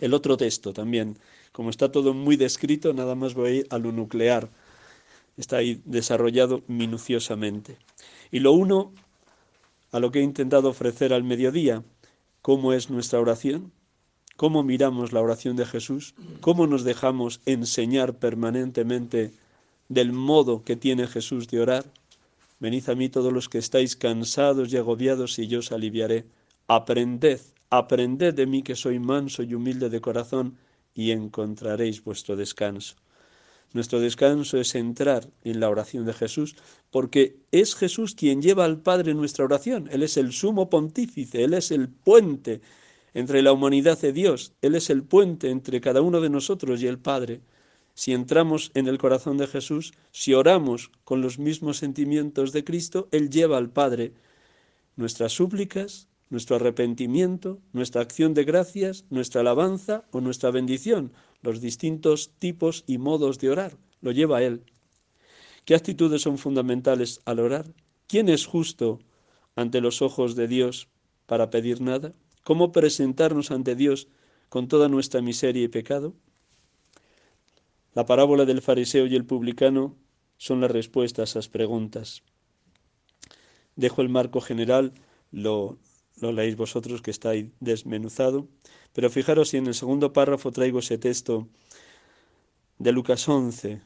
el 0.00 0.12
otro 0.12 0.36
texto 0.36 0.74
también. 0.74 1.18
Como 1.52 1.70
está 1.70 1.90
todo 1.90 2.12
muy 2.12 2.36
descrito, 2.36 2.92
nada 2.92 3.14
más 3.14 3.32
voy 3.32 3.48
a 3.48 3.54
ir 3.54 3.66
a 3.70 3.78
lo 3.78 3.92
nuclear. 3.92 4.50
Está 5.38 5.56
ahí 5.58 5.80
desarrollado 5.86 6.62
minuciosamente. 6.66 7.78
Y 8.30 8.40
lo 8.40 8.52
uno 8.52 8.92
a 9.96 9.98
lo 9.98 10.12
que 10.12 10.20
he 10.20 10.22
intentado 10.22 10.68
ofrecer 10.68 11.14
al 11.14 11.24
mediodía, 11.24 11.82
cómo 12.42 12.74
es 12.74 12.90
nuestra 12.90 13.18
oración, 13.18 13.72
cómo 14.36 14.62
miramos 14.62 15.14
la 15.14 15.22
oración 15.22 15.56
de 15.56 15.64
Jesús, 15.64 16.14
cómo 16.42 16.66
nos 16.66 16.84
dejamos 16.84 17.40
enseñar 17.46 18.18
permanentemente 18.18 19.32
del 19.88 20.12
modo 20.12 20.64
que 20.64 20.76
tiene 20.76 21.06
Jesús 21.06 21.48
de 21.48 21.60
orar. 21.60 21.86
Venid 22.60 22.90
a 22.90 22.94
mí 22.94 23.08
todos 23.08 23.32
los 23.32 23.48
que 23.48 23.56
estáis 23.56 23.96
cansados 23.96 24.70
y 24.70 24.76
agobiados 24.76 25.38
y 25.38 25.46
yo 25.46 25.60
os 25.60 25.72
aliviaré. 25.72 26.26
Aprended, 26.68 27.40
aprended 27.70 28.34
de 28.34 28.44
mí 28.44 28.62
que 28.62 28.76
soy 28.76 28.98
manso 28.98 29.44
y 29.44 29.54
humilde 29.54 29.88
de 29.88 30.02
corazón 30.02 30.58
y 30.94 31.12
encontraréis 31.12 32.04
vuestro 32.04 32.36
descanso. 32.36 32.96
Nuestro 33.72 34.00
descanso 34.00 34.58
es 34.58 34.74
entrar 34.74 35.28
en 35.44 35.60
la 35.60 35.68
oración 35.68 36.06
de 36.06 36.14
Jesús, 36.14 36.56
porque 36.90 37.36
es 37.52 37.74
Jesús 37.74 38.14
quien 38.14 38.40
lleva 38.40 38.64
al 38.64 38.80
Padre 38.80 39.14
nuestra 39.14 39.44
oración. 39.44 39.88
Él 39.90 40.02
es 40.02 40.16
el 40.16 40.32
sumo 40.32 40.70
pontífice, 40.70 41.44
Él 41.44 41.54
es 41.54 41.70
el 41.70 41.88
puente 41.88 42.60
entre 43.12 43.42
la 43.42 43.52
humanidad 43.52 44.02
y 44.02 44.12
Dios, 44.12 44.52
Él 44.62 44.74
es 44.74 44.90
el 44.90 45.02
puente 45.02 45.50
entre 45.50 45.80
cada 45.80 46.02
uno 46.02 46.20
de 46.20 46.30
nosotros 46.30 46.82
y 46.82 46.86
el 46.86 46.98
Padre. 46.98 47.40
Si 47.94 48.12
entramos 48.12 48.70
en 48.74 48.88
el 48.88 48.98
corazón 48.98 49.38
de 49.38 49.46
Jesús, 49.46 49.94
si 50.10 50.34
oramos 50.34 50.90
con 51.04 51.22
los 51.22 51.38
mismos 51.38 51.78
sentimientos 51.78 52.52
de 52.52 52.62
Cristo, 52.62 53.08
Él 53.10 53.30
lleva 53.30 53.56
al 53.56 53.70
Padre 53.70 54.12
nuestras 54.96 55.32
súplicas, 55.32 56.08
nuestro 56.28 56.56
arrepentimiento, 56.56 57.58
nuestra 57.72 58.02
acción 58.02 58.34
de 58.34 58.44
gracias, 58.44 59.04
nuestra 59.10 59.40
alabanza 59.40 60.04
o 60.10 60.20
nuestra 60.20 60.50
bendición, 60.50 61.12
los 61.42 61.60
distintos 61.60 62.30
tipos 62.38 62.84
y 62.86 62.98
modos 62.98 63.38
de 63.38 63.50
orar. 63.50 63.76
Lo 64.00 64.12
lleva 64.12 64.42
Él. 64.42 64.64
¿Qué 65.64 65.74
actitudes 65.74 66.22
son 66.22 66.38
fundamentales 66.38 67.20
al 67.24 67.40
orar? 67.40 67.74
¿Quién 68.06 68.28
es 68.28 68.46
justo 68.46 69.00
ante 69.56 69.80
los 69.80 70.00
ojos 70.02 70.36
de 70.36 70.46
Dios 70.46 70.88
para 71.26 71.50
pedir 71.50 71.80
nada? 71.80 72.14
¿Cómo 72.44 72.70
presentarnos 72.70 73.50
ante 73.50 73.74
Dios 73.74 74.08
con 74.48 74.68
toda 74.68 74.88
nuestra 74.88 75.22
miseria 75.22 75.64
y 75.64 75.68
pecado? 75.68 76.14
La 77.94 78.06
parábola 78.06 78.44
del 78.44 78.62
fariseo 78.62 79.06
y 79.06 79.16
el 79.16 79.24
publicano 79.24 79.96
son 80.36 80.60
la 80.60 80.68
respuesta 80.68 81.22
a 81.22 81.24
esas 81.24 81.48
preguntas. 81.48 82.22
Dejo 83.74 84.02
el 84.02 84.08
marco 84.08 84.40
general, 84.40 84.92
lo, 85.32 85.78
lo 86.20 86.30
leéis 86.30 86.56
vosotros 86.56 87.02
que 87.02 87.10
está 87.10 87.32
desmenuzado. 87.60 88.48
Pero 88.96 89.10
fijaros 89.10 89.50
si 89.50 89.58
en 89.58 89.66
el 89.66 89.74
segundo 89.74 90.14
párrafo 90.14 90.50
traigo 90.52 90.78
ese 90.78 90.96
texto 90.96 91.48
de 92.78 92.92
Lucas 92.92 93.28
11. 93.28 93.82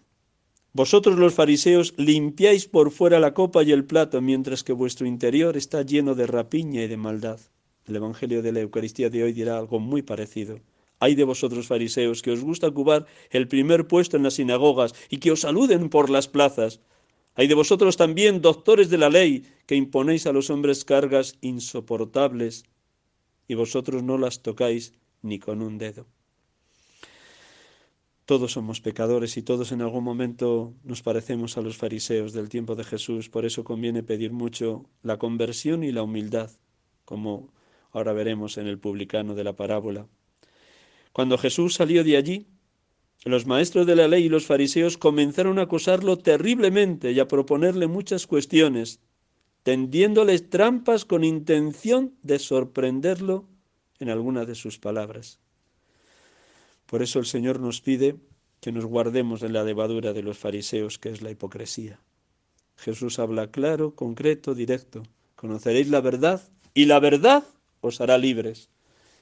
Vosotros 0.73 1.19
los 1.19 1.35
fariseos 1.35 1.95
limpiáis 1.97 2.69
por 2.69 2.93
fuera 2.93 3.19
la 3.19 3.35
copa 3.35 3.65
y 3.65 3.73
el 3.73 3.85
plato, 3.85 4.21
mientras 4.21 4.63
que 4.63 4.73
vuestro 4.73 5.09
interior 5.09 5.57
está 5.57 5.83
lleno 5.83 6.15
de 6.15 6.29
rapiña 6.29 6.85
y 6.85 6.87
de 6.87 6.97
maldad. 6.97 7.41
El 7.87 7.97
Evangelio 7.97 8.41
de 8.41 8.53
la 8.53 8.61
Eucaristía 8.61 9.11
de 9.11 9.25
hoy 9.25 9.33
dirá 9.33 9.59
algo 9.59 9.81
muy 9.81 10.03
parecido. 10.03 10.61
Hay 11.01 11.17
de 11.17 11.25
vosotros 11.25 11.67
fariseos 11.67 12.23
que 12.23 12.31
os 12.31 12.41
gusta 12.41 12.69
ocupar 12.69 13.07
el 13.31 13.49
primer 13.49 13.89
puesto 13.89 14.17
en 14.17 14.23
las 14.23 14.35
sinagogas 14.35 14.95
y 15.09 15.19
que 15.19 15.33
os 15.33 15.41
saluden 15.41 15.89
por 15.89 16.09
las 16.09 16.29
plazas, 16.29 16.79
hay 17.35 17.49
de 17.49 17.55
vosotros 17.55 17.97
también, 17.97 18.43
doctores 18.43 18.91
de 18.91 18.99
la 18.99 19.09
ley, 19.09 19.45
que 19.67 19.75
imponéis 19.75 20.27
a 20.27 20.33
los 20.33 20.51
hombres 20.51 20.85
cargas 20.85 21.37
insoportables, 21.41 22.65
y 23.49 23.55
vosotros 23.55 24.05
no 24.05 24.17
las 24.17 24.43
tocáis 24.43 24.93
ni 25.23 25.39
con 25.39 25.63
un 25.63 25.79
dedo. 25.79 26.07
Todos 28.25 28.53
somos 28.53 28.81
pecadores 28.81 29.37
y 29.37 29.43
todos 29.43 29.73
en 29.73 29.83
algún 29.83 30.05
momento 30.05 30.73
nos 30.85 31.03
parecemos 31.03 31.59
a 31.59 31.63
los 31.63 31.77
fariseos 31.77 32.33
del 32.33 32.49
tiempo 32.49 32.77
de 32.77 32.85
Jesús, 32.85 33.29
por 33.29 33.45
eso 33.45 33.65
conviene 33.65 34.05
pedir 34.05 34.33
mucho 34.33 34.87
la 35.03 35.19
conversión 35.19 35.83
y 35.83 35.91
la 35.91 36.05
humildad, 36.05 36.51
como 37.05 37.53
ahora 37.91 38.13
veremos 38.13 38.57
en 38.57 38.69
el 38.69 38.79
publicano 38.79 39.35
de 39.35 39.43
la 39.43 39.57
parábola. 39.57 40.07
Cuando 41.13 41.39
Jesús 41.39 41.75
salió 41.75 42.05
de 42.05 42.17
allí, 42.17 42.47
los 43.25 43.47
maestros 43.47 43.85
de 43.87 43.97
la 43.97 44.07
ley 44.07 44.27
y 44.27 44.29
los 44.29 44.47
fariseos 44.47 44.97
comenzaron 44.97 45.59
a 45.59 45.63
acosarlo 45.63 46.17
terriblemente 46.17 47.11
y 47.11 47.21
a 47.21 47.27
proponerle 47.27 47.87
muchas 47.89 48.27
cuestiones, 48.27 49.01
tendiéndoles 49.65 50.49
trampas 50.49 51.05
con 51.05 51.25
intención 51.25 52.15
de 52.23 52.39
sorprenderlo 52.39 53.49
en 54.01 54.09
alguna 54.09 54.45
de 54.45 54.55
sus 54.55 54.79
palabras. 54.79 55.39
Por 56.87 57.03
eso 57.03 57.19
el 57.19 57.27
Señor 57.27 57.61
nos 57.61 57.81
pide 57.81 58.17
que 58.61 58.73
nos 58.73 58.85
guardemos 58.85 59.41
de 59.41 59.49
la 59.49 59.63
levadura 59.63 60.13
de 60.13 60.23
los 60.23 60.39
fariseos, 60.39 60.99
que 60.99 61.11
es 61.11 61.23
la 61.23 61.31
hipocresía. 61.31 62.01
Jesús 62.77 63.19
habla 63.19 63.51
claro, 63.51 63.95
concreto, 63.95 64.55
directo. 64.55 65.03
Conoceréis 65.37 65.89
la 65.89 66.01
verdad 66.01 66.43
y 66.75 66.87
la 66.87 66.99
verdad 66.99 67.45
os 67.81 68.01
hará 68.01 68.19
libres. 68.19 68.69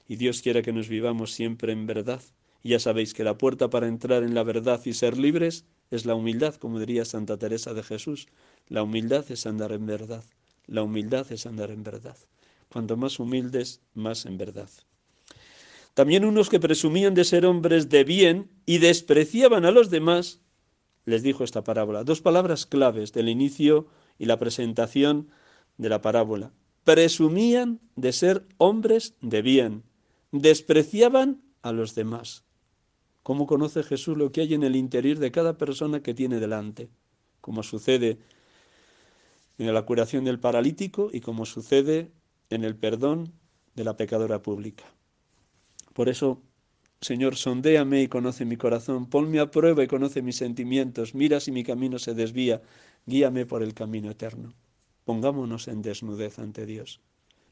Y 0.09 0.17
Dios 0.17 0.41
quiere 0.41 0.63
que 0.63 0.73
nos 0.73 0.89
vivamos 0.89 1.33
siempre 1.33 1.73
en 1.73 1.87
verdad 1.87 2.23
y 2.63 2.71
ya 2.71 2.81
sabéis 2.81 3.15
que 3.15 3.25
la 3.25 3.39
puerta 3.39 3.71
para 3.71 3.87
entrar 3.87 4.23
en 4.23 4.35
la 4.35 4.43
verdad 4.43 4.81
y 4.85 4.93
ser 4.93 5.17
libres 5.17 5.65
es 5.91 6.07
la 6.07 6.15
humildad, 6.15 6.55
como 6.57 6.81
diría 6.81 7.05
Santa 7.05 7.39
Teresa 7.39 7.73
de 7.73 7.83
Jesús. 7.83 8.29
La 8.69 8.83
humildad 8.83 9.25
es 9.31 9.47
andar 9.47 9.73
en 9.73 9.87
verdad. 9.87 10.25
La 10.67 10.83
humildad 10.83 11.31
es 11.33 11.47
andar 11.47 11.71
en 11.71 11.83
verdad. 11.83 12.17
Cuanto 12.71 12.97
más 12.97 13.19
humildes, 13.19 13.81
más 13.95 14.27
en 14.27 14.39
verdad. 14.39 14.69
También 15.95 16.25
unos 16.25 16.49
que 16.49 16.61
presumían 16.61 17.15
de 17.15 17.25
ser 17.25 17.45
hombres 17.45 17.89
de 17.89 18.05
bien 18.05 18.51
y 18.67 18.79
despreciaban 18.79 19.65
a 19.65 19.71
los 19.71 19.91
demás, 19.91 20.41
les 21.05 21.23
dijo 21.23 21.43
esta 21.43 21.65
parábola. 21.65 22.05
Dos 22.05 22.21
palabras 22.21 22.67
claves 22.67 23.13
del 23.13 23.29
inicio 23.29 23.89
y 24.19 24.27
la 24.27 24.39
presentación 24.39 25.29
de 25.77 25.89
la 25.89 26.03
parábola. 26.03 26.53
Presumían 26.85 27.81
de 27.97 28.13
ser 28.13 28.47
hombres 28.59 29.15
de 29.21 29.43
bien, 29.43 29.83
despreciaban 30.31 31.43
a 31.63 31.73
los 31.73 31.95
demás. 31.95 32.45
¿Cómo 33.23 33.47
conoce 33.47 33.83
Jesús 33.83 34.17
lo 34.17 34.33
que 34.33 34.43
hay 34.43 34.55
en 34.55 34.63
el 34.63 34.77
interior 34.77 35.19
de 35.19 35.33
cada 35.33 35.59
persona 35.59 36.03
que 36.03 36.15
tiene 36.15 36.41
delante? 36.41 36.89
Como 37.41 37.63
sucede 37.63 38.19
en 39.59 39.75
la 39.75 39.83
curación 39.83 40.25
del 40.25 40.39
paralítico 40.39 41.11
y 41.13 41.21
como 41.21 41.45
sucede 41.45 42.13
en 42.51 42.65
el 42.65 42.77
perdón 42.77 43.33
de 43.75 43.85
la 43.85 43.97
pecadora 43.97 44.43
pública. 44.43 44.85
Por 45.93 46.09
eso, 46.09 46.43
Señor, 47.01 47.37
sondéame 47.37 48.03
y 48.03 48.09
conoce 48.09 48.45
mi 48.45 48.57
corazón, 48.57 49.07
ponme 49.07 49.39
a 49.41 49.51
prueba 49.51 49.85
y 49.85 49.87
conoce 49.87 50.23
mis 50.23 50.37
sentimientos, 50.37 51.15
mira 51.15 51.41
si 51.41 51.53
mi 51.53 51.63
camino 51.63 51.99
se 51.99 52.15
desvía, 52.15 52.61
guíame 53.07 53.47
por 53.47 53.63
el 53.63 53.75
camino 53.75 54.11
eterno. 54.11 54.55
Pongámonos 55.05 55.69
en 55.69 55.83
desnudez 55.83 56.39
ante 56.39 56.67
Dios. 56.67 57.01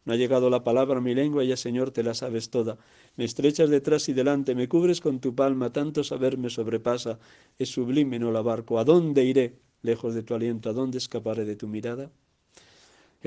No 0.04 0.12
ha 0.12 0.16
llegado 0.16 0.50
la 0.50 0.62
palabra 0.62 0.98
a 0.98 1.00
mi 1.00 1.14
lengua, 1.14 1.42
ya 1.42 1.56
Señor 1.56 1.90
te 1.90 2.04
la 2.04 2.14
sabes 2.14 2.50
toda. 2.50 2.78
Me 3.16 3.24
estrechas 3.24 3.70
detrás 3.70 4.08
y 4.08 4.12
delante, 4.12 4.54
me 4.54 4.68
cubres 4.68 5.00
con 5.00 5.18
tu 5.20 5.34
palma, 5.34 5.72
tanto 5.72 6.04
saber 6.04 6.38
me 6.38 6.48
sobrepasa. 6.48 7.18
Es 7.58 7.70
sublime 7.70 8.20
no 8.20 8.30
la 8.30 8.40
barco. 8.40 8.78
¿A 8.78 8.84
dónde 8.84 9.24
iré 9.24 9.58
lejos 9.82 10.14
de 10.14 10.22
tu 10.22 10.34
aliento? 10.34 10.70
¿A 10.70 10.72
dónde 10.72 10.98
escaparé 10.98 11.44
de 11.44 11.56
tu 11.56 11.66
mirada? 11.66 12.12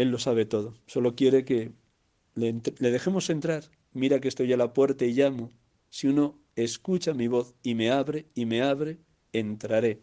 Él 0.02 0.12
lo 0.12 0.20
sabe 0.20 0.45
todo. 0.45 0.76
Solo 0.86 1.16
quiere 1.16 1.45
que 1.45 1.72
le, 2.36 2.54
dejemos 2.80 3.30
entrar. 3.30 3.64
Mira 3.93 4.20
que 4.20 4.28
estoy 4.28 4.52
a 4.54 4.58
la 4.58 4.74
puerta 4.74 5.06
y 5.06 5.14
llamo. 5.14 5.50
Si 5.89 6.08
uno 6.08 6.39
escucha 6.56 7.14
mi 7.14 7.28
voz 7.28 7.56
y 7.64 7.76
me 7.76 7.91
abre 7.91 8.28
y 8.36 8.45
me 8.45 8.62
abre, 8.62 9.00
entraré 9.34 10.02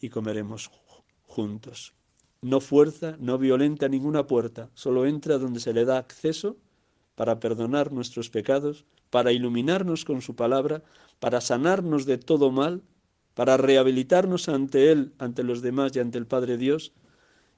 y 0.00 0.08
comeremos 0.08 0.70
juntos 1.22 1.94
no 2.42 2.60
fuerza, 2.60 3.16
no 3.20 3.38
violenta 3.38 3.88
ninguna 3.88 4.26
puerta, 4.26 4.68
solo 4.74 5.06
entra 5.06 5.38
donde 5.38 5.60
se 5.60 5.72
le 5.72 5.84
da 5.84 5.96
acceso 5.96 6.56
para 7.14 7.38
perdonar 7.38 7.92
nuestros 7.92 8.30
pecados, 8.30 8.84
para 9.10 9.32
iluminarnos 9.32 10.04
con 10.04 10.22
su 10.22 10.34
palabra, 10.34 10.82
para 11.20 11.40
sanarnos 11.40 12.04
de 12.04 12.18
todo 12.18 12.50
mal, 12.50 12.82
para 13.34 13.56
rehabilitarnos 13.56 14.48
ante 14.48 14.90
Él, 14.90 15.12
ante 15.18 15.44
los 15.44 15.62
demás 15.62 15.94
y 15.94 16.00
ante 16.00 16.18
el 16.18 16.26
Padre 16.26 16.56
Dios, 16.56 16.92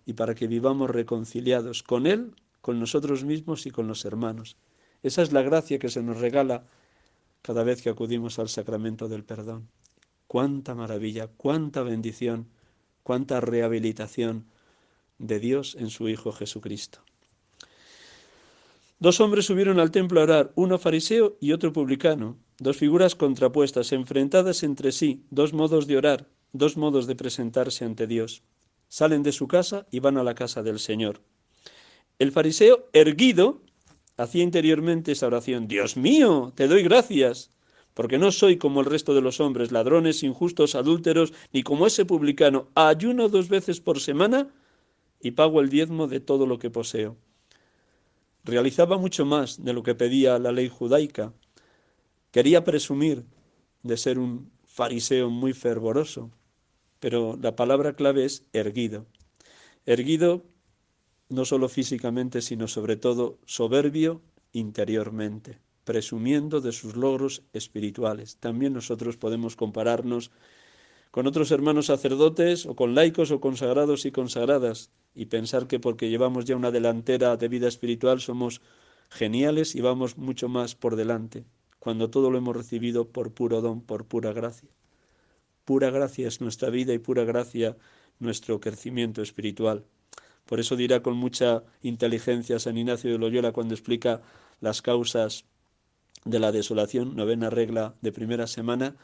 y 0.07 0.15
para 0.15 0.35
que 0.35 0.47
vivamos 0.47 0.91
reconciliados 0.91 1.83
con 1.83 2.07
Él, 2.07 2.35
con 2.61 2.81
nosotros 2.81 3.25
mismos 3.25 3.67
y 3.67 3.71
con 3.71 3.89
los 3.89 4.05
hermanos. 4.05 4.57
Esa 5.03 5.23
es 5.23 5.33
la 5.33 5.43
gracia 5.43 5.79
que 5.79 5.89
se 5.89 6.03
nos 6.03 6.19
regala 6.19 6.65
cada 7.43 7.63
vez 7.63 7.83
que 7.83 7.91
acudimos 7.91 8.39
al 8.39 8.49
sacramento 8.49 9.09
del 9.09 9.25
perdón. 9.25 9.69
Cuánta 10.27 10.75
maravilla, 10.75 11.29
cuánta 11.29 11.83
bendición, 11.83 12.49
cuánta 13.03 13.41
rehabilitación, 13.41 14.47
de 15.19 15.39
Dios 15.39 15.77
en 15.79 15.91
su 15.91 16.09
Hijo 16.09 16.33
Jesucristo. 16.33 17.01
Dos 18.99 19.21
hombres 19.21 19.47
subieron 19.47 19.81
al 19.81 19.91
templo 19.91 20.21
a 20.21 20.25
orar, 20.25 20.53
uno 20.55 20.79
fariseo 20.79 21.37
y 21.41 21.53
otro 21.53 21.73
publicano, 21.73 22.39
dos 22.59 22.77
figuras 22.77 23.15
contrapuestas, 23.15 23.93
enfrentadas 23.93 24.63
entre 24.63 24.93
sí, 24.93 25.25
dos 25.31 25.53
modos 25.53 25.87
de 25.87 25.97
orar, 25.97 26.29
dos 26.53 26.77
modos 26.77 27.07
de 27.07 27.17
presentarse 27.17 27.85
ante 27.85 28.07
Dios. 28.07 28.43
Salen 28.89 29.23
de 29.23 29.33
su 29.33 29.49
casa 29.49 29.87
y 29.91 30.01
van 30.01 30.19
a 30.19 30.23
la 30.23 30.35
casa 30.35 30.63
del 30.63 30.79
Señor. 30.79 31.21
El 32.19 32.33
fariseo, 32.33 32.89
erguido, 32.93 33.63
hacía 34.17 34.43
interiormente 34.43 35.13
esa 35.13 35.27
oración, 35.27 35.67
Dios 35.67 35.97
mío, 35.97 36.53
te 36.55 36.69
doy 36.69 36.83
gracias, 36.83 37.51
porque 37.95 38.19
no 38.19 38.33
soy 38.33 38.57
como 38.57 38.81
el 38.81 38.87
resto 38.87 39.15
de 39.15 39.21
los 39.21 39.41
hombres, 39.41 39.73
ladrones, 39.73 40.23
injustos, 40.23 40.75
adúlteros, 40.75 41.33
ni 41.53 41.63
como 41.63 41.87
ese 41.87 42.05
publicano, 42.05 42.69
ayuno 42.75 43.29
dos 43.29 43.49
veces 43.49 43.81
por 43.81 44.01
semana 44.01 44.49
y 45.21 45.33
pago 45.33 45.61
el 45.61 45.71
diezmo 45.71 46.07
de 46.07 46.21
todo 46.21 46.47
lo 46.47 46.59
que 46.59 46.71
poseo. 46.71 47.17
Realizaba 48.45 48.99
mucho 48.99 49.25
más 49.25 49.65
de 49.65 49.73
lo 49.73 49.83
que 49.83 49.95
pedía 49.95 50.39
la 50.39 50.53
ley 50.53 50.69
judaica. 50.69 51.33
Quería 52.31 52.63
presumir 52.63 53.25
de 53.83 53.97
ser 53.97 54.19
un 54.19 54.51
fariseo 54.65 55.31
muy 55.31 55.53
fervoroso, 55.53 56.31
pero 57.05 57.39
la 57.39 57.55
palabra 57.55 57.97
clave 57.97 58.25
es 58.25 58.47
erguido. 58.55 59.05
Erguido 59.85 60.43
no 61.29 61.45
solo 61.45 61.69
físicamente, 61.69 62.41
sino 62.41 62.67
sobre 62.67 62.97
todo 62.97 63.37
soberbio 63.45 64.23
interiormente, 64.53 65.59
presumiendo 65.85 66.63
de 66.63 66.73
sus 66.73 66.97
logros 66.97 67.43
espirituales. 67.53 68.39
También 68.39 68.73
nosotros 68.73 69.19
podemos 69.19 69.55
compararnos 69.55 70.31
con 71.11 71.27
otros 71.27 71.51
hermanos 71.51 71.87
sacerdotes 71.93 72.65
o 72.65 72.75
con 72.75 72.95
laicos 72.95 73.31
o 73.33 73.39
consagrados 73.39 74.07
y 74.07 74.11
consagradas 74.11 74.91
y 75.15 75.27
pensar 75.27 75.67
que 75.67 75.81
porque 75.81 76.09
llevamos 76.09 76.47
ya 76.47 76.57
una 76.57 76.71
delantera 76.71 77.37
de 77.37 77.49
vida 77.49 77.69
espiritual 77.69 78.23
somos 78.23 78.63
geniales 79.11 79.75
y 79.75 79.83
vamos 79.83 80.17
mucho 80.17 80.49
más 80.49 80.75
por 80.75 80.97
delante, 80.97 81.45
cuando 81.79 82.09
todo 82.09 82.31
lo 82.31 82.39
hemos 82.39 82.57
recibido 82.57 83.11
por 83.11 83.35
puro 83.35 83.61
don, 83.61 83.83
por 83.83 84.07
pura 84.07 84.33
gracia. 84.33 84.71
Pura 85.65 85.91
gracia 85.91 86.29
es 86.29 86.41
nuestra 86.41 86.71
vida 86.71 86.93
y 86.93 86.99
pura 86.99 87.25
gracia 87.25 87.77
nuestro 88.19 88.61
crecimiento 88.61 89.23
espiritual. 89.23 89.85
Por 90.47 90.61
eso 90.61 90.77
dirá 90.77 91.03
con 91.03 91.17
mucha 91.17 91.63
inteligencia 91.83 92.59
San 92.59 92.77
Ignacio 92.77 93.11
de 93.11 93.19
Loyola 93.19 93.53
cuando 93.53 93.75
explica 93.75 94.21
las 94.61 94.83
causas 94.83 95.45
de 96.25 96.39
la 96.39 96.53
desolación, 96.53 97.17
novena 97.17 97.51
regla 97.51 97.95
de 98.03 98.13
primera 98.13 98.47
semana, 98.47 98.97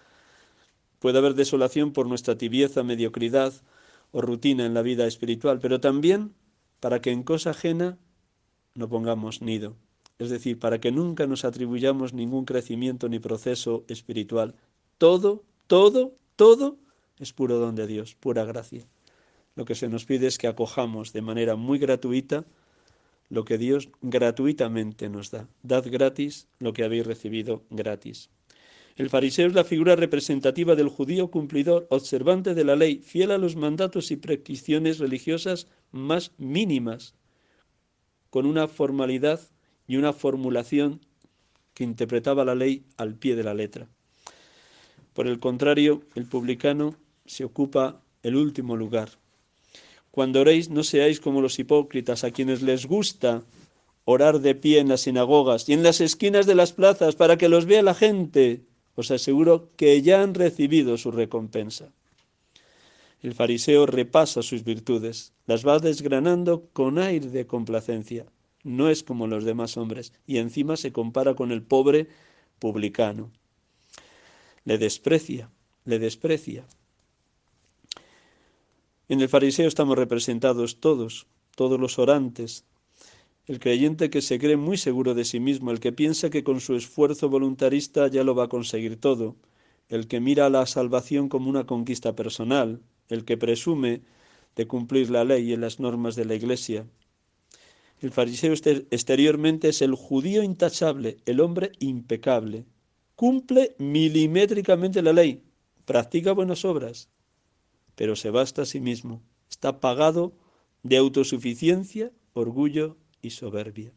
puede 0.99 1.19
haber 1.19 1.35
desolación 1.35 1.93
por 1.93 2.07
nuestra 2.07 2.37
tibieza, 2.37 2.83
mediocridad, 2.83 3.55
o 4.13 4.21
rutina 4.21 4.67
en 4.67 4.75
la 4.75 4.83
vida 4.83 5.07
espiritual, 5.07 5.61
pero 5.61 5.81
también 5.81 6.35
para 6.81 7.01
que 7.01 7.11
en 7.11 7.23
cosa 7.23 7.51
ajena 7.51 7.99
no 8.75 8.89
pongamos 8.89 9.43
nido, 9.43 9.77
es 10.19 10.31
decir, 10.31 10.59
para 10.59 10.81
que 10.81 10.91
nunca 10.91 11.27
nos 11.27 11.45
atribuyamos 11.45 12.13
ningún 12.13 12.45
crecimiento 12.45 13.09
ni 13.09 13.19
proceso 13.19 13.85
espiritual. 13.89 14.55
Todo, 14.99 15.45
todo, 15.67 16.13
todo 16.41 16.79
es 17.19 17.35
puro 17.35 17.59
don 17.59 17.75
de 17.75 17.87
Dios, 17.87 18.15
pura 18.15 18.47
gracia. 18.47 18.89
Lo 19.57 19.67
que 19.67 19.75
se 19.75 19.91
nos 19.91 20.07
pide 20.07 20.27
es 20.27 20.39
que 20.39 20.47
acojamos 20.47 21.13
de 21.13 21.21
manera 21.21 21.55
muy 21.55 21.79
gratuita 21.79 22.47
lo 23.29 23.45
que 23.45 23.59
Dios 23.59 23.91
gratuitamente 24.01 25.11
nos 25.11 25.31
da. 25.31 25.51
Dad 25.63 25.85
gratis 25.91 26.49
lo 26.59 26.73
que 26.73 26.83
habéis 26.83 27.07
recibido 27.07 27.63
gratis. 27.69 28.31
El 28.97 29.11
fariseo 29.11 29.49
es 29.49 29.55
la 29.55 29.65
figura 29.65 29.97
representativa 29.97 30.75
del 30.77 30.89
judío 30.89 31.31
cumplidor, 31.31 31.87
observante 31.91 32.55
de 32.55 32.65
la 32.65 32.75
ley, 32.75 33.01
fiel 33.01 33.33
a 33.33 33.37
los 33.37 33.55
mandatos 33.55 34.11
y 34.11 34.17
prescripciones 34.17 34.99
religiosas 34.99 35.67
más 35.93 36.33
mínimas, 36.39 37.13
con 38.31 38.47
una 38.47 38.67
formalidad 38.67 39.43
y 39.87 39.99
una 39.99 40.15
formulación 40.15 41.01
que 41.75 41.85
interpretaba 41.85 42.47
la 42.47 42.55
ley 42.55 42.87
al 42.97 43.15
pie 43.17 43.37
de 43.37 43.45
la 43.45 43.53
letra. 43.53 43.91
Por 45.13 45.27
el 45.27 45.39
contrario, 45.39 46.03
el 46.15 46.27
publicano 46.27 46.95
se 47.27 47.45
ocupa 47.45 48.01
el 48.23 48.37
último 48.37 48.77
lugar. 48.77 49.11
Cuando 50.11 50.41
oréis, 50.41 50.71
no 50.71 50.83
seáis 50.83 51.21
como 51.21 51.41
los 51.41 51.59
hipócritas, 51.59 52.25
a 52.25 52.31
quienes 52.31 52.63
les 52.63 52.87
gusta 52.87 53.43
orar 54.05 54.41
de 54.41 54.55
pie 54.55 54.81
en 54.81 54.89
las 54.89 55.03
sinagogas 55.03 55.69
y 55.69 55.73
en 55.73 55.83
las 55.83 56.01
esquinas 56.01 56.47
de 56.47 56.55
las 56.55 56.73
plazas 56.73 57.15
para 57.15 57.37
que 57.37 57.49
los 57.49 57.67
vea 57.67 57.83
la 57.83 57.95
gente 57.95 58.63
os 58.97 59.11
aseguro 59.11 59.71
que 59.77 60.03
ya 60.03 60.23
han 60.23 60.35
recibido 60.35 60.99
su 60.99 61.11
recompensa. 61.11 61.93
El 63.23 63.35
fariseo 63.35 63.87
repasa 63.87 64.43
sus 64.43 64.65
virtudes, 64.65 65.33
las 65.47 65.67
va 65.67 65.79
desgranando 65.79 66.69
con 66.73 66.99
aire 66.99 67.29
de 67.29 67.47
complacencia. 67.47 68.27
No 68.65 68.91
es 68.91 69.03
como 69.03 69.27
los 69.27 69.45
demás 69.45 69.77
hombres, 69.77 70.13
y 70.27 70.39
encima 70.39 70.77
se 70.77 70.93
compara 70.93 71.35
con 71.35 71.53
el 71.53 71.63
pobre 71.63 72.09
publicano. 72.59 73.31
Le 74.65 74.79
desprecia, 74.79 75.51
le 75.85 75.99
desprecia. 75.99 76.67
En 79.09 79.21
el 79.21 79.29
fariseo 79.29 79.67
estamos 79.67 79.99
representados 79.99 80.81
todos, 80.81 81.27
todos 81.57 81.81
los 81.81 81.99
orantes, 81.99 82.65
el 83.47 83.59
creyente 83.59 84.11
que 84.11 84.23
se 84.23 84.39
cree 84.39 84.57
muy 84.57 84.77
seguro 84.77 85.15
de 85.15 85.25
sí 85.25 85.41
mismo, 85.41 85.73
el 85.73 85.81
que 85.81 85.91
piensa 85.91 86.31
que 86.31 86.45
con 86.45 86.61
su 86.61 86.77
esfuerzo 86.77 87.29
voluntarista 87.29 88.07
ya 88.07 88.23
lo 88.23 88.37
va 88.37 88.45
a 88.45 88.49
conseguir 88.49 89.01
todo, 89.01 89.35
el 89.89 90.07
que 90.07 90.21
mira 90.21 90.47
a 90.47 90.51
la 90.51 90.67
salvación 90.67 91.29
como 91.29 91.51
una 91.51 91.67
conquista 91.67 92.15
personal, 92.15 92.81
el 93.09 93.25
que 93.25 93.37
presume 93.37 94.03
de 94.55 94.69
cumplir 94.69 95.11
la 95.11 95.25
ley 95.25 95.53
y 95.53 95.57
las 95.57 95.81
normas 95.81 96.15
de 96.15 96.27
la 96.27 96.37
Iglesia. 96.37 96.87
El 98.01 98.13
fariseo 98.13 98.55
exteriormente 98.55 99.71
es 99.71 99.83
el 99.83 99.95
judío 99.95 100.45
intachable, 100.45 101.17
el 101.27 101.41
hombre 101.41 101.73
impecable. 101.81 102.65
Cumple 103.21 103.77
milimétricamente 103.77 105.03
la 105.03 105.13
ley, 105.13 105.43
practica 105.85 106.33
buenas 106.33 106.65
obras, 106.65 107.11
pero 107.95 108.17
se 108.17 108.31
basta 108.31 108.63
a 108.63 108.65
sí 108.65 108.81
mismo. 108.81 109.21
Está 109.51 109.79
pagado 109.79 110.33
de 110.85 110.97
autosuficiencia, 110.97 112.13
orgullo 112.33 112.97
y 113.21 113.29
soberbia. 113.29 113.93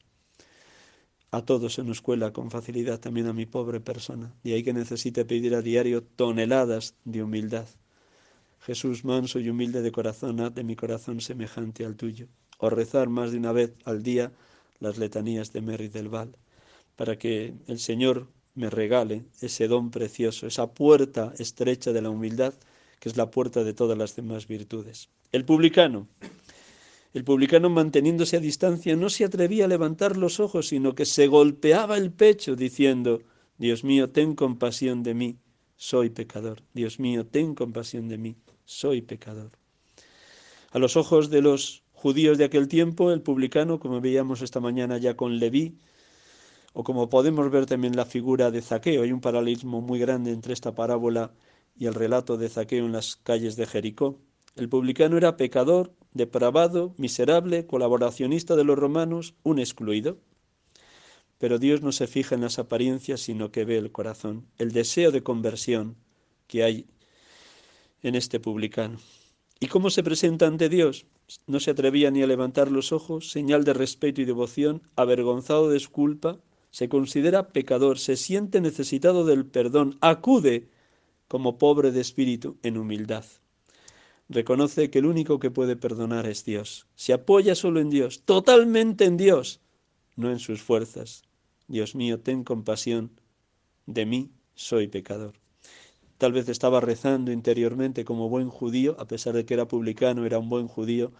A 1.32 1.42
todos 1.46 1.76
se 1.76 1.86
nos 1.86 2.02
cuela 2.02 2.34
con 2.34 2.52
facilidad, 2.52 3.00
también 3.00 3.28
a 3.28 3.32
mi 3.32 3.46
pobre 3.46 3.80
persona, 3.80 4.36
y 4.44 4.52
hay 4.52 4.64
que 4.64 4.74
necesite 4.74 5.24
pedir 5.24 5.56
a 5.56 5.62
diario 5.62 6.04
toneladas 6.04 6.96
de 7.06 7.24
humildad. 7.24 7.70
Jesús 8.60 9.06
manso 9.06 9.40
y 9.40 9.48
humilde 9.48 9.82
de 9.82 9.94
corazón, 9.94 10.42
haz 10.42 10.54
de 10.54 10.66
mi 10.66 10.76
corazón 10.76 11.22
semejante 11.22 11.86
al 11.86 11.96
tuyo. 11.96 12.28
O 12.58 12.70
rezar 12.70 13.08
más 13.08 13.32
de 13.32 13.38
una 13.38 13.54
vez 13.54 13.74
al 13.86 14.04
día 14.04 14.34
las 14.82 14.98
letanías 14.98 15.54
de 15.54 15.62
Mary 15.62 15.88
del 15.88 16.10
Val, 16.10 16.36
para 16.98 17.18
que 17.18 17.54
el 17.68 17.80
Señor 17.80 18.28
me 18.56 18.70
regale 18.70 19.26
ese 19.42 19.68
don 19.68 19.92
precioso, 19.92 20.48
esa 20.48 20.74
puerta 20.74 21.34
estrecha 21.38 21.92
de 21.92 22.02
la 22.02 22.10
humildad, 22.10 22.54
que 23.00 23.10
es 23.10 23.18
la 23.18 23.32
puerta 23.32 23.64
de 23.64 23.74
todas 23.74 23.98
las 23.98 24.16
demás 24.16 24.48
virtudes. 24.48 25.10
El 25.32 25.46
publicano, 25.46 26.08
el 27.14 27.24
publicano, 27.24 27.70
manteniéndose 27.70 28.38
a 28.38 28.40
distancia, 28.40 28.96
no 28.96 29.10
se 29.10 29.26
atrevía 29.26 29.66
a 29.66 29.68
levantar 29.68 30.18
los 30.18 30.40
ojos, 30.40 30.70
sino 30.70 30.96
que 30.96 31.06
se 31.06 31.28
golpeaba 31.28 31.98
el 31.98 32.12
pecho, 32.12 32.56
diciendo, 32.56 33.22
Dios 33.58 33.84
mío, 33.84 34.10
ten 34.10 34.36
compasión 34.36 35.04
de 35.04 35.14
mí, 35.14 35.38
soy 35.76 36.10
pecador. 36.10 36.64
Dios 36.74 37.00
mío, 37.00 37.26
ten 37.26 37.56
compasión 37.56 38.08
de 38.08 38.18
mí, 38.18 38.36
soy 38.66 39.02
pecador. 39.02 39.52
A 40.72 40.80
los 40.80 40.98
ojos 40.98 41.30
de 41.30 41.42
los 41.42 41.84
judíos 41.92 42.38
de 42.38 42.46
aquel 42.46 42.68
tiempo, 42.68 43.12
el 43.12 43.22
publicano, 43.22 43.80
como 43.80 44.02
veíamos 44.02 44.42
esta 44.42 44.60
mañana 44.60 44.98
ya 44.98 45.16
con 45.16 45.38
Leví, 45.40 45.78
o 46.74 46.84
como 46.84 47.10
podemos 47.10 47.50
ver 47.52 47.66
también 47.68 47.96
la 47.96 48.06
figura 48.06 48.52
de 48.52 48.62
Zaqueo, 48.62 49.04
hay 49.04 49.12
un 49.12 49.22
paralelismo 49.22 49.82
muy 49.82 50.00
grande 50.00 50.32
entre 50.32 50.54
esta 50.54 50.74
parábola 50.74 51.32
y 51.76 51.86
el 51.86 51.94
relato 51.94 52.38
de 52.38 52.50
Zaqueo 52.50 52.86
en 52.86 52.92
las 52.92 53.16
calles 53.16 53.56
de 53.56 53.68
Jericó. 53.68 54.20
El 54.56 54.70
publicano 54.70 55.18
era 55.18 55.38
pecador, 55.38 55.94
depravado, 56.14 56.94
miserable, 56.98 57.66
colaboracionista 57.66 58.56
de 58.56 58.64
los 58.64 58.78
romanos, 58.78 59.36
un 59.44 59.60
excluido. 59.60 60.18
Pero 61.38 61.60
Dios 61.60 61.82
no 61.82 61.92
se 61.92 62.08
fija 62.08 62.36
en 62.36 62.42
las 62.42 62.58
apariencias, 62.60 63.22
sino 63.22 63.52
que 63.52 63.66
ve 63.66 63.78
el 63.78 63.92
corazón, 63.92 64.48
el 64.58 64.72
deseo 64.72 65.12
de 65.12 65.24
conversión 65.24 65.96
que 66.48 66.64
hay 66.64 66.88
en 68.02 68.16
este 68.16 68.40
publicano. 68.40 68.98
¿Y 69.60 69.68
cómo 69.68 69.90
se 69.90 70.04
presenta 70.04 70.48
ante 70.48 70.70
Dios? 70.70 71.06
No 71.48 71.60
se 71.60 71.72
atrevía 71.72 72.12
ni 72.12 72.22
a 72.22 72.28
levantar 72.28 72.72
los 72.72 72.92
ojos, 72.92 73.32
señal 73.32 73.64
de 73.64 73.74
respeto 73.74 74.22
y 74.22 74.26
devoción, 74.26 74.82
avergonzado 74.96 75.70
de 75.70 75.82
culpa, 75.88 76.40
se 76.74 76.90
considera 76.90 77.54
pecador, 77.54 78.00
se 78.00 78.18
siente 78.18 78.60
necesitado 78.60 79.24
del 79.24 79.46
perdón, 79.46 79.98
acude 80.02 80.68
como 81.30 81.58
pobre 81.58 81.94
de 81.94 82.02
espíritu 82.02 82.58
en 82.64 82.78
humildad 82.78 83.24
reconoce 84.30 84.90
que 84.90 85.00
el 85.00 85.06
único 85.06 85.40
que 85.40 85.52
puede 85.52 85.76
perdonar 85.76 86.26
es 86.28 86.44
Dios. 86.46 86.88
Se 86.96 87.14
apoya 87.14 87.56
solo 87.56 87.80
en 87.80 87.90
Dios, 87.90 88.24
totalmente 88.26 89.06
en 89.06 89.18
Dios, 89.18 89.62
no 90.16 90.32
en 90.32 90.40
sus 90.40 90.62
fuerzas. 90.62 91.24
Dios 91.68 91.96
mío, 91.96 92.20
ten 92.20 92.44
compasión 92.44 93.12
de 93.86 94.06
mí, 94.06 94.32
soy 94.56 94.88
pecador. 94.88 95.34
Tal 96.18 96.32
vez 96.32 96.48
estaba 96.48 96.80
rezando 96.80 97.32
interiormente 97.32 98.06
como 98.06 98.30
buen 98.30 98.50
judío, 98.50 98.96
a 99.00 99.08
pesar 99.08 99.34
de 99.34 99.46
que 99.46 99.54
era 99.54 99.68
publicano, 99.68 100.26
era 100.26 100.40
un 100.40 100.50
buen 100.50 100.68
judío. 100.68 101.12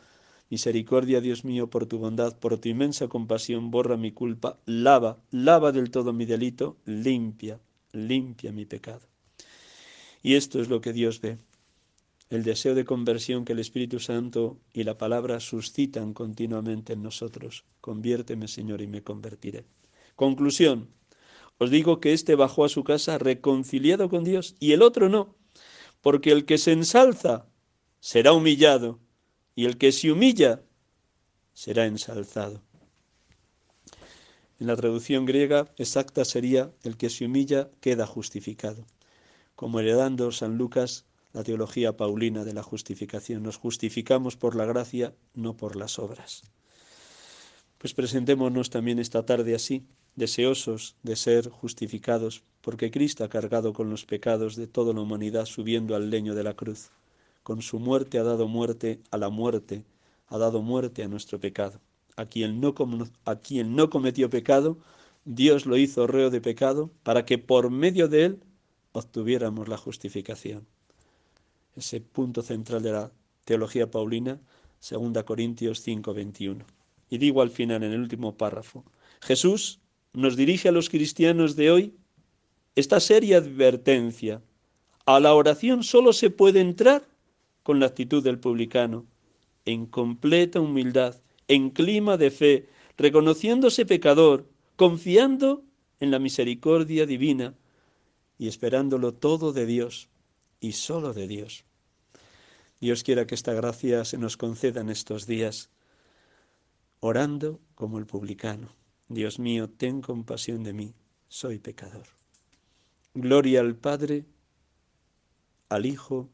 Misericordia, 0.50 1.22
Dios 1.22 1.46
mío, 1.46 1.70
por 1.70 1.86
tu 1.86 1.98
bondad, 1.98 2.38
por 2.38 2.58
tu 2.58 2.70
inmensa 2.70 3.08
compasión, 3.08 3.72
borra 3.72 3.98
mi 3.98 4.12
culpa, 4.12 4.60
lava, 4.66 5.22
lava 5.32 5.72
del 5.72 5.90
todo 5.90 6.14
mi 6.14 6.26
delito, 6.26 6.78
limpia, 6.86 7.60
limpia 7.92 8.52
mi 8.52 8.66
pecado. 8.66 9.08
Y 10.22 10.36
esto 10.36 10.62
es 10.62 10.70
lo 10.70 10.80
que 10.82 10.94
Dios 10.94 11.22
ve 11.22 11.38
el 12.34 12.44
deseo 12.44 12.74
de 12.74 12.84
conversión 12.84 13.46
que 13.46 13.54
el 13.54 13.60
Espíritu 13.60 14.00
Santo 14.00 14.58
y 14.74 14.86
la 14.86 14.98
palabra 14.98 15.40
suscitan 15.40 16.14
continuamente 16.14 16.94
en 16.94 17.04
nosotros. 17.04 17.64
Conviérteme, 17.80 18.48
Señor, 18.48 18.82
y 18.82 18.88
me 18.88 19.04
convertiré. 19.04 19.66
Conclusión. 20.16 20.90
Os 21.60 21.70
digo 21.70 22.00
que 22.00 22.14
éste 22.14 22.34
bajó 22.34 22.66
a 22.66 22.70
su 22.70 22.84
casa 22.84 23.20
reconciliado 23.20 24.10
con 24.10 24.24
Dios 24.24 24.56
y 24.60 24.72
el 24.72 24.82
otro 24.82 25.10
no, 25.10 25.36
porque 26.02 26.32
el 26.32 26.46
que 26.46 26.58
se 26.58 26.72
ensalza 26.72 27.46
será 28.00 28.34
humillado 28.34 29.00
y 29.56 29.66
el 29.66 29.78
que 29.78 29.92
se 29.92 30.12
humilla 30.12 30.62
será 31.54 31.86
ensalzado. 31.86 32.62
En 34.60 34.68
la 34.68 34.76
traducción 34.76 35.26
griega 35.26 35.74
exacta 35.78 36.26
sería 36.26 36.72
el 36.84 36.98
que 36.98 37.10
se 37.10 37.26
humilla 37.26 37.70
queda 37.82 38.08
justificado, 38.08 38.86
como 39.56 39.80
heredando 39.80 40.32
San 40.32 40.58
Lucas 40.58 41.06
la 41.34 41.44
teología 41.44 41.98
paulina 41.98 42.44
de 42.44 42.54
la 42.54 42.64
justificación. 42.64 43.44
Nos 43.44 43.58
justificamos 43.58 44.38
por 44.38 44.56
la 44.56 44.66
gracia, 44.66 45.16
no 45.34 45.58
por 45.58 45.76
las 45.76 46.00
obras. 46.00 46.44
Pues 47.80 47.94
presentémonos 47.94 48.70
también 48.70 49.00
esta 49.00 49.26
tarde 49.26 49.56
así, 49.56 49.86
deseosos 50.16 50.96
de 51.04 51.16
ser 51.16 51.50
justificados, 51.50 52.44
porque 52.62 52.92
Cristo 52.92 53.24
ha 53.24 53.30
cargado 53.30 53.74
con 53.74 53.90
los 53.90 54.06
pecados 54.06 54.56
de 54.56 54.68
toda 54.68 54.94
la 54.94 55.02
humanidad 55.02 55.46
subiendo 55.46 55.96
al 55.96 56.10
leño 56.10 56.36
de 56.36 56.44
la 56.44 56.54
cruz. 56.54 56.92
Con 57.44 57.62
su 57.62 57.80
muerte 57.80 58.18
ha 58.18 58.24
dado 58.24 58.48
muerte 58.48 59.02
a 59.12 59.18
la 59.18 59.30
muerte, 59.30 59.84
ha 60.28 60.38
dado 60.38 60.62
muerte 60.62 61.04
a 61.04 61.08
nuestro 61.08 61.40
pecado. 61.40 61.80
A 62.16 62.26
quien 62.26 62.62
no, 62.62 62.74
no 63.66 63.90
cometió 63.90 64.30
pecado, 64.30 64.78
Dios 65.26 65.66
lo 65.66 65.78
hizo 65.78 66.08
reo 66.08 66.30
de 66.30 66.42
pecado 66.42 66.92
para 67.04 67.26
que 67.26 67.38
por 67.38 67.70
medio 67.70 68.08
de 68.08 68.26
él 68.26 68.44
obtuviéramos 68.94 69.68
la 69.68 69.78
justificación. 69.78 70.66
Ese 71.76 72.02
punto 72.02 72.42
central 72.42 72.84
de 72.84 72.92
la 72.92 73.12
teología 73.46 73.90
paulina, 73.90 74.40
2 74.90 75.24
Corintios 75.24 75.82
5, 75.82 76.14
21. 76.14 76.66
Y 77.10 77.18
digo 77.18 77.42
al 77.42 77.50
final, 77.50 77.84
en 77.84 77.92
el 77.92 78.02
último 78.02 78.38
párrafo, 78.38 78.84
Jesús 79.22 79.80
nos 80.14 80.36
dirige 80.36 80.70
a 80.70 80.72
los 80.72 80.90
cristianos 80.90 81.56
de 81.56 81.72
hoy 81.72 81.96
esta 82.76 83.00
seria 83.00 83.38
advertencia. 83.38 84.42
A 85.06 85.20
la 85.20 85.34
oración 85.34 85.84
solo 85.84 86.14
se 86.14 86.30
puede 86.30 86.60
entrar 86.60 87.08
con 87.64 87.80
la 87.80 87.88
actitud 87.88 88.24
del 88.24 88.40
publicano, 88.40 89.06
en 89.66 89.86
completa 89.86 90.60
humildad, 90.60 91.16
en 91.48 91.70
clima 91.70 92.18
de 92.18 92.32
fe, 92.32 92.70
reconociéndose 92.98 93.86
pecador, 93.86 94.50
confiando 94.76 95.64
en 96.00 96.12
la 96.12 96.20
misericordia 96.20 97.06
divina 97.06 97.56
y 98.38 98.48
esperándolo 98.48 99.14
todo 99.14 99.54
de 99.54 99.66
Dios 99.66 100.10
y 100.60 100.74
solo 100.74 101.14
de 101.14 101.28
Dios. 101.28 101.66
Dios 102.82 103.04
quiera 103.04 103.26
que 103.26 103.36
esta 103.36 103.54
gracia 103.54 104.04
se 104.04 104.18
nos 104.18 104.36
conceda 104.36 104.82
en 104.82 104.90
estos 104.90 105.26
días, 105.26 105.70
orando 107.00 107.62
como 107.76 107.98
el 107.98 108.06
publicano. 108.06 108.76
Dios 109.08 109.40
mío, 109.40 109.70
ten 109.70 110.02
compasión 110.02 110.64
de 110.64 110.74
mí, 110.74 110.94
soy 111.30 111.60
pecador. 111.60 112.08
Gloria 113.14 113.62
al 113.62 113.76
Padre, 113.76 114.26
al 115.70 115.86
Hijo 115.86 116.30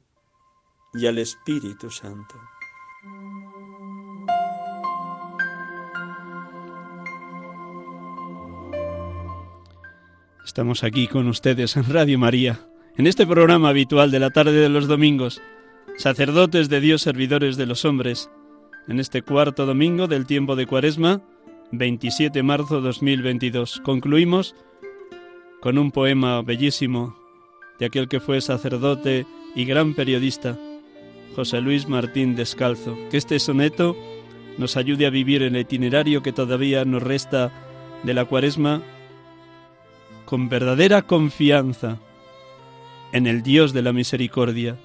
y 0.93 1.07
al 1.07 1.17
Espíritu 1.17 1.89
Santo. 1.89 2.35
Estamos 10.45 10.83
aquí 10.83 11.07
con 11.07 11.27
ustedes 11.27 11.77
en 11.77 11.87
Radio 11.87 12.17
María, 12.17 12.67
en 12.97 13.05
este 13.05 13.27
programa 13.27 13.69
habitual 13.69 14.09
de 14.09 14.19
la 14.19 14.31
tarde 14.31 14.53
de 14.53 14.69
los 14.69 14.87
domingos, 14.87 15.41
sacerdotes 15.97 16.69
de 16.69 16.79
Dios, 16.81 17.03
servidores 17.03 17.55
de 17.55 17.67
los 17.67 17.85
hombres, 17.85 18.31
en 18.87 18.99
este 18.99 19.21
cuarto 19.21 19.65
domingo 19.67 20.07
del 20.07 20.25
tiempo 20.25 20.55
de 20.55 20.65
Cuaresma, 20.65 21.21
27 21.71 22.39
de 22.39 22.43
marzo 22.43 22.81
2022. 22.81 23.81
Concluimos 23.85 24.55
con 25.61 25.77
un 25.77 25.91
poema 25.91 26.41
bellísimo 26.41 27.15
de 27.77 27.85
aquel 27.85 28.07
que 28.07 28.19
fue 28.19 28.41
sacerdote 28.41 29.27
y 29.55 29.65
gran 29.65 29.93
periodista, 29.93 30.57
José 31.35 31.61
Luis 31.61 31.87
Martín 31.87 32.35
Descalzo. 32.35 32.97
Que 33.09 33.17
este 33.17 33.39
soneto 33.39 33.95
nos 34.57 34.77
ayude 34.77 35.05
a 35.05 35.09
vivir 35.09 35.41
el 35.43 35.55
itinerario 35.55 36.21
que 36.21 36.33
todavía 36.33 36.85
nos 36.85 37.01
resta 37.01 37.51
de 38.03 38.13
la 38.13 38.25
cuaresma 38.25 38.81
con 40.25 40.49
verdadera 40.49 41.01
confianza 41.01 41.97
en 43.11 43.25
el 43.25 43.41
Dios 43.41 43.73
de 43.73 43.81
la 43.81 43.93
misericordia, 43.93 44.77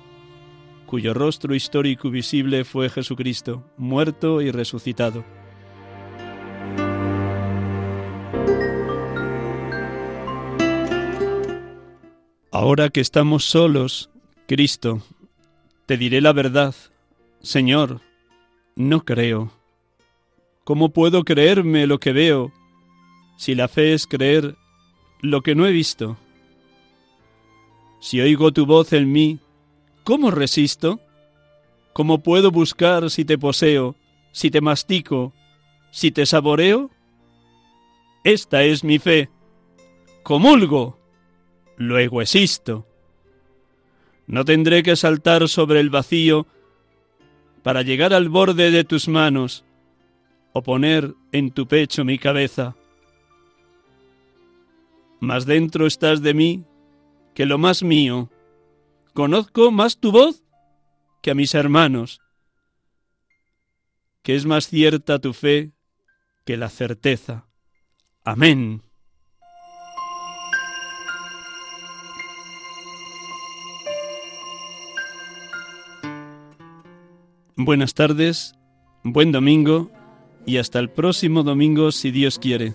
cuyo 0.86 1.12
rostro 1.12 1.54
histórico 1.54 2.08
y 2.08 2.12
visible 2.12 2.64
fue 2.64 2.88
Jesucristo, 2.88 3.62
muerto 3.76 4.40
y 4.40 4.50
resucitado. 4.50 5.24
Ahora 12.50 12.88
que 12.88 13.00
estamos 13.00 13.44
solos, 13.44 14.10
Cristo, 14.46 15.02
te 15.86 15.96
diré 15.96 16.20
la 16.20 16.32
verdad. 16.32 16.74
Señor, 17.42 18.00
no 18.76 19.04
creo. 19.04 19.52
¿Cómo 20.64 20.90
puedo 20.90 21.24
creerme 21.24 21.86
lo 21.86 21.98
que 21.98 22.12
veo 22.12 22.52
si 23.36 23.54
la 23.54 23.68
fe 23.68 23.92
es 23.92 24.06
creer 24.06 24.56
lo 25.20 25.42
que 25.42 25.54
no 25.54 25.66
he 25.66 25.72
visto? 25.72 26.16
Si 28.00 28.20
oigo 28.20 28.52
tu 28.52 28.66
voz 28.66 28.92
en 28.92 29.12
mí, 29.12 29.38
¿cómo 30.04 30.30
resisto? 30.30 31.00
¿Cómo 31.92 32.22
puedo 32.22 32.50
buscar 32.50 33.10
si 33.10 33.24
te 33.24 33.38
poseo, 33.38 33.94
si 34.32 34.50
te 34.50 34.60
mastico, 34.60 35.32
si 35.90 36.10
te 36.10 36.26
saboreo? 36.26 36.90
Esta 38.24 38.62
es 38.64 38.84
mi 38.84 38.98
fe. 38.98 39.28
Comulgo 40.22 40.98
luego 41.76 42.22
existo. 42.22 42.86
No 44.26 44.44
tendré 44.44 44.82
que 44.82 44.96
saltar 44.96 45.48
sobre 45.48 45.80
el 45.80 45.90
vacío 45.90 46.46
para 47.62 47.82
llegar 47.82 48.12
al 48.12 48.28
borde 48.28 48.70
de 48.70 48.84
tus 48.84 49.08
manos 49.08 49.64
o 50.52 50.62
poner 50.62 51.14
en 51.32 51.50
tu 51.50 51.66
pecho 51.66 52.04
mi 52.04 52.18
cabeza. 52.18 52.76
Más 55.20 55.46
dentro 55.46 55.86
estás 55.86 56.22
de 56.22 56.34
mí 56.34 56.64
que 57.34 57.46
lo 57.46 57.58
más 57.58 57.82
mío. 57.82 58.30
Conozco 59.12 59.70
más 59.70 59.98
tu 59.98 60.12
voz 60.12 60.44
que 61.22 61.30
a 61.30 61.34
mis 61.34 61.54
hermanos, 61.54 62.20
que 64.22 64.34
es 64.34 64.46
más 64.46 64.68
cierta 64.68 65.18
tu 65.18 65.32
fe 65.32 65.72
que 66.44 66.56
la 66.56 66.68
certeza. 66.68 67.46
Amén. 68.22 68.83
Buenas 77.56 77.94
tardes, 77.94 78.56
buen 79.04 79.30
domingo 79.30 79.88
y 80.44 80.56
hasta 80.56 80.80
el 80.80 80.90
próximo 80.90 81.44
domingo 81.44 81.92
si 81.92 82.10
Dios 82.10 82.40
quiere. 82.40 82.74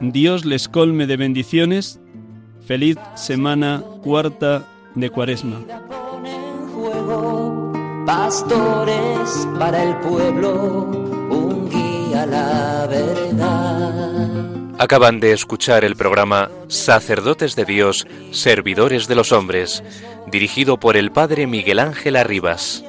Dios 0.00 0.46
les 0.46 0.66
colme 0.66 1.06
de 1.06 1.18
bendiciones. 1.18 2.00
Feliz 2.66 2.96
semana 3.16 3.84
cuarta 4.02 4.66
de 4.94 5.10
Cuaresma. 5.10 5.60
Pastores 8.06 9.46
para 9.58 9.84
el 9.84 9.94
pueblo, 9.98 10.84
un 11.30 11.68
guía 11.68 12.24
la 12.24 12.86
verdad. 12.88 14.30
Acaban 14.78 15.20
de 15.20 15.32
escuchar 15.32 15.84
el 15.84 15.96
programa 15.96 16.50
Sacerdotes 16.68 17.56
de 17.56 17.66
Dios, 17.66 18.06
Servidores 18.30 19.06
de 19.06 19.16
los 19.16 19.32
Hombres, 19.32 19.84
dirigido 20.30 20.80
por 20.80 20.96
el 20.96 21.10
Padre 21.10 21.46
Miguel 21.46 21.78
Ángel 21.78 22.16
Arribas 22.16 22.87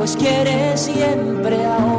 pues 0.00 0.16
quiere 0.16 0.78
siempre 0.78 1.62
ahora 1.66 1.89